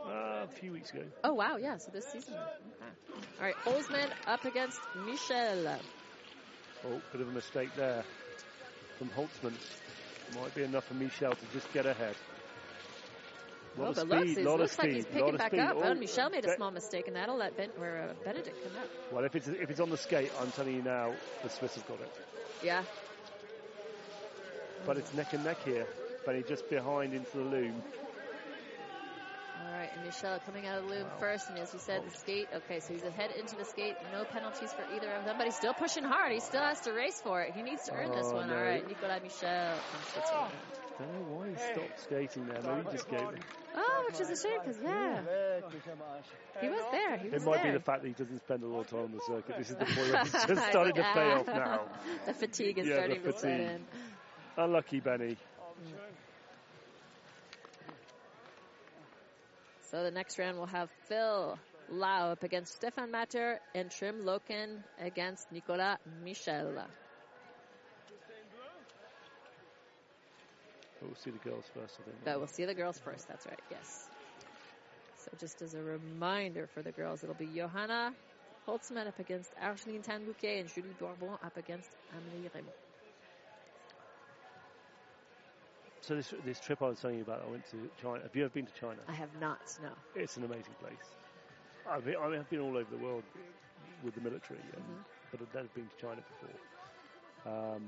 [0.07, 1.01] uh, a few weeks ago.
[1.23, 1.57] Oh, wow.
[1.57, 1.77] Yeah.
[1.77, 2.35] So this season.
[2.80, 2.91] Okay.
[3.39, 3.55] All right.
[3.65, 5.80] Holzmann up against Michel.
[6.85, 8.03] Oh, bit of a mistake there
[8.99, 9.55] from Holzmann.
[10.39, 12.15] Might be enough for Michel to just get ahead.
[13.77, 15.38] Lot Oh, of but speed, looks, he lot looks of like speed, he's picking of
[15.38, 15.60] back speed.
[15.61, 15.77] up.
[15.77, 18.76] Oh, Oh, Michel made a small mistake, and that'll let ben, where uh, Benedikt come
[18.81, 18.89] up.
[19.14, 21.88] Well, if it's if it's on the skate, I'm telling you now, the Swiss have
[21.88, 22.11] got it.
[22.64, 22.84] Yeah.
[24.85, 25.85] But it's neck and neck here.
[26.26, 27.81] Benny just behind into the loom.
[29.64, 31.18] All right, and Michel coming out of the loom Wow.
[31.19, 32.48] first, and as you said, the skate.
[32.53, 33.95] Okay, so he's ahead into the skate.
[34.11, 36.31] No penalties for either of them, but he's still pushing hard.
[36.31, 37.53] He still has to race for it.
[37.53, 38.49] He needs to earn this one.
[38.49, 38.56] no.
[38.57, 40.53] All right, Nicolas Michel from Switzerland.
[40.99, 42.61] don't know why he stopped skating there.
[42.61, 43.39] Maybe he just gave it.
[43.76, 45.22] Oh, which is a shame because yeah,
[46.60, 47.18] he was there.
[47.18, 47.72] He was It might there.
[47.72, 49.56] be the fact that he doesn't spend a lot of time on the circuit.
[49.57, 51.81] This is the point where it's just starting to pay off now.
[52.26, 53.85] the fatigue is Yeah, starting to set in.
[54.57, 55.38] Unlucky Benny.
[59.89, 61.57] So the next round we'll have Phil
[61.89, 66.85] Lau up against Stefan Matter and Trym Loken against Nicolas Michel.
[71.02, 72.23] But we'll see the girls first, I think.
[72.23, 73.28] But we'll see the girls first.
[73.28, 73.61] That's right.
[73.72, 74.07] Yes.
[75.18, 78.14] So just as a reminder for the girls, it'll be Johanna
[78.68, 82.69] Holzmann up against Argeline Tan-Bouquet and Julie Bourbon up against Amélie Reymond.
[86.02, 88.22] So this this trip I was telling you about, I went to China.
[88.23, 88.98] Have you ever been to China?
[89.07, 89.60] I have not.
[89.82, 89.90] No.
[90.15, 91.15] It's an amazing place.
[91.90, 93.23] I've been, I mean, I've been all over the world
[94.03, 95.03] with the military, and, Mhm.
[95.32, 97.73] but I've never been to China before.
[97.76, 97.88] Um,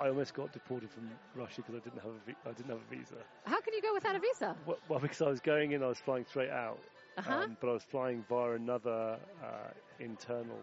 [0.00, 2.78] I almost got deported from Russia because I didn't have a vi- I didn't have
[2.90, 3.16] a visa.
[3.46, 4.56] How can you go without a visa?
[4.66, 6.78] Well, well, because I was going in, I was flying straight out,
[7.16, 7.34] Uh huh.
[7.44, 10.60] um, but I was flying via another uh, internal.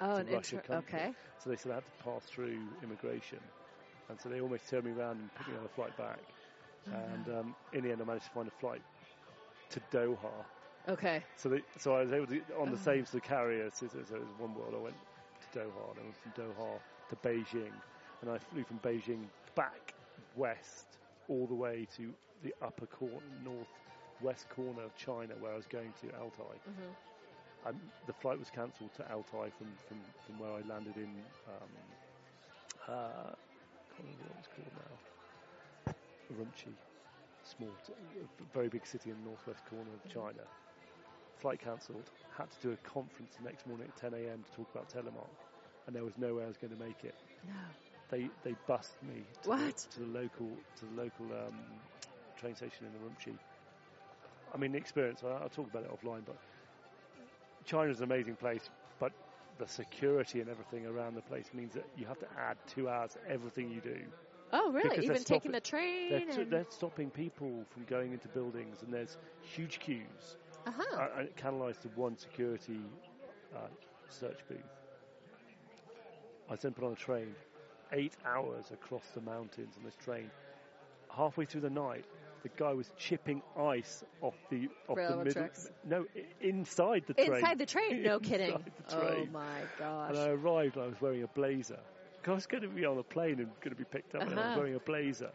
[0.00, 0.98] oh, to Russia inter- country.
[0.98, 1.14] okay.
[1.42, 3.38] So they said I had to pass through immigration,
[4.08, 6.18] and so they almost turned me around and put me on a flight back.
[6.92, 8.80] And um, in the end, I managed to find a flight
[9.70, 10.30] to Doha.
[10.88, 11.22] Okay.
[11.36, 12.80] So, they, so I was able to on the Oh.
[12.90, 13.68] same sort of carrier.
[13.72, 14.72] So, so, so it was one world.
[14.74, 14.94] I went
[15.52, 16.78] to Doha, and I went from Doha
[17.10, 17.72] to Beijing,
[18.26, 19.94] and I flew from Beijing back
[20.34, 20.98] west
[21.28, 22.12] all the way to
[22.42, 26.58] the upper corner, northwest corner of China, where I was going to Altai.
[26.66, 26.92] hmm
[27.66, 31.24] Um, the flight was cancelled to Altai from, from, from where I landed in.
[31.46, 31.70] Um,
[32.88, 34.98] uh, I can't remember what it's called now.
[36.32, 36.74] Urumqi,
[37.42, 40.42] small, t- a very big city in the northwest corner of China.
[41.38, 42.10] Flight cancelled.
[42.36, 44.42] Had to do a conference the next morning at 10 a.m.
[44.44, 45.36] to talk about telemark,
[45.86, 47.14] and there was no way I was going to make it.
[47.46, 47.54] No.
[48.10, 49.76] They they bussed me to, What?
[49.76, 51.54] The, to the local to the local um,
[52.38, 53.36] train station in Urumqi.
[54.54, 55.22] I mean, the experience.
[55.24, 56.36] I- I'll talk about it offline, but
[57.64, 58.68] China's an amazing place,
[59.00, 59.12] but
[59.58, 63.12] the security and everything around the place means that you have to add two hours
[63.14, 63.98] to everything you do.
[64.52, 65.04] Oh, really?
[65.04, 66.10] Even taking the train?
[66.10, 70.36] They're, t- they're stopping people from going into buildings, and there's huge queues.
[70.66, 70.96] uh-huh.
[70.96, 72.78] Uh, and it canalised to one security
[73.54, 73.58] uh,
[74.08, 74.58] search booth.
[76.48, 77.34] I was then put on a train,
[77.92, 80.30] eight hours across the mountains on this train.
[81.14, 82.04] Halfway through the night,
[82.42, 85.32] the guy was chipping ice off the off the middle.
[85.32, 85.68] tracks.
[85.84, 86.04] No,
[86.40, 87.34] inside the train.
[87.34, 88.02] Inside the train?
[88.02, 88.64] No Inside kidding.
[88.88, 90.10] the Oh, my gosh.
[90.10, 91.78] And I arrived, and I was wearing a blazer.
[92.22, 94.22] 'Cause I was going to be on a plane and going to be picked up,
[94.22, 94.58] and I was Uh-huh.
[94.58, 95.30] wearing a blazer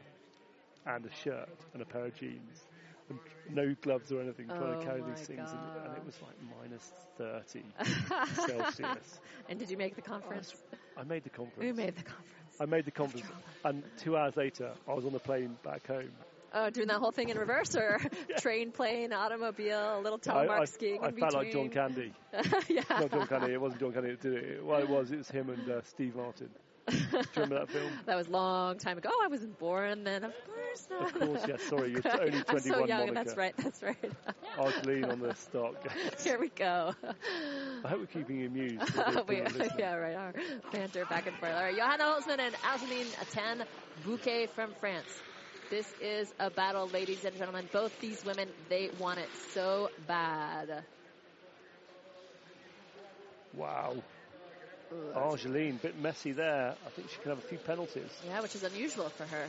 [0.85, 2.67] and a shirt and a pair of jeans.
[3.09, 3.19] And
[3.49, 6.21] no gloves or anything, trying Oh to carry my these things, and, and it was
[6.21, 7.63] like minus 30
[8.47, 9.19] Celsius.
[9.49, 10.53] and did you make the conference?
[10.97, 11.59] I made the conference.
[11.59, 12.40] We made the conference.
[12.59, 13.25] I made the conference,
[13.63, 16.11] and two hours later, I was on the plane back home.
[16.53, 17.99] Oh, doing that whole thing in reverse or
[18.37, 21.69] train, plane, automobile, a little I, telemark I, skiing I in felt like John.
[21.69, 22.13] Candy.
[22.67, 22.83] yeah.
[22.89, 23.53] Not John Candy.
[23.53, 24.65] It wasn't John Candy that did it.
[24.65, 25.11] Well, it was.
[25.11, 26.49] It was him and uh, Steve Martin.
[26.87, 27.91] Do you remember that film?
[28.05, 29.09] That was a long time ago.
[29.13, 30.25] Oh, I wasn't born then.
[30.25, 31.15] Of course not.
[31.15, 31.61] Of course, yes.
[31.63, 32.49] Sorry, you're only 21.
[32.49, 32.99] I'm so young.
[32.99, 33.13] Monica.
[33.13, 33.53] That's right.
[33.57, 34.11] That's right.
[34.57, 35.75] Argeline on the stock.
[36.21, 36.93] Here we go.
[37.85, 38.79] I hope we're keeping you amused.
[39.27, 39.41] we,
[39.77, 40.15] yeah, right.
[40.15, 40.33] Our
[40.71, 41.53] banter back and forth.
[41.53, 43.63] All right, Johanna Holzmann and Argeline Tan
[44.05, 45.21] Bouquet from France.
[45.71, 47.67] This is a battle, ladies and gentlemen.
[47.71, 50.83] Both these women, they want it so bad.
[53.53, 53.95] Wow.
[54.91, 54.97] Ugh.
[55.15, 56.75] Argeline, bit messy there.
[56.85, 58.11] I think she can have a few penalties.
[58.27, 59.47] Yeah, which is unusual for her.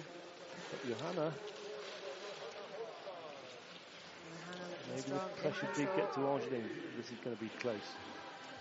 [0.71, 1.33] But Johanna,
[4.31, 6.71] Johanna maybe the pressure did get to Argeline.
[6.97, 7.77] This is going to be close.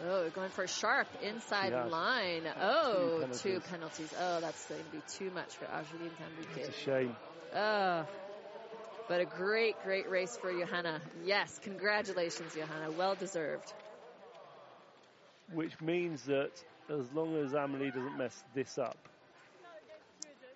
[0.03, 2.43] Oh, going for a sharp inside line.
[2.59, 3.41] Oh, two penalties.
[3.41, 4.13] two penalties.
[4.19, 7.15] Oh, that's going to be too much for Argeline Tan It's a shame.
[7.55, 8.05] Oh,
[9.07, 11.01] but a great, great race for Johanna.
[11.25, 12.91] Yes, congratulations, Johanna.
[12.91, 13.73] Well deserved.
[15.53, 16.51] which means that
[16.89, 18.97] as long as Amelie doesn't mess this up,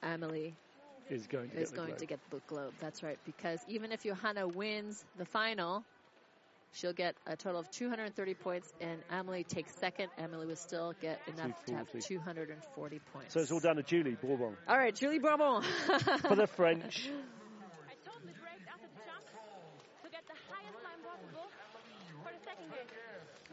[0.01, 0.55] Amelie
[1.09, 2.73] is going to is get the going to get the globe.
[2.79, 3.17] That's right.
[3.25, 5.83] Because even if Johanna wins the final,
[6.75, 10.09] she'll get a total of 230 points, and Emily takes second.
[10.17, 12.07] Emily will still get enough to have 240.
[12.07, 13.33] 240 points.
[13.33, 15.63] So it's all down to Julie Bourbon All right, Julie Bourbon.
[16.27, 17.09] for the French.
[17.09, 19.23] I totally braked after the jump
[20.03, 21.47] to get the highest time possible
[22.23, 22.87] for the second game.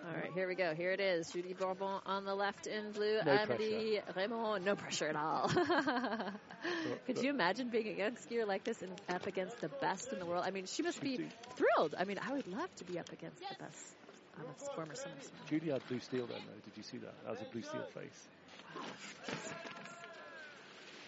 [0.04, 0.74] All right, here we go.
[0.74, 1.30] Here it is.
[1.30, 3.20] Julie Bourbon on the left in blue.
[3.24, 5.48] No Amelie Reymond, no pressure at all.
[7.06, 10.18] Could you imagine being a young skier like this and up against the best in
[10.18, 10.42] the world?
[10.44, 11.20] I mean, she must be
[11.56, 11.94] thrilled.
[11.96, 13.94] I mean, I would love to be up against the best
[14.38, 15.34] on a former summer slam.
[15.48, 16.60] Julie had blue steel then, though.
[16.64, 17.14] Did you see that?
[17.24, 18.28] That was a blue steel face.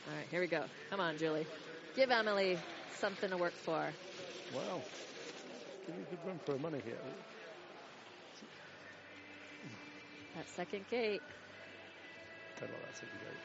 [0.07, 0.65] All right, here we go.
[0.91, 1.47] Come on, Julie.
[1.97, 2.59] Give Emily
[3.01, 3.91] something to work for.
[4.55, 4.83] Wow.
[5.87, 6.99] Give me a good run for her money here.
[10.35, 11.23] That second gate.
[12.61, 13.41] Don't like that second gate.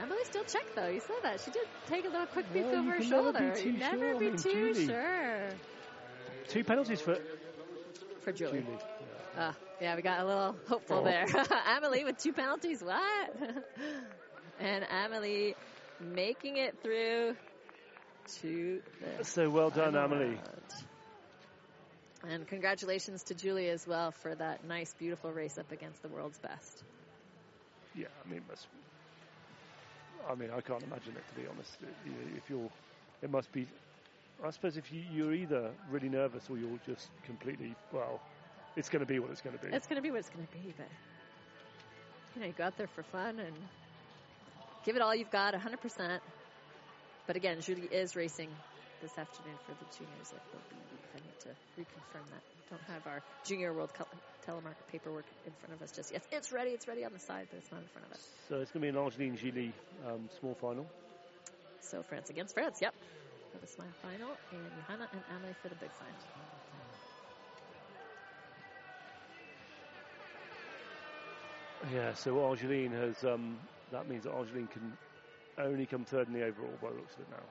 [0.00, 0.88] Emily still checked though.
[0.88, 1.40] You saw that.
[1.40, 3.56] She did take a little quick peek Well, over her can never be shoulder.
[3.56, 4.30] too never sure.
[4.32, 5.48] Be too sure.
[6.48, 7.18] Two penalties for
[8.20, 8.60] For Julie.
[8.60, 8.78] Julie.
[9.36, 11.04] Ah, yeah, we got a little hopeful Oh.
[11.04, 11.26] there.
[11.76, 12.82] Emily with two penalties.
[12.82, 13.36] What?
[14.60, 15.56] and Amelie
[16.00, 17.36] making it through
[18.40, 18.80] to
[19.18, 20.26] the So well done, Amelie.
[20.26, 20.42] round.
[22.28, 26.38] And congratulations to Julie as well for that nice, beautiful race up against the world's
[26.38, 26.82] best.
[27.94, 28.66] Yeah, I mean, must,
[30.28, 31.76] I mean, I can't imagine it to be honest.
[32.36, 32.70] If you're,
[33.22, 33.66] it must be.
[34.44, 38.20] I suppose if you, you're either really nervous or you're just completely well,
[38.76, 39.74] it's going to be what it's going to be.
[39.74, 40.86] It's going to be what it's going to be, but
[42.34, 43.54] you know, you go out there for fun and
[44.88, 46.18] give it all you've got, 100%.
[47.26, 48.48] But again, Julie is racing
[49.02, 50.32] this afternoon for the juniors.
[50.32, 50.62] It will
[51.12, 52.40] I need to reconfirm that.
[52.56, 54.08] We don't have our junior world Col-
[54.46, 56.22] telemark paperwork in front of us just yet.
[56.32, 58.30] It's ready, it's ready on the side, but it's not in front of us.
[58.48, 59.74] so it's going to be an Argeline Gilly
[60.06, 60.86] um, small final.
[61.82, 62.94] So France against France, yep.
[63.52, 66.16] For the smile final, and Johanna and Amelie for the big final.
[71.92, 73.22] Yeah, so Argeline has.
[73.22, 73.58] Um,
[73.92, 74.96] that means that Argeline can
[75.58, 77.42] only come third in the overall by the looks of it now.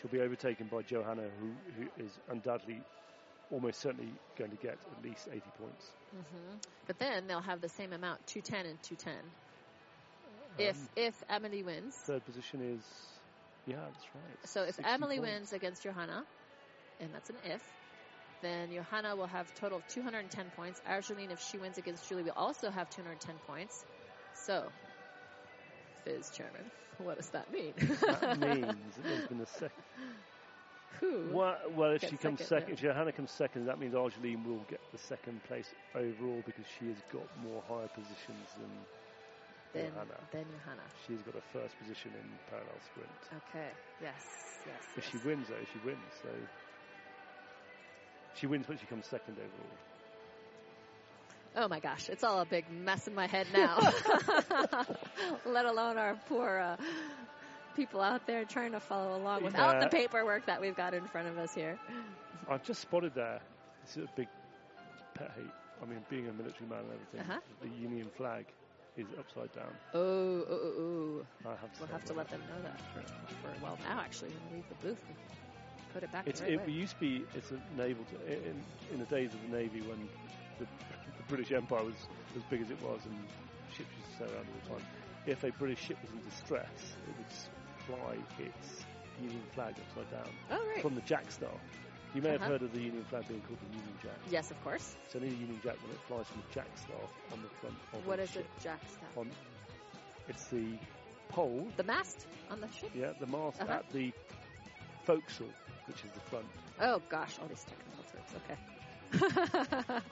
[0.00, 2.82] She'll be overtaken by Johanna, who, who is undoubtedly,
[3.50, 5.90] almost certainly going to get at least 80 points.
[6.12, 6.54] hmm
[6.86, 9.30] But then they'll have the same amount, 210 and 210.
[10.58, 12.84] if Um, if Amelie wins, Third position is.
[13.66, 14.38] Yeah, that's right.
[14.46, 15.30] So if Emily points.
[15.30, 16.24] wins against Johanna,
[17.00, 17.62] and that's an if,
[18.40, 20.80] then Johanna will have a total of 210 points.
[20.86, 23.84] Argeline, if she wins against Julie, will also have 210 points.
[24.48, 24.72] So,
[26.06, 26.64] FIS chairman,
[26.96, 27.74] what does that mean?
[28.00, 29.84] That means that there's been a second.
[31.00, 31.28] Who?
[31.30, 34.64] Well, well if she comes second, second, if Johanna comes second, that means Argeline will
[34.70, 38.72] get the second place overall because she has got more higher positions than
[39.74, 40.16] Then, Johanna.
[40.32, 40.82] then Johanna.
[41.06, 43.12] She's got a first position in parallel sprint.
[43.52, 43.68] Okay.
[44.00, 44.24] Yes.
[44.64, 44.80] Yes.
[44.96, 45.12] If yes.
[45.12, 46.08] she wins, though, she wins.
[46.22, 46.30] So
[48.32, 49.76] she wins, but she comes second overall.
[51.60, 53.78] Oh my gosh, it's all a big mess in my head now.
[55.46, 56.76] Let alone our poor uh,
[57.74, 59.80] people out there trying to follow along without Yeah.
[59.80, 61.76] the paperwork that we've got in front of us here.
[62.48, 63.40] I've just spotted there.
[63.84, 64.28] This is a big
[65.14, 65.50] pet hate.
[65.82, 67.40] I mean, being a military man and everything, Uh-huh.
[67.60, 68.46] the Union flag
[68.96, 69.72] is upside down.
[69.94, 71.48] Oh, oh, oh, oh.
[71.48, 71.80] I have to.
[71.80, 73.00] We'll have to let them know that for,
[73.42, 75.16] for well now actually when we leave the booth and
[75.92, 76.72] put it back It's, the right it way.
[76.72, 78.62] used to be it's a naval t- in,
[78.92, 80.08] in the days of the navy when
[80.58, 80.97] the, the
[81.28, 81.94] British Empire was
[82.36, 83.14] as big as it was and
[83.76, 84.88] ships used to sail around all the time.
[85.26, 87.32] If a British ship was in distress, it would
[87.86, 88.84] fly its
[89.20, 90.82] Union flag upside down Oh right.
[90.82, 91.50] from the Jack Staff.
[92.14, 92.52] You may have Uh-huh.
[92.52, 94.16] heard of the Union flag being called the Union Jack.
[94.30, 94.94] yes, of course.
[95.06, 97.76] It's only a Union Jack when it flies from the Jack Staff on the front
[97.92, 98.46] of What the is ship.
[98.56, 99.16] it, Jack Staff?
[99.18, 99.30] On,
[100.28, 100.64] it's the
[101.28, 102.90] pole, The mast on the ship?
[102.94, 103.72] yeah, the mast Uh-huh.
[103.74, 104.12] at the
[105.04, 105.50] forecastle,
[105.86, 106.46] which is the front.
[106.80, 108.30] Oh gosh, all these technical terms.
[109.84, 110.00] Okay.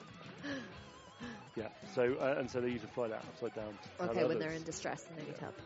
[1.57, 1.67] Yeah.
[1.95, 3.77] So uh, and so they to fly that upside down.
[3.99, 5.59] okay, when they're in distress and they need help.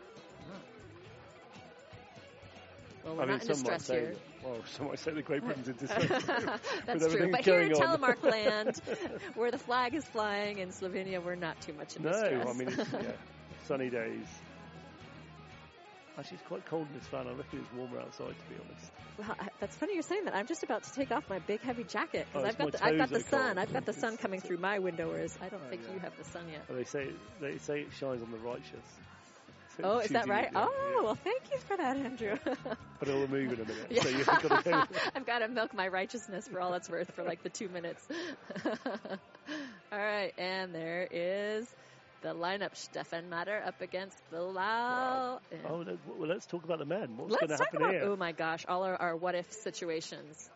[3.03, 3.99] Well, we're I mean, not in some distress say.
[3.99, 4.15] here.
[4.43, 6.23] Well, some might say that Great Britain's in distress.
[6.85, 7.31] That's true.
[7.31, 7.71] But here in.
[7.71, 8.79] Telemark land,
[9.35, 12.47] where the flag is flying in Slovenia, we're not too much in no, distress.
[12.47, 13.11] I mean it's yeah,
[13.67, 14.27] sunny days.
[16.17, 17.27] Actually, it's quite cold in this van.
[17.27, 18.91] I reckon it's warmer outside, to be honest.
[19.17, 20.35] Well, I, that's funny you're saying that.
[20.35, 22.71] I'm just about to take off my big heavy jacket Oh, because it's I've got
[22.79, 23.55] the, I've got the sun.
[23.55, 23.57] cold.
[23.57, 25.93] I've got the sun coming through my window, whereas I don't Oh, think yeah.
[25.93, 26.63] you have the sun yet.
[26.67, 28.85] Well, they say they say it shines on the righteous.
[29.83, 30.45] Oh, is that right?
[30.45, 32.37] it, yeah, Oh, well, thank you for that, Andrew.
[32.99, 33.87] But it'll move in a minute.
[33.89, 34.03] Yeah.
[34.03, 34.83] So got go.
[35.15, 38.07] I've got to milk my righteousness for all it's worth for like the two minutes.
[39.91, 41.67] all right, and there is
[42.21, 42.75] the lineup.
[42.75, 45.39] Stefan Matter up against Lau.
[45.51, 45.83] And Oh,
[46.17, 47.17] well, let's talk about the men.
[47.17, 47.91] What's going to happen about.
[47.91, 48.03] here?
[48.05, 50.49] Oh my gosh, all our, our what if situations.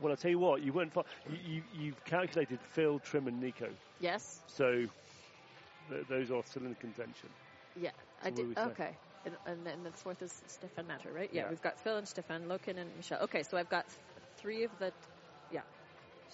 [0.00, 1.04] Well, I'll tell you what, you weren't far.
[1.30, 3.68] You, you, you've calculated Phil, Trym, and Nico.
[4.00, 4.40] Yes.
[4.46, 4.86] So
[5.90, 7.28] th- those are still in contention.
[7.80, 7.90] Yeah,
[8.22, 8.58] I So what did.
[8.72, 8.90] Okay.
[9.24, 11.30] And, and then the fourth is Stefan Matter, right?
[11.32, 11.50] Yeah, Yeah.
[11.50, 13.20] we've got Phil and Stefan, Loken and Michel.
[13.22, 13.98] Okay, so I've got th-
[14.36, 14.92] three of the.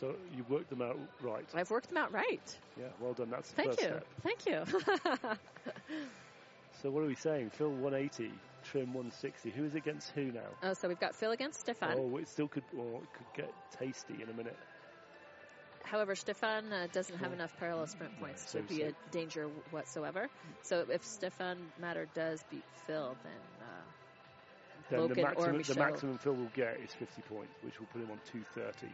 [0.00, 1.44] So you worked them out right.
[1.54, 2.40] I've worked them out right.
[2.78, 3.30] Yeah, well done.
[3.30, 3.86] That's the Thank first you.
[3.86, 4.06] step.
[4.22, 5.30] Thank you.
[6.82, 7.50] So what are we saying?
[7.50, 8.30] Phil 180,
[8.62, 9.50] Trym 160.
[9.50, 10.40] Who is against who now?
[10.62, 11.96] oh, so we've got Phil against Stefan.
[11.98, 14.56] Oh, it still could, or it could get tasty in a minute.
[15.82, 18.88] However, Stefan uh, doesn't have enough parallel sprint points so to be so.
[18.88, 20.28] a danger whatsoever.
[20.62, 23.64] So if Stefan Matter does beat Phil, then uh,
[24.90, 25.76] Then Loken the or maximum, the Michel.
[25.76, 28.86] maximum Phil will get is 50 points, which will put him on 230.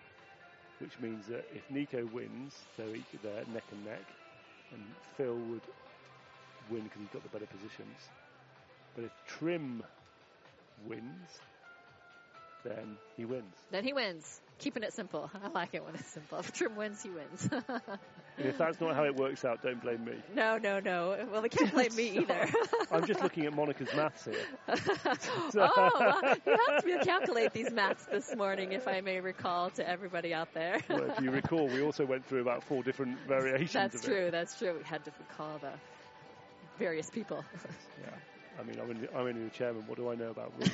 [0.79, 4.15] Which means that if Nico wins, they're, equal, they're uh, neck and neck,
[4.73, 5.69] and Phil would
[6.69, 8.11] win because he's got the better positions.
[8.95, 9.83] But if Trym
[10.77, 11.41] wins,
[12.65, 13.57] then he wins.
[13.71, 14.41] then he wins.
[14.59, 15.31] Keeping it simple.
[15.35, 16.39] I like it when it's simple.
[16.39, 17.49] If Trym wins, he wins.
[18.37, 20.15] And if that's not how it works out, don't blame me.
[20.35, 21.17] no, no, no.
[21.31, 22.49] Well, they can't blame me either.
[22.91, 24.35] I'm just looking at Monica's maths here.
[24.69, 29.89] oh, well, you helped me calculate these maths this morning, if I may recall to
[29.89, 30.81] everybody out there.
[30.89, 34.07] Well, if you recall, we also went through about four different variations That's of it.
[34.07, 34.31] true.
[34.31, 34.75] That's true.
[34.79, 35.73] We had to recall the
[36.79, 37.45] various people.
[38.03, 38.11] Yeah.
[38.59, 39.85] I mean, I'm only, I'm only the chairman.
[39.87, 40.71] What do I know about rules?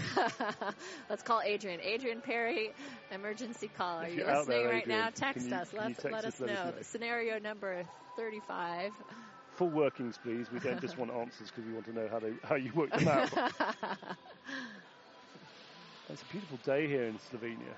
[1.11, 1.81] Let's call Adrian.
[1.83, 2.73] Adrian Perry,
[3.13, 3.99] emergency call.
[4.01, 5.09] Are you listening there, right now?
[5.15, 5.73] Text you- us.
[5.73, 6.65] Let, text let us, us let know.
[6.67, 6.73] know.
[6.83, 7.85] Scenario number
[8.17, 8.93] 35.
[9.57, 10.47] Full workings, please.
[10.53, 12.91] We don't just want answers because we want to know how they how you work
[12.91, 13.31] them out.
[16.13, 17.75] It's a beautiful day here in Slovenia.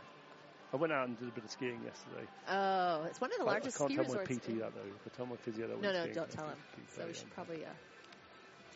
[0.72, 2.26] I went out and did a bit of skiing yesterday.
[2.48, 4.24] oh, it's one of the I- largest I, can't tell my.
[4.24, 4.88] PT that though.
[4.88, 6.56] If I tell my physio that I No, no, don't tell him.
[6.96, 7.68] So we should probably uh,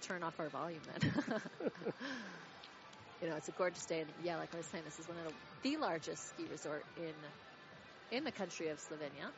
[0.00, 1.12] turn off our volume then.
[3.20, 5.18] you know, it's a gorgeous day, and yeah, like I was saying, this is one
[5.18, 7.14] of the, the largest ski resort in
[8.10, 9.30] in the country of Slovenia.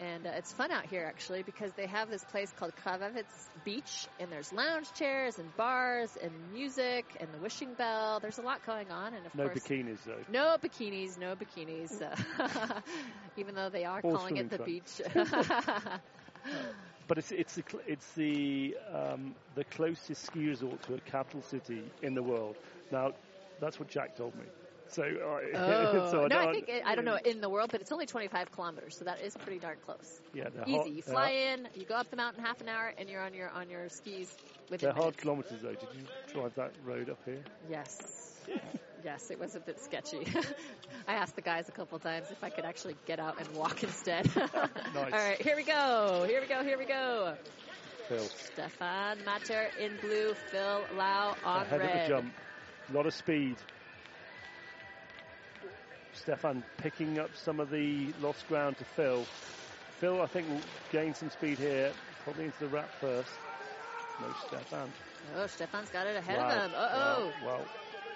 [0.00, 3.24] And uh, it's fun out here actually because they have this place called Krvavec
[3.64, 8.18] Beach, and there's lounge chairs and bars and music and the wishing bell.
[8.20, 10.24] There's a lot going on, and of No course, bikinis though.
[10.28, 12.02] no bikinis, no bikinis.
[12.02, 12.80] Uh,
[13.36, 15.00] even though they are Or calling it the beach.
[17.06, 21.92] But it's it's the it's the um, the closest ski resort to a capital city
[22.02, 22.58] in the world.
[22.90, 23.12] Now,
[23.58, 24.46] that's what Jack told me.
[24.86, 25.58] So, uh,
[26.06, 28.06] Oh, so no, I think it, I don't know in the world, but it's only
[28.06, 30.20] 25 kilometers, so that is pretty darn close.
[30.32, 30.90] Yeah, Easy.
[30.90, 33.34] hard, You fly in, you go up the mountain half an hour, and you're on
[33.34, 35.18] your on your skis within They're hard minutes.
[35.18, 35.74] kilometres though.
[35.74, 37.44] Did you drive that road up here?
[37.60, 38.46] Yes.
[39.04, 40.26] Yes, it was a bit sketchy.
[41.08, 43.82] I asked the guys a couple times if I could actually get out and walk
[43.82, 44.26] instead.
[44.36, 46.24] All right, here we go.
[46.26, 46.62] Here we go.
[46.64, 47.36] Here we go.
[48.08, 51.90] Phil, Stefan Matter in blue, Phil Lau on ahead red.
[51.90, 52.34] of the jump,
[52.88, 53.56] a lot of speed.
[56.12, 59.26] Stefan picking up some of the lost ground to Phil.
[60.00, 60.60] Phil, I think, will
[60.90, 61.92] gain some speed here,
[62.24, 63.30] probably into the wrap first.
[64.20, 64.92] No, Stefan.
[65.36, 66.48] Oh, Stefan's got it ahead Wow.
[66.48, 66.72] of him.
[66.74, 67.32] Uh oh.
[67.42, 67.46] Wow.
[67.46, 67.66] Well,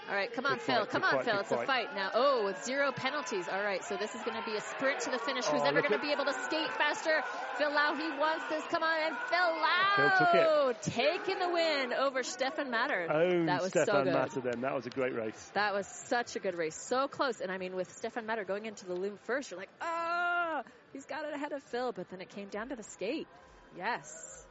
[0.09, 0.77] All right, come on, Good Phil.
[0.87, 1.41] fight, Come on, fight, Phil.
[1.41, 1.95] It's a fight.
[1.95, 2.11] now.
[2.15, 3.47] Oh, with zero penalties.
[3.47, 5.45] All right, so this is going to be a sprint to the finish.
[5.45, 7.21] Who's Oh, ever going to be able to skate faster?
[7.59, 8.63] Phil Lau, he wants this.
[8.71, 13.07] Come on, and Phil Lau taking the win over Stefan Matter.
[13.13, 14.15] own that was so Stefan good.
[14.15, 14.61] Matter then.
[14.63, 15.51] That was a great race.
[15.55, 16.75] That was such a good race.
[16.77, 17.41] So close.
[17.41, 20.63] And I mean, with Stefan Matter going into the loom first, you're like, oh,
[20.95, 21.93] he's got it ahead of Phil.
[21.93, 23.29] But then it came down to the skate.
[23.77, 24.47] Yes.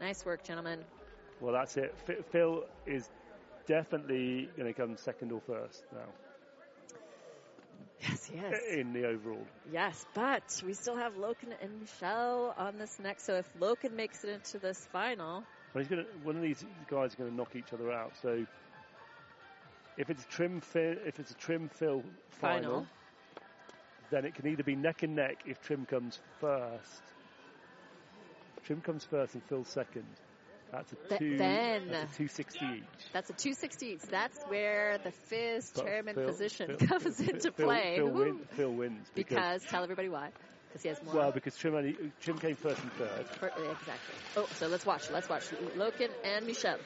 [0.00, 0.80] Nice work, gentlemen.
[1.40, 1.94] Well, that's it.
[2.32, 3.08] Phil is
[3.68, 6.14] definitely going to come second or first now
[8.00, 8.78] Yes, yes.
[8.78, 9.48] in the overall.
[9.64, 13.24] Yes, but we still have Loken and Michel on this next.
[13.24, 16.64] So if Loken makes it into this final, Well, he's going to, one of these
[16.86, 18.16] guys is going to knock each other out.
[18.16, 18.46] So
[19.96, 22.88] if it's a Trym, fi- if it's a Trym Phil final, Final.
[24.10, 27.14] then it can either be neck and neck if Trym comes first.
[28.62, 30.20] Trym comes first and Phil second.
[30.70, 31.36] That's a Th- two.
[31.38, 32.82] then- that's a two sixty each.
[33.12, 34.02] that's a 260 each.
[34.02, 37.94] That's where the FIS But chairman Phil- position Phil- comes Phil- into play.
[37.96, 40.30] Phil, win, Phil wins because tell everybody why.
[40.68, 41.14] Because he has more.
[41.14, 43.26] well, because Trym, only, Trym came first and third.
[43.40, 44.14] For- exactly.
[44.36, 45.10] Oh, so let's watch.
[45.10, 45.44] Let's watch.
[45.76, 46.76] Loken and Michel.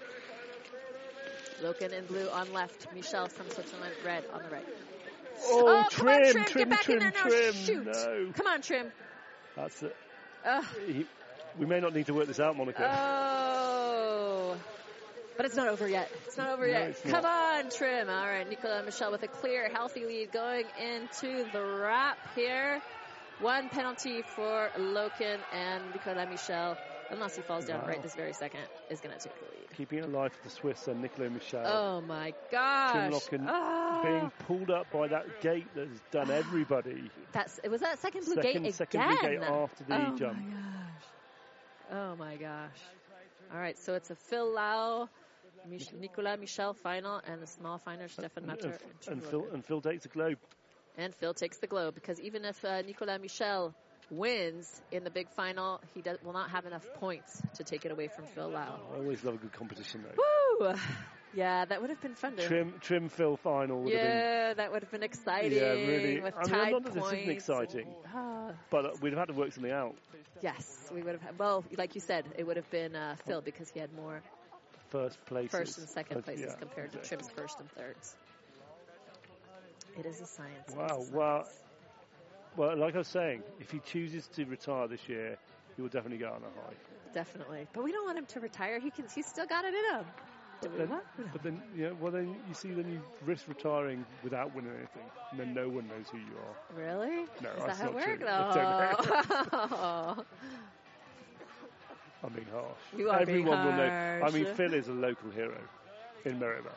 [1.60, 2.86] Loken in blue on left.
[2.94, 4.66] Michel from Switzerland, red on the right.
[5.44, 7.22] Oh, oh, come on, Trym, Trym, Trym, get back Trym, in there now.
[7.28, 7.54] Trym.
[7.54, 7.84] Shoot.
[7.86, 8.92] No, Come on, Trym.
[9.56, 9.96] that's it.
[10.86, 11.06] He,
[11.58, 12.88] we may not need to work this out, Monica.
[12.88, 13.61] Oh.
[15.36, 16.10] But it's not over yet.
[16.26, 17.02] It's not over No, yet.
[17.04, 17.64] Come not.
[17.64, 18.08] on, Trym.
[18.10, 22.80] All right, Nicola and Michel with a clear, healthy lead going into the wrap here.
[23.40, 26.76] One penalty for Loken and Nicola Michel,
[27.10, 27.88] unless he falls down Wow.
[27.88, 28.60] right this very second,
[28.90, 29.76] is going to take the lead.
[29.76, 31.62] Keeping it alive for the Swiss and Nicola Michel.
[31.66, 32.92] Oh my gosh!
[32.92, 34.02] Tim Loken Ah.
[34.04, 37.10] being pulled up by that gate that has done everybody.
[37.32, 39.16] That's it was that second blue Second- gate second again.
[39.18, 40.36] blue gate after the oh jump.
[40.36, 41.04] my gosh!
[41.90, 42.80] Oh my gosh!
[43.52, 45.08] All right, so it's a Phil Lau,
[45.68, 48.68] Mich- Nicolas Michel final, and the small final Stefan And, Matter.
[48.68, 50.38] and, Tim and, Phil, and Phil takes the globe.
[50.98, 53.74] And Phil takes the globe because even if uh, Nicolas Michel
[54.10, 57.92] wins in the big final, he does, will not have enough points to take it
[57.92, 58.78] away from Phil Lau.
[58.92, 60.66] I always love a good competition though.
[60.68, 60.74] Woo!
[61.34, 62.46] Yeah, that would have been fun to.
[62.46, 64.18] Trym, Trym Phil final would have been.
[64.18, 65.52] yeah, that would have been exciting.
[65.56, 66.20] Yeah, really.
[66.20, 67.22] With I mean, tied not that this points.
[67.22, 67.86] isn't exciting,
[68.70, 69.94] but uh, we'd have had to work something out.
[70.42, 71.22] yes, we would have.
[71.22, 74.20] Had, well, like you said, it would have been uh, Phil because he had more
[74.92, 75.52] First place.
[75.52, 77.08] first and second Uh, places yeah, compared to exactly.
[77.08, 78.16] Trym's first and thirds.
[79.96, 80.76] It is a science.
[80.78, 81.62] it is Wow, a well, science.
[82.56, 85.38] Well, like I was saying, if he chooses to retire this year,
[85.76, 86.76] he will definitely go on a high.
[87.12, 87.66] definitely.
[87.72, 88.78] But we don't want him to retire.
[88.80, 89.06] He can.
[89.14, 90.06] He's still got it in him.
[90.62, 90.92] Do we Then,
[91.32, 95.40] but then, yeah, well, then you see, then you risk retiring without winning anything, and
[95.40, 96.56] then no one knows who you are.
[96.74, 97.26] Really?
[97.40, 98.04] No, Is that's that how it not works?
[98.04, 98.26] true.
[102.22, 102.26] I.
[102.26, 102.78] I'm being harsh.
[102.96, 104.20] You are being Everyone will know.
[104.24, 105.58] I mean, Phil is a local hero
[106.24, 106.72] in Meribel.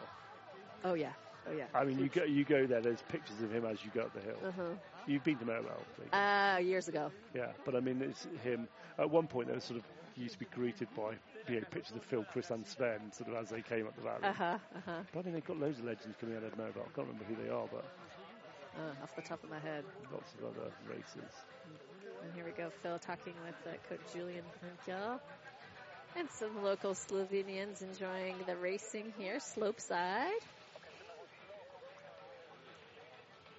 [0.83, 1.13] oh yeah.
[1.47, 1.65] Oh yeah.
[1.73, 2.81] I mean, you go, you go there.
[2.81, 4.37] There's pictures of him as you go up the hill.
[4.47, 4.63] Uh-huh.
[5.05, 6.11] You've been to Meribel, maybe.
[6.11, 7.11] Uh, years ago.
[7.35, 7.51] yeah.
[7.63, 8.67] But I mean, it's him.
[8.97, 9.85] At one point, there was sort of
[10.15, 11.13] used to be greeted by
[11.47, 14.01] you know, pictures of Phil, Chris, and Sven, sort of as they came up the
[14.01, 14.23] valley.
[14.23, 14.57] Uh huh.
[14.75, 14.91] Uh huh.
[15.13, 16.81] But I mean, they've got loads of legends coming out of Meribel.
[16.81, 17.85] I can't remember who they are, but
[18.77, 19.83] Uh, off the top of my head.
[20.11, 21.31] lots of other races.
[22.25, 25.19] And here we go, Phil talking with uh, Coach Julian Hunkel.
[26.17, 30.31] And some local Slovenians enjoying the racing here, slope side.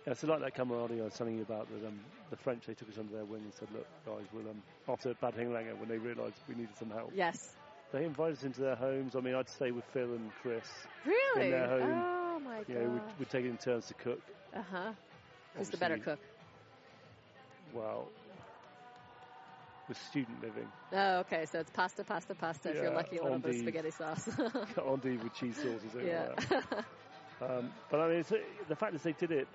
[0.06, 2.74] Yeah, so like that camaraderie I was telling you about, that um, the French, they
[2.74, 5.88] took us under their wing and said, look, guys, we'll, um, after Bad Hinglanger, when
[5.88, 7.52] they realised we needed some help, Yes.
[7.93, 9.14] they invited us into their homes.
[9.14, 10.64] I mean, I'd stay with Phil and Chris.
[11.05, 11.51] Really?
[11.51, 12.02] their home.
[12.05, 14.20] Oh my You know, we'd, we'd take it in turns to cook.
[14.55, 14.93] Uh huh.
[15.56, 16.18] Who's the better cook?
[17.74, 18.09] Well,
[19.88, 21.46] with student living, Oh, okay.
[21.46, 22.70] So it's pasta, pasta, pasta.
[22.70, 24.28] if you're lucky, one of those on the- spaghetti sauce.
[24.86, 26.32] endive with cheese sauces yeah.
[27.40, 28.32] Um, but I mean, it's,
[28.68, 29.46] the fact is they did it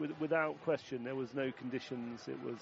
[0.00, 1.04] with, without question.
[1.04, 2.26] There was no conditions.
[2.26, 2.58] It was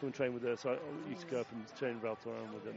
[0.00, 0.66] come and train with us.
[0.66, 2.74] I I used to go up and train Val Thorens with them.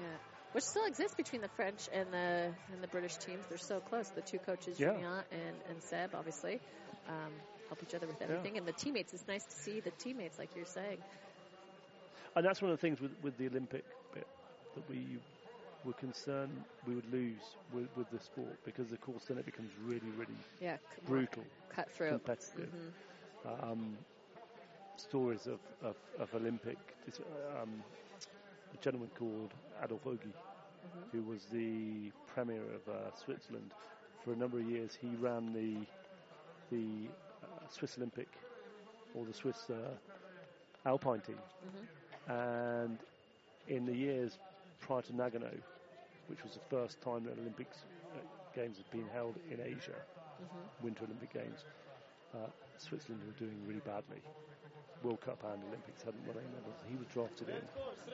[0.00, 0.06] Yeah,
[0.52, 3.44] which still exists between the French and the and the British teams.
[3.48, 4.08] They're so close.
[4.10, 4.92] The two coaches, Yeah.
[4.92, 6.60] Julien and, and Seb, obviously,
[7.08, 7.32] um,
[7.68, 8.56] help each other with everything.
[8.56, 10.98] And the teammates, it's nice to see the teammates, like you're saying.
[12.36, 13.84] And that's one of the things with, with the Olympic
[14.14, 14.28] bit
[14.74, 15.18] that we
[15.84, 19.72] were concerned we would lose with, with the sport because, of course, then it becomes
[19.84, 22.10] really, really Yeah, brutal, cutthroat.
[22.12, 22.70] competitive.
[22.72, 23.62] Mhm.
[23.62, 23.98] Um,
[24.96, 26.78] stories of, of, of Olympic,
[27.60, 27.84] um,
[28.74, 30.32] a gentleman called Adolf Ogi,
[31.12, 33.72] who was the premier of uh, Switzerland
[34.24, 34.94] for a number of years.
[35.00, 35.86] He ran the
[36.70, 37.10] the
[37.42, 38.28] uh, Swiss Olympic
[39.14, 39.96] or the Swiss uh,
[40.86, 41.38] Alpine team,
[42.28, 42.98] and
[43.68, 44.38] in the years
[44.80, 45.52] prior to Nagano,
[46.28, 47.78] which was the first time that Olympics
[48.14, 48.18] uh,
[48.54, 49.96] games had been held in Asia,
[50.82, 51.64] Winter Olympic Games,
[52.34, 52.38] uh,
[52.78, 54.20] Switzerland were doing really badly.
[55.02, 56.74] World Cup and Olympics hadn't won any medals.
[56.88, 57.62] He was drafted in.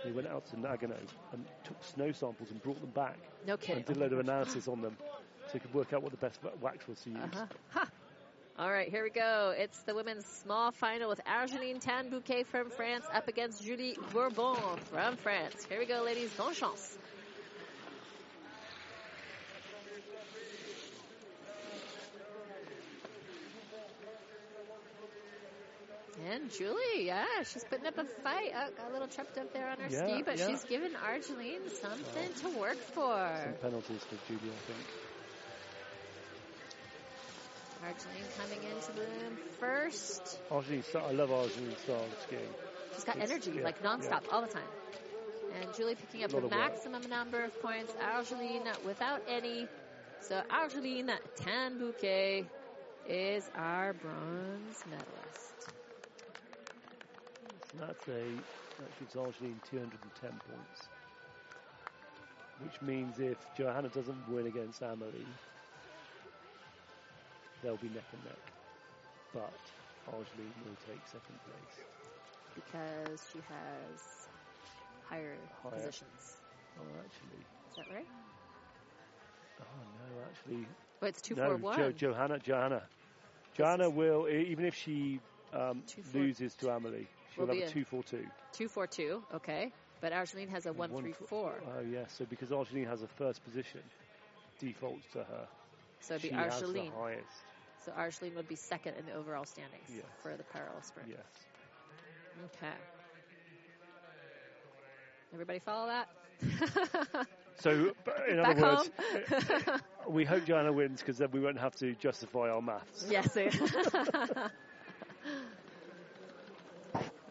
[0.04, 0.98] He went out to Nagano
[1.32, 3.18] and took snow samples and brought them back
[3.60, 3.76] kidding.
[3.76, 4.96] and did a load of analysis on them
[5.46, 7.18] so he could work out what the best wax was to use.
[7.34, 7.84] Uh-huh.
[8.58, 9.54] All right, here we go.
[9.56, 15.16] It's the women's small final with Argeline Tan-Bouquet from France up against Julie Bourbon from
[15.16, 15.64] France.
[15.68, 16.30] Here we go, ladies.
[16.34, 16.98] Bonne chance.
[26.30, 28.52] And Julie, yeah, she's putting up a fight.
[28.54, 30.48] Oh, got a little tripped up there on her Yeah, ski, but yeah.
[30.48, 33.40] she's giving Argeline something to work for.
[33.44, 34.86] Some penalties for Julie, I think.
[37.82, 40.38] Argeline coming into bloom first.
[40.50, 42.54] Argeline, Sta- I love Argeline style of skiing.
[42.94, 44.68] She's got It's- energy, yeah, like nonstop, all the time.
[45.54, 46.52] And Julie picking up the of work.
[46.52, 47.94] maximum number of points.
[48.00, 49.68] Argeline without any.
[50.20, 52.46] So Argeline Tan-Bouquet
[53.06, 55.72] is our bronze medalist.
[57.70, 58.24] So that's a
[58.78, 60.88] that gives Argeline 210 points,
[62.60, 65.26] which means if Johanna doesn't win against Amelie,
[67.62, 68.42] they'll be neck and neck.
[69.32, 69.52] But
[70.08, 71.86] Argeline will take second place.
[72.54, 74.28] Because she has
[75.08, 75.70] higher, Higher.
[75.72, 76.36] positions.
[76.78, 77.40] Oh, actually,
[77.70, 78.06] Is that right?
[79.60, 79.64] Oh
[79.98, 80.66] no, actually,
[81.02, 81.46] Oh, it's two no.
[81.46, 81.76] four one.
[81.78, 82.82] Jo- Johanna, Johanna,
[83.56, 85.20] Johanna will even if she
[85.52, 88.26] um, Two, four- loses to Amelie, she'll have a a- two four two.
[88.52, 89.22] Two four two.
[89.34, 91.54] Okay, but Argeline has a one three four.
[91.66, 93.80] Oh yes, so because Argeline has a first position,
[94.58, 95.46] defaults to her.
[96.00, 96.92] So it'd be she has the Argeline.
[97.84, 100.04] So Argeline would be second in the overall standings Yes.
[100.22, 101.08] for the parallel sprint.
[101.08, 101.18] Yes.
[102.56, 102.72] Okay.
[105.32, 106.08] Everybody follow that?
[107.60, 107.92] So,
[108.28, 108.90] in Back other words,
[110.08, 113.06] we hope Johanna wins because then we won't have to justify our maths.
[113.08, 113.36] yes.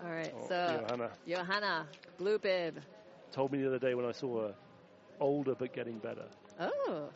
[0.03, 0.31] All right.
[0.35, 1.87] Oh, so Johanna Johanna,
[2.17, 2.79] blue bib.
[3.31, 4.55] told me the other day when I saw her,
[5.19, 6.25] older but getting better,
[6.59, 7.09] Oh,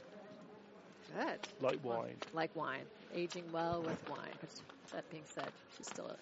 [1.17, 1.39] good.
[1.61, 2.17] like wine.
[2.33, 4.35] Like wine, aging well with wine.
[4.39, 4.49] But
[4.91, 6.17] that being said, she's still a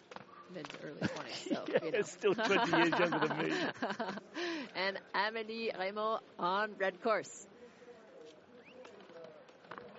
[0.50, 1.40] mid to early 20s.
[1.48, 2.04] So, Yeah, you know.
[2.04, 3.54] still 20 years younger than me.
[4.76, 7.48] and Amélie Reymond on red course.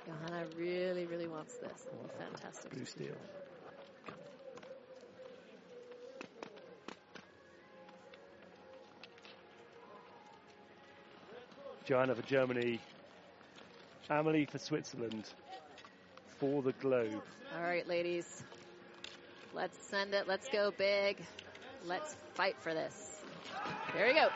[0.07, 1.87] Johanna really, really wants this.
[1.93, 2.73] It'll fantastic.
[2.73, 3.17] Blue steel.
[11.85, 12.81] Johanna for Germany.
[14.11, 15.33] Amelie for Switzerland.
[16.45, 17.23] For the globe.
[17.57, 18.45] All right, ladies.
[19.55, 20.29] Let's send it.
[20.29, 21.17] Let's go big.
[21.87, 23.23] Let's fight for this.
[23.97, 24.29] Here we go.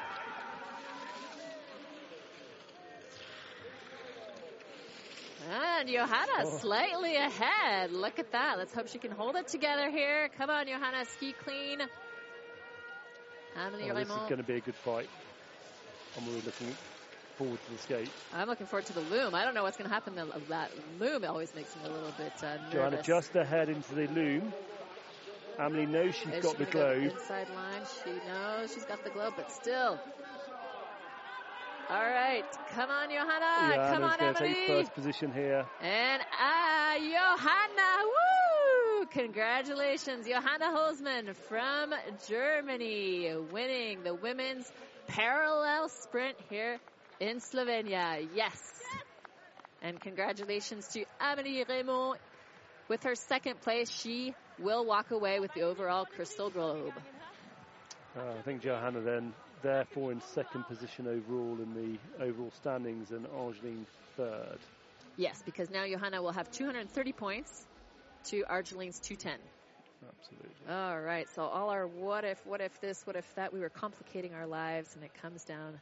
[5.50, 6.58] And Johanna Oh.
[6.60, 7.92] slightly ahead.
[7.92, 8.56] Look at that.
[8.56, 10.30] Let's hope she can hold it together here.
[10.38, 11.82] Come on, Johanna, ski clean.
[13.54, 15.10] Oh, this is going to be a good fight.
[16.16, 16.74] I'm really looking
[17.38, 18.10] forward to the skate.
[18.34, 19.34] I'm looking forward to the loom.
[19.34, 20.16] I don't know what's going to happen.
[20.16, 22.72] The, that loom always makes me a little bit uh, nervous.
[22.72, 24.52] Johanna just ahead into the loom.
[25.58, 27.12] Emily knows she's Is got she the gonna go globe.
[27.12, 27.82] inside line.
[28.04, 29.98] She knows she's got the globe, but still.
[31.90, 32.44] All right,
[32.74, 33.88] come on, Johanna.
[33.88, 34.66] come Johanna's on, going to take Emily.
[34.84, 35.64] first position here.
[35.80, 39.06] And ah, Johanna, woo!
[39.06, 41.94] Congratulations, Johanna Holzmann from
[42.28, 44.70] Germany, winning the women's
[45.06, 46.78] parallel sprint here
[47.20, 48.26] in Slovenia.
[48.34, 48.58] Yes.
[49.82, 52.16] And congratulations to Amélie Reymond.
[52.88, 56.94] With her second place, she will walk away with the overall crystal globe.
[58.16, 63.26] Uh, I think Johanna then, therefore, in second position overall in the overall standings, and
[63.36, 63.86] Argeline
[64.16, 64.58] third.
[65.16, 67.66] Yes, because now Johanna will have 230 points
[68.24, 69.38] to Argeline's 210.
[70.08, 70.50] Absolutely.
[70.70, 73.68] All right, so all our what if, what if this, what if that, we were
[73.68, 75.78] complicating our lives, and it comes down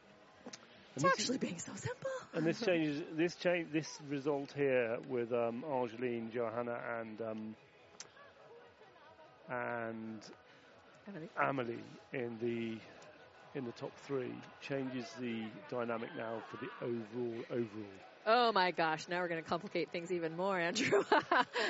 [0.97, 2.11] And this, actually being so simple.
[2.33, 3.03] and this changes.
[3.15, 3.71] This change.
[3.71, 7.55] This result here with um, Argeline, Johanna, and um,
[9.49, 10.21] and
[11.07, 11.29] Emily.
[11.39, 11.83] Amelie
[12.13, 17.97] in the in the top three changes the dynamic now for the overall overall.
[18.25, 21.03] Oh my gosh, now we're going to complicate things even more, Andrew.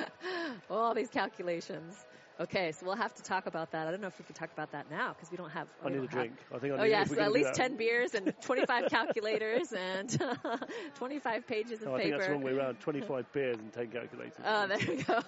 [0.70, 1.94] all these calculations.
[2.40, 3.88] Okay, so we'll have to talk about that.
[3.88, 5.66] I don't know if we can talk about that now because we don't have.
[5.84, 6.32] I need a don't have- drink.
[6.54, 6.90] I think I Oh need.
[6.90, 10.22] yes, if we're at least ten beers and twenty-five calculators and
[10.94, 12.10] twenty-five pages of No, I paper.
[12.10, 12.78] think that's the wrong way around.
[12.80, 14.34] Twenty-five beers and ten calculators.
[14.44, 15.20] Oh, there we go.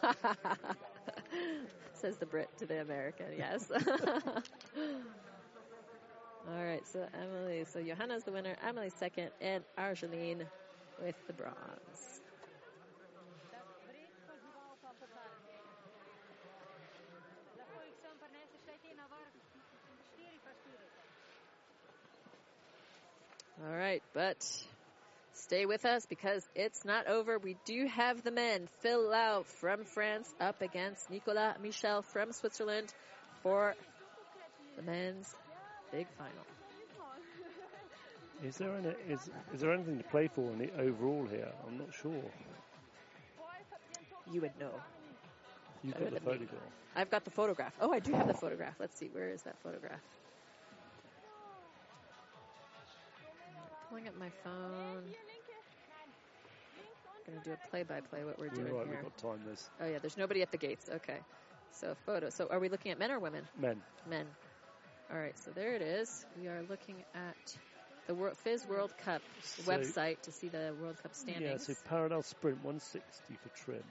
[1.95, 3.71] Says the Brit to the American, yes.
[6.49, 10.47] All right, so Emily, so Johanna's the winner, Emily second, and Argeline
[11.05, 12.10] with the bronze.
[23.63, 24.37] All right, but
[25.35, 27.39] stay with us because it's not over.
[27.39, 28.69] We do have the men.
[28.81, 32.93] Phil Lau from France up against Nicolas Michel from Switzerland
[33.43, 33.75] for
[34.77, 35.35] the men's
[35.93, 36.47] big final.
[38.43, 41.53] Is there any, is is there anything to play for in the overall here?
[41.67, 42.23] I'm not sure.
[44.33, 44.73] You would know.
[45.83, 46.33] You've got the than me.
[46.33, 46.63] photograph.
[46.97, 47.75] I've got the photograph.
[47.81, 48.75] Oh, I do have the photograph.
[48.79, 49.11] Let's see.
[49.13, 50.01] Where is that photograph?
[53.91, 55.03] Pulling up my phone.
[57.27, 58.95] Gonna do a play-by-play what we're doing right, here.
[58.97, 59.41] we've got time.
[59.47, 60.89] This Oh yeah, there's nobody at the gates.
[60.89, 61.19] Okay.
[61.73, 62.31] So photo.
[62.31, 63.45] So are we looking at men or women?
[63.59, 63.81] men.
[64.09, 64.27] Men.
[65.13, 65.39] All right.
[65.41, 66.25] So there it is.
[66.41, 67.57] We are looking at
[68.07, 71.69] the Wor- FIS World Cup So- website to see the World Cup standings.
[71.69, 73.83] Yeah, so parallel sprint 160 for Trym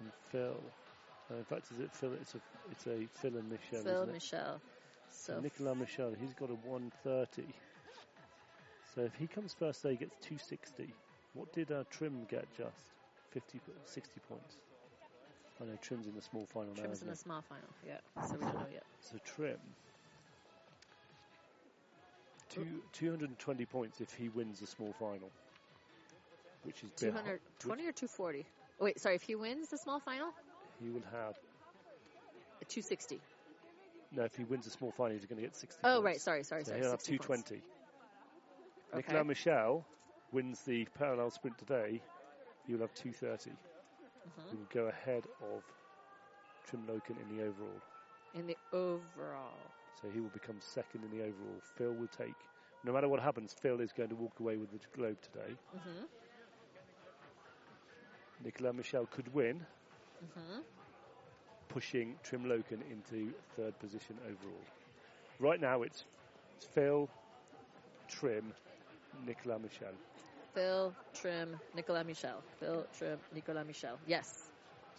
[0.00, 0.56] and Phil.
[1.30, 2.12] Uh, in fact, is it Phil?
[2.20, 2.40] It's a
[2.70, 3.82] it's a Phil and Michel.
[3.82, 4.12] Phil isn't it?
[4.12, 4.60] Michel.
[5.10, 7.44] So So Nicolas Michel, he's got a 130.
[8.96, 10.88] So if he comes first, there he gets 260.
[11.34, 12.94] What did uh, Trym get just?
[13.30, 14.56] 50, 60 points.
[15.60, 16.80] I know Trym's in the small final now.
[16.80, 17.68] Trym's in the small final.
[17.86, 17.98] Yeah.
[18.26, 18.84] So we don't know yet.
[19.00, 19.58] So Trym,
[22.48, 25.30] two, 220 points if he wins the small final.
[26.64, 28.46] which is behind- 220 or 240?
[28.80, 29.14] Oh, wait, sorry.
[29.14, 30.32] If he wins the small final,
[30.80, 31.36] He will have
[32.60, 33.20] a 260.
[34.12, 34.24] no.
[34.24, 35.80] If he wins the small final, he's going to get 60.
[35.84, 36.04] Oh, points.
[36.04, 36.20] right.
[36.20, 36.80] Sorry, sorry, So sorry.
[36.80, 37.52] he'll have 60 points.
[38.96, 39.22] 220.
[39.22, 39.22] Okay.
[39.22, 39.86] Nicolas Michel
[40.32, 42.02] wins the parallel sprint today.
[42.66, 43.58] You'll have 230.
[44.26, 44.50] Mhm.
[44.50, 45.64] He will go ahead of
[46.64, 47.82] Trym Loken in the overall.
[48.34, 49.74] In the overall.
[49.94, 51.60] So he will become second in the overall.
[51.74, 52.48] Phil will take.
[52.84, 55.58] No matter what happens, Phil is going to walk away with the globe today.
[55.72, 56.04] hmm
[58.40, 59.66] Nicolas Michel could win,
[60.34, 60.60] hmm
[61.68, 64.68] pushing Trym Loken into third position overall.
[65.38, 66.04] Right now, it's
[66.72, 67.10] Phil,
[68.08, 68.54] Trym,
[69.24, 69.94] Nicolas Michel.
[70.54, 72.42] Phil, Trym, Nicolas Michel.
[72.60, 73.98] Phil, Trym, Nicolas Michel.
[74.06, 74.50] Yes.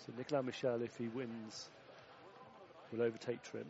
[0.05, 1.69] So Nicolas Michel, if he wins,
[2.91, 3.65] will overtake Trym.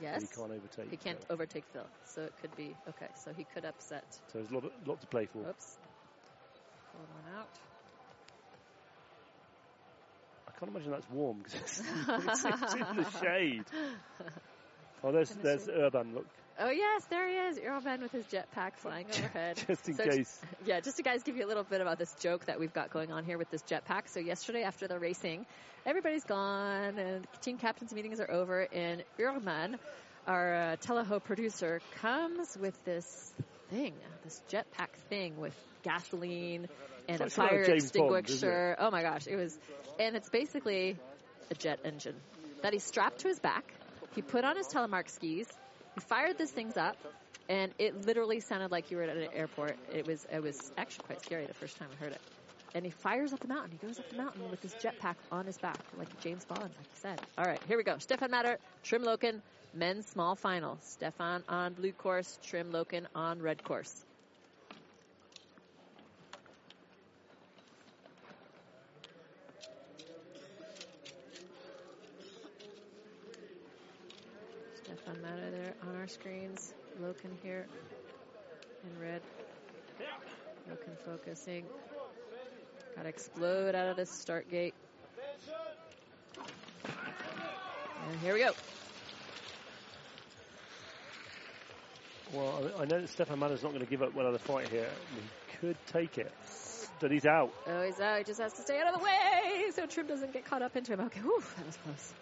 [0.00, 0.20] Yes.
[0.20, 0.90] He can't overtake.
[0.90, 1.34] He can't Phil.
[1.34, 1.86] overtake Phil.
[2.04, 4.04] So it could be, okay, so he could upset.
[4.32, 5.38] So there's a lot, lot to play for.
[5.38, 5.78] Oops.
[6.92, 7.48] Pulled one out.
[10.48, 13.64] I can't imagine that's warm because it's, it's, in the shade.
[15.04, 15.68] Oh, there's there's.
[15.68, 16.14] Urban.
[16.14, 16.26] Look,
[16.58, 17.58] Oh, yes, there he is.
[17.66, 19.62] Urban with his jetpack flying overhead.
[19.66, 20.40] just in So- case.
[20.66, 22.90] Yeah, just to guys give you a little bit about this joke that we've got
[22.90, 24.02] going on here with this jetpack.
[24.08, 25.44] So yesterday after the racing,
[25.86, 29.76] everybody's gone and team captains meetings are over and Urban,
[30.26, 33.32] our uh, Teleho producer, comes with this
[33.70, 36.68] thing, this jetpack thing with gasoline
[37.08, 38.76] and a fire James Bond, extinguisher.
[38.78, 39.58] oh my gosh, it was,
[39.98, 40.96] and it's basically
[41.50, 42.14] a jet engine
[42.62, 43.64] that he strapped to his back.
[44.14, 45.48] He put on his telemark skis.
[45.94, 46.96] He fired these things up,
[47.48, 49.76] and it literally sounded like you were at an airport.
[49.92, 52.20] It was it was actually quite scary the first time I heard it.
[52.74, 53.70] And he fires up the mountain.
[53.72, 56.86] He goes up the mountain with his jetpack on his back, like James Bond, like
[56.88, 57.18] you said.
[57.36, 57.98] All right, here we go.
[57.98, 59.42] Stefan Matter, Trym Loken,
[59.74, 60.78] men's small final.
[60.80, 64.06] Stefan on blue course, Trym Loken on red course.
[74.74, 76.72] Stefan Matter there on our screens.
[77.02, 77.66] Loken here
[78.84, 79.22] in red.
[80.70, 81.64] Loken focusing.
[82.94, 84.74] Got to explode out of this start gate.
[88.08, 88.52] And here we go.
[92.32, 94.88] Well, I know that Stefan Matter's not going to give up one other fight here.
[95.16, 96.32] He could take it,
[97.00, 97.52] but he's out.
[97.66, 98.18] Oh, he's out.
[98.18, 100.76] He just has to stay out of the way so Trym doesn't get caught up
[100.76, 101.00] into him.
[101.00, 102.12] Okay, whew, that was close.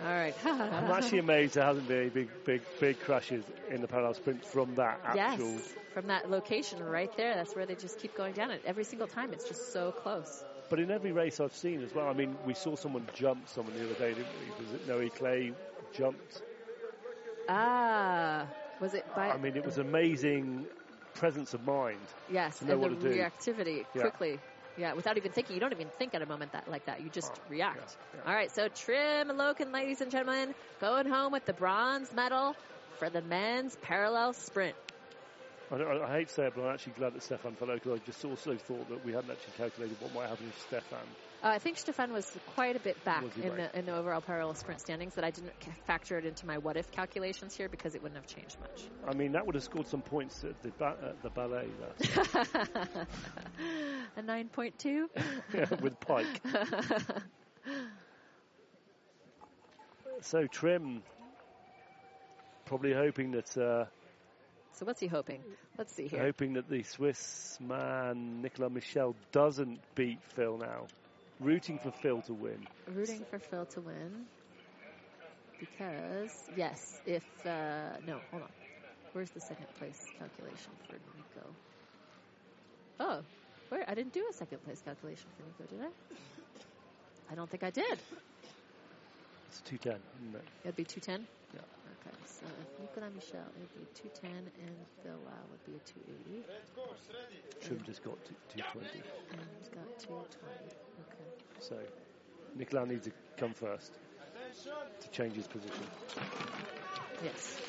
[0.00, 0.34] All right.
[0.44, 4.44] I'm actually amazed there hasn't been any big, big, big crashes in the parallel sprint
[4.44, 5.50] from that actual.
[5.52, 7.34] yes, from that location right there.
[7.34, 9.32] That's where they just keep going down it every single time.
[9.32, 10.44] It's just so close.
[10.70, 13.74] But in every race I've seen as well, I mean, we saw someone jump someone
[13.74, 14.26] the other day, didn't
[14.58, 14.64] we?
[14.64, 15.54] Was it Noé Claye
[15.92, 16.42] jumped?
[17.48, 18.46] Ah,
[18.80, 19.30] was it by?
[19.30, 20.66] I mean, it was amazing
[21.14, 21.98] presence of mind.
[22.30, 23.18] yes, to know and the to do.
[23.20, 24.02] reactivity Yeah.
[24.02, 24.38] quickly.
[24.78, 25.54] Yeah, without even thinking.
[25.54, 27.02] You don't even think at a moment that like that.
[27.02, 27.98] You just Oh, react.
[28.12, 28.30] yeah, yeah.
[28.30, 32.54] All right, so Trym and Loken, ladies and gentlemen, going home with the bronze medal
[32.96, 34.76] for the men's parallel sprint.
[35.70, 37.96] I, I hate to say it, but I'm actually glad that Stefan fell out because
[37.96, 41.16] I just also thought that we hadn't actually calculated what might happen if Stefan.
[41.42, 43.72] Uh, I think Stefan was quite a bit back in right?
[43.72, 45.14] the in the overall parallel sprint standings.
[45.14, 45.52] That I didn't
[45.86, 48.88] factor it into my what if calculations here because it wouldn't have changed much.
[49.06, 51.68] I mean, that would have scored some points at the, ba- at the ballet
[54.16, 55.08] a nine point two.
[55.80, 56.26] with Pike.
[60.20, 61.02] So Trym
[62.64, 63.84] probably hoping that uh,
[64.72, 65.42] so what's he hoping?
[65.76, 66.20] Let's see here.
[66.20, 70.86] hoping that the Swiss man Nicolas Michel doesn't beat Phil now.
[71.40, 72.66] Rooting for Phil to win.
[72.92, 74.26] Rooting for Phil to win
[75.58, 78.48] because yes, if uh, no, hold on.
[79.12, 81.46] Where's the second place calculation for Nico?
[83.00, 83.20] Oh,
[83.68, 83.84] where?
[83.88, 87.32] I didn't do a second place calculation for Nico, did I?
[87.32, 87.98] I don't think I did.
[89.48, 90.44] It's 210, isn't it?
[90.64, 91.26] It'd be 210?
[91.54, 91.60] Yeah.
[91.60, 96.44] Okay, so if Nicolas Michel, it'd be 210, and Phil Lau would be a 280.
[97.64, 99.02] Trym just got to 220.
[99.32, 100.28] And he's got 220.
[101.08, 101.17] Okay.
[101.60, 101.76] So
[102.56, 103.92] Nicolas needs to come first
[105.00, 105.84] to change his position.
[107.22, 107.60] Yes.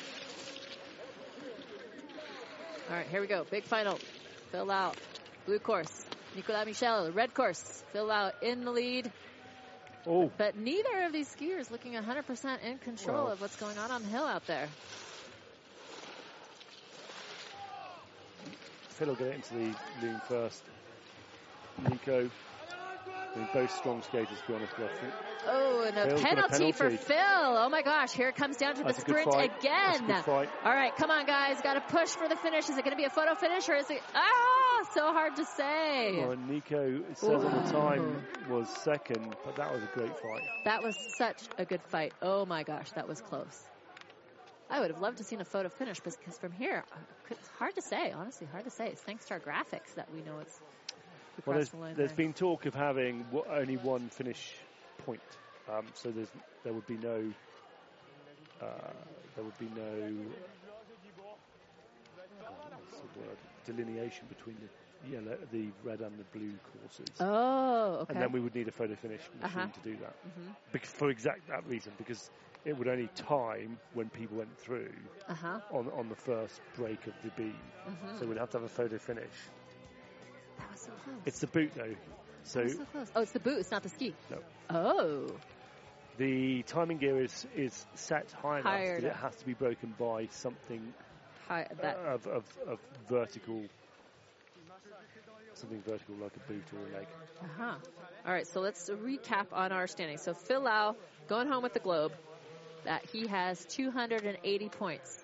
[2.88, 3.44] All right, here we go.
[3.50, 3.98] Big final.
[4.50, 4.92] Phil Lau,
[5.46, 6.04] blue course.
[6.34, 7.84] Nicolas Michel, red course.
[7.92, 9.10] Phil Lau in the lead,
[10.06, 13.32] Oh, but neither of these skiers looking 100% in control Well.
[13.32, 14.66] of what's going on on the hill out there.
[18.88, 20.62] Phil will get it into the loom first.
[21.88, 22.30] Nico
[23.34, 24.72] I mean, both strong skaters, to be honest.
[24.74, 25.12] I think
[25.46, 26.90] Oh, and a Phil's a penalty, for.
[26.90, 27.16] Phil.
[27.16, 29.52] Oh my gosh, here it comes down to That's the sprint fight.
[29.62, 30.48] That's a again.
[30.64, 31.60] All right, come on, guys.
[31.62, 32.68] Got to push for the finish.
[32.68, 34.02] Is it going to be a photo finish or is it?
[34.14, 36.24] Ah, so hard to say.
[36.26, 40.42] well, Nico it says on the time was second, but that was a great fight.
[40.64, 42.12] That was such a good fight.
[42.20, 43.64] Oh my gosh, that was close.
[44.68, 46.96] I would have loved to have seen a photo finish because from here, uh,
[47.30, 48.12] it's hard to say.
[48.12, 48.86] Honestly, hard to say.
[48.88, 50.60] It's thanks to our graphics that we know it's.
[51.46, 52.16] Well, there's, the line there's there.
[52.16, 54.54] been talk of having w- only one finish
[54.98, 55.22] point,
[55.68, 56.30] um, so there's
[56.64, 57.32] there would be no
[58.60, 58.66] uh,
[59.34, 59.82] there would be no
[62.40, 62.44] uh,
[62.76, 67.06] what's the word delineation between the yellow, the red and the blue courses.
[67.20, 68.12] Oh, okay.
[68.14, 69.68] And then we would need a photo finish machine Uh-huh.
[69.72, 70.14] to do that.
[70.26, 70.56] Mhm.
[70.72, 72.30] Bec- for exact that reason, because
[72.64, 74.92] it would only time when people went through
[75.28, 75.60] Uh huh.
[75.70, 77.58] on on the first break of the beam.
[77.86, 78.18] Mhm.
[78.18, 79.34] So we'd have to have a photo finish.
[81.26, 81.94] It's the boot though.
[82.44, 82.86] So so.
[83.14, 83.58] Oh, it's the boot.
[83.58, 84.14] It's not the ski.
[84.30, 84.38] No.
[84.70, 85.26] Oh.
[86.16, 90.26] the timing gear is, is set high enough that it has to be broken by
[90.32, 90.94] something
[91.48, 91.96] Hi, that.
[91.96, 92.78] uh, of, of, of
[93.08, 93.62] vertical,
[95.54, 97.06] something vertical like a boot or a leg.
[97.42, 97.74] Uh-huh.
[98.26, 100.22] All right, so let's recap on our standings.
[100.22, 100.94] So Phil Lau
[101.28, 102.12] going home with the globe.
[102.84, 105.18] That he has 280 points.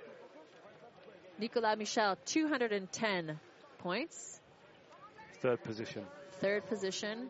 [1.38, 3.38] Nicolas Michel 210
[3.78, 4.35] points.
[5.40, 6.04] Third position.
[6.40, 7.28] Third position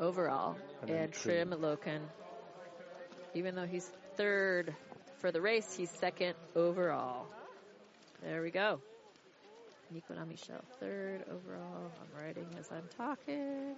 [0.00, 0.56] overall.
[0.82, 1.50] And And, Trym.
[1.50, 2.00] Loken.
[3.34, 4.74] Even though he's third
[5.18, 7.26] for the race, he's second overall.
[8.22, 8.80] There we go.
[9.90, 11.90] Nicolas Michel, third overall.
[12.00, 13.76] I'm writing as I'm talking.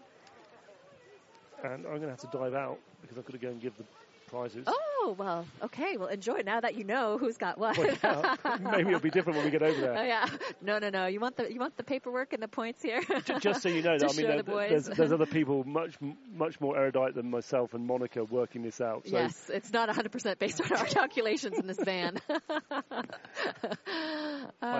[1.64, 3.76] And I'm going to have to dive out because I've got to go and give
[3.76, 3.84] the
[4.28, 4.64] prizes.
[4.66, 4.78] Oh,
[5.16, 5.96] well, okay.
[5.96, 7.76] Well, enjoy now that you know who's got what.
[7.78, 10.06] Well, yeah, maybe it'll be different when we get over Oh, there.
[10.06, 10.26] yeah.
[10.62, 11.06] No, no, no.
[11.06, 13.00] You want the you want the paperwork and the points here.
[13.24, 15.94] Ju- Just so you know, that, I mean, there- the there's, there's other people much
[16.34, 19.06] much more erudite than myself and Monica working this out.
[19.06, 22.18] So yes, it's not 100% based on our calculations in this van.
[22.28, 22.40] uh,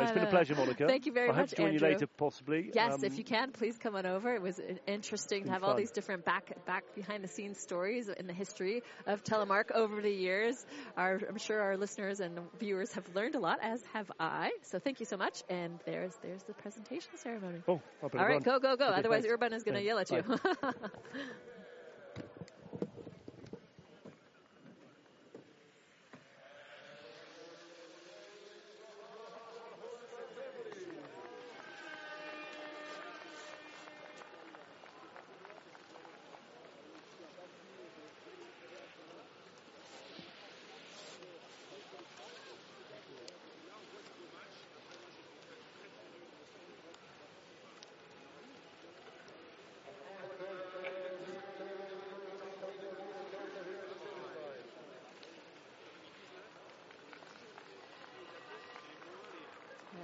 [0.03, 0.87] it's been a pleasure, Monica.
[0.87, 1.89] Thank you very I hope much, to join Andrew.
[1.89, 2.71] you later, possibly.
[2.75, 4.35] Yes, Um, if you can, please come on over.
[4.35, 8.09] It was uh, interesting to have all these different back back behind the scenes stories
[8.09, 10.65] in the history of Telemark over the years.
[10.97, 14.53] Our, I'm sure our listeners and viewers have learned a lot, as have I.
[14.63, 15.43] So thank you so much.
[15.49, 17.63] And there's there's the presentation ceremony.
[17.67, 18.87] Oh, All right, go go go.
[18.87, 19.27] Otherwise.
[19.29, 20.23] Urban is going to yell at you.
[20.63, 20.73] Bye.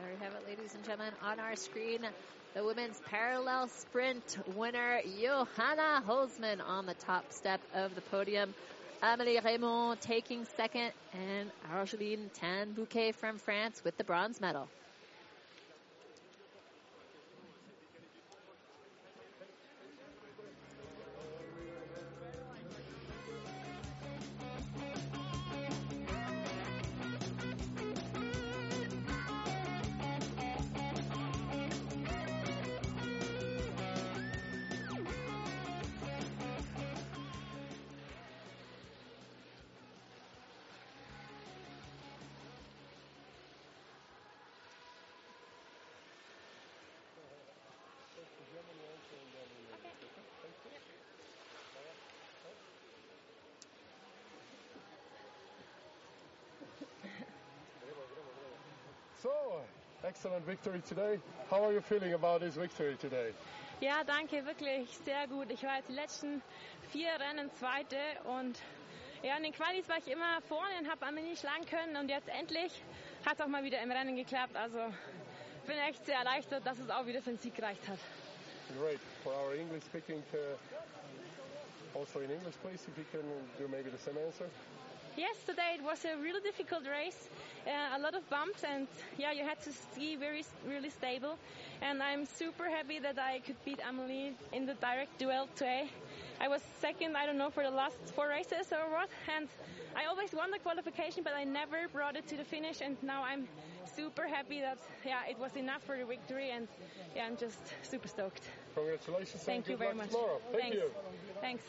[0.02, 2.00] There we have it, ladies and gentlemen, on our screen.
[2.54, 8.52] The women's parallel sprint winner, Johanna Holzmann, on the top step of the podium.
[9.02, 14.68] Amelie Reymond taking second, and Argeline Tan-Bouquet from France with the bronze medal.
[59.22, 59.30] So,
[60.02, 61.20] excellent victory today.
[61.48, 63.32] How are you feeling about this victory today?
[63.80, 65.48] Ja, danke, wirklich sehr gut.
[65.50, 66.42] Ich war jetzt die letzten
[66.90, 68.58] vier Rennen Zweite und
[69.22, 72.28] ja, in den Qualis war ich immer vorne und habe Amelie schlagen können und jetzt
[72.28, 72.82] endlich
[73.24, 74.56] hat es auch mal wieder im Rennen geklappt.
[74.56, 74.78] Also
[75.68, 77.98] bin echt sehr erleichtert, dass es auch wieder für den Sieg gereicht hat.
[78.76, 78.98] Great.
[79.22, 83.22] For our English speaking, uh, also in English, please, if you can
[83.56, 84.46] do maybe the same answer.
[85.16, 87.28] Yes, today it was a really difficult race,
[87.66, 91.38] uh, a lot of bumps, and yeah, you had to ski very, really stable.
[91.80, 95.90] And I'm super happy that I could beat Amelie in the direct duel today.
[96.40, 99.08] I was second, I don't know, for the last four races or what.
[99.36, 99.48] And
[99.94, 102.80] I always won the qualification, but I never brought it to the finish.
[102.80, 103.46] And now I'm
[103.96, 106.50] super happy that yeah, it was enough for the victory.
[106.50, 106.68] And
[107.14, 108.42] yeah, I'm just super stoked.
[108.74, 109.42] Congratulations.
[109.42, 110.10] Thank you very much.
[110.10, 110.40] Tomorrow.
[110.50, 110.76] Thank Thanks.
[110.76, 110.90] you.
[111.40, 111.62] Thanks.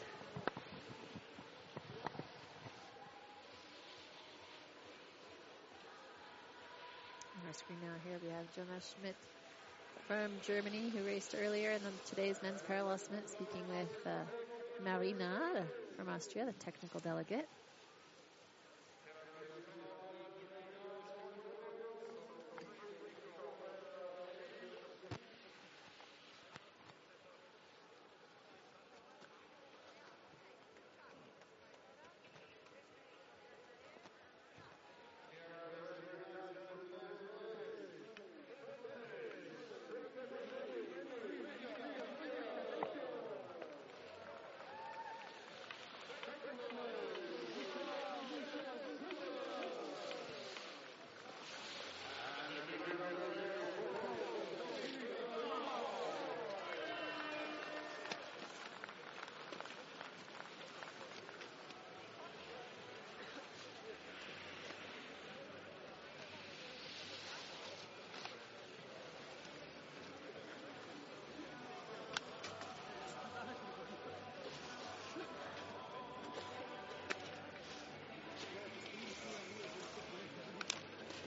[7.63, 9.15] Screen now here we have Jonas Schmidt
[10.07, 14.09] from Germany who raced earlier then today's men's parallel Schmidt speaking with uh,
[14.83, 15.63] Marina
[15.95, 17.47] from Austria, the technical delegate.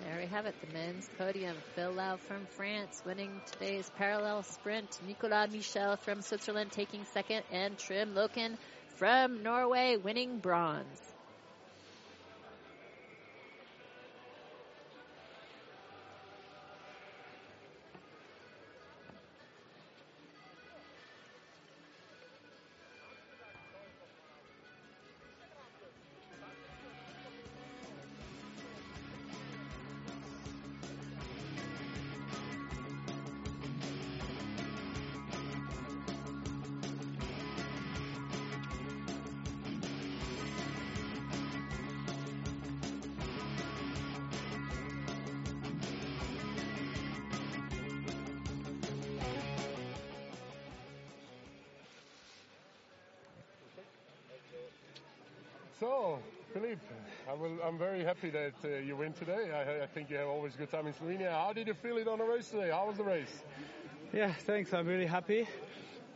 [0.05, 1.55] There we have it, the men's podium.
[1.77, 4.99] Phil Lau from France winning today's parallel sprint.
[5.07, 8.57] Nicolas Michel from Switzerland taking second, and Trym Loken
[8.97, 11.16] from Norway winning bronze.
[55.79, 56.19] So,
[56.53, 56.81] Philippe,
[57.29, 57.33] I
[57.67, 59.51] I'm very happy that uh, you win today.
[59.53, 61.31] I, I think you have always a good time in Slovenia.
[61.31, 62.71] How did you feel it on the race today?
[62.71, 63.43] How was the race?
[64.13, 64.73] Yeah, thanks.
[64.73, 65.47] I'm really happy.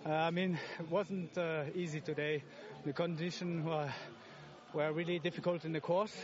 [0.06, 2.42] Uh, I mean, it wasn't uh, easy today.
[2.86, 3.92] The conditions were,
[4.72, 6.16] were really difficult in the course,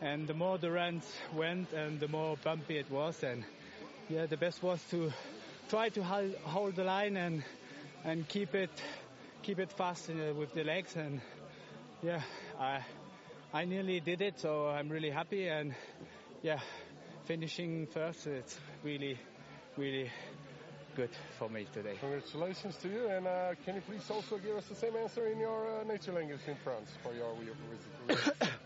[0.00, 3.22] and the more the runs went, and the more bumpy it was.
[3.22, 3.44] And
[4.08, 5.12] yeah, the best was to
[5.68, 7.44] try to hold, hold the line and
[8.04, 8.70] and keep it
[9.42, 10.96] keep it fast uh, with the legs.
[10.96, 11.20] And
[12.02, 12.22] yeah,
[12.58, 12.80] I
[13.52, 15.48] I nearly did it, so I'm really happy.
[15.48, 15.74] And
[16.42, 16.58] yeah,
[17.26, 19.18] finishing first, it's really
[19.76, 20.10] really
[20.96, 21.96] good for me today.
[22.00, 23.08] Congratulations to you.
[23.08, 26.12] And uh, can you please also give us the same answer in your uh, nature
[26.12, 28.50] language in France for your visit?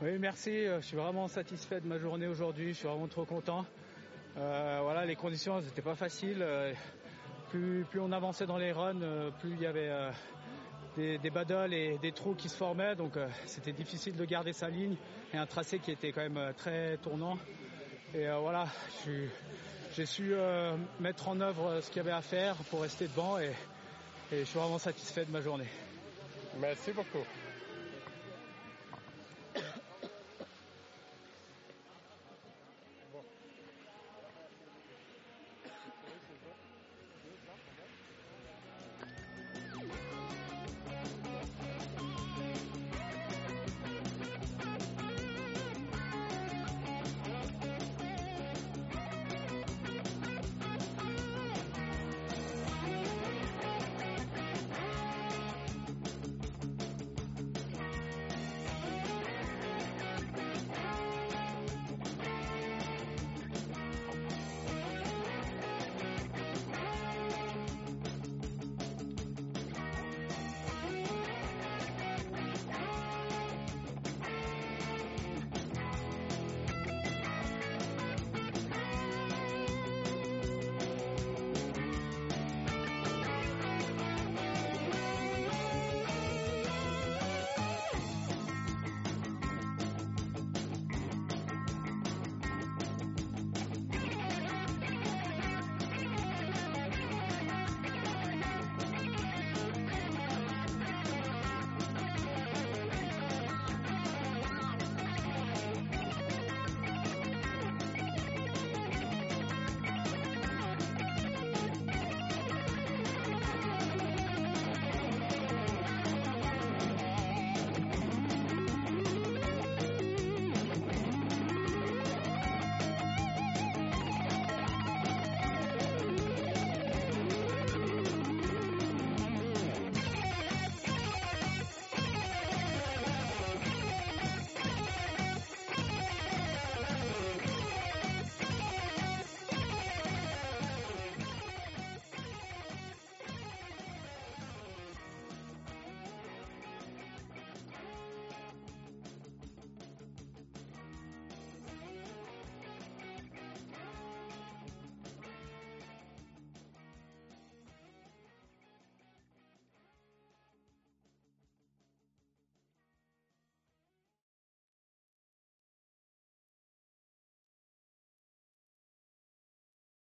[0.00, 0.50] Oui, merci.
[0.66, 2.68] Euh, Je suis vraiment satisfait de ma journée aujourd'hui.
[2.68, 3.66] Je suis vraiment trop content.
[4.36, 6.40] Euh, voilà, les conditions n'étaient pas faciles.
[6.40, 6.72] Euh,
[7.50, 9.90] Plus, plus on avançait dans les runs, euh, plus il y avait
[10.98, 11.30] des, des
[11.72, 12.96] et des trous qui se formaient.
[12.96, 14.96] Donc euh, c'était difficile de garder sa ligne
[15.32, 17.38] et un tracé qui était quand même euh, très tournant.
[18.14, 18.66] Et euh, voilà,
[19.94, 20.34] j'ai su
[21.00, 23.52] mettre en œuvre ce qu'il y avait à faire pour rester devant et,
[24.32, 25.68] et je suis vraiment satisfait de ma journée.
[26.58, 27.24] Merci beaucoup.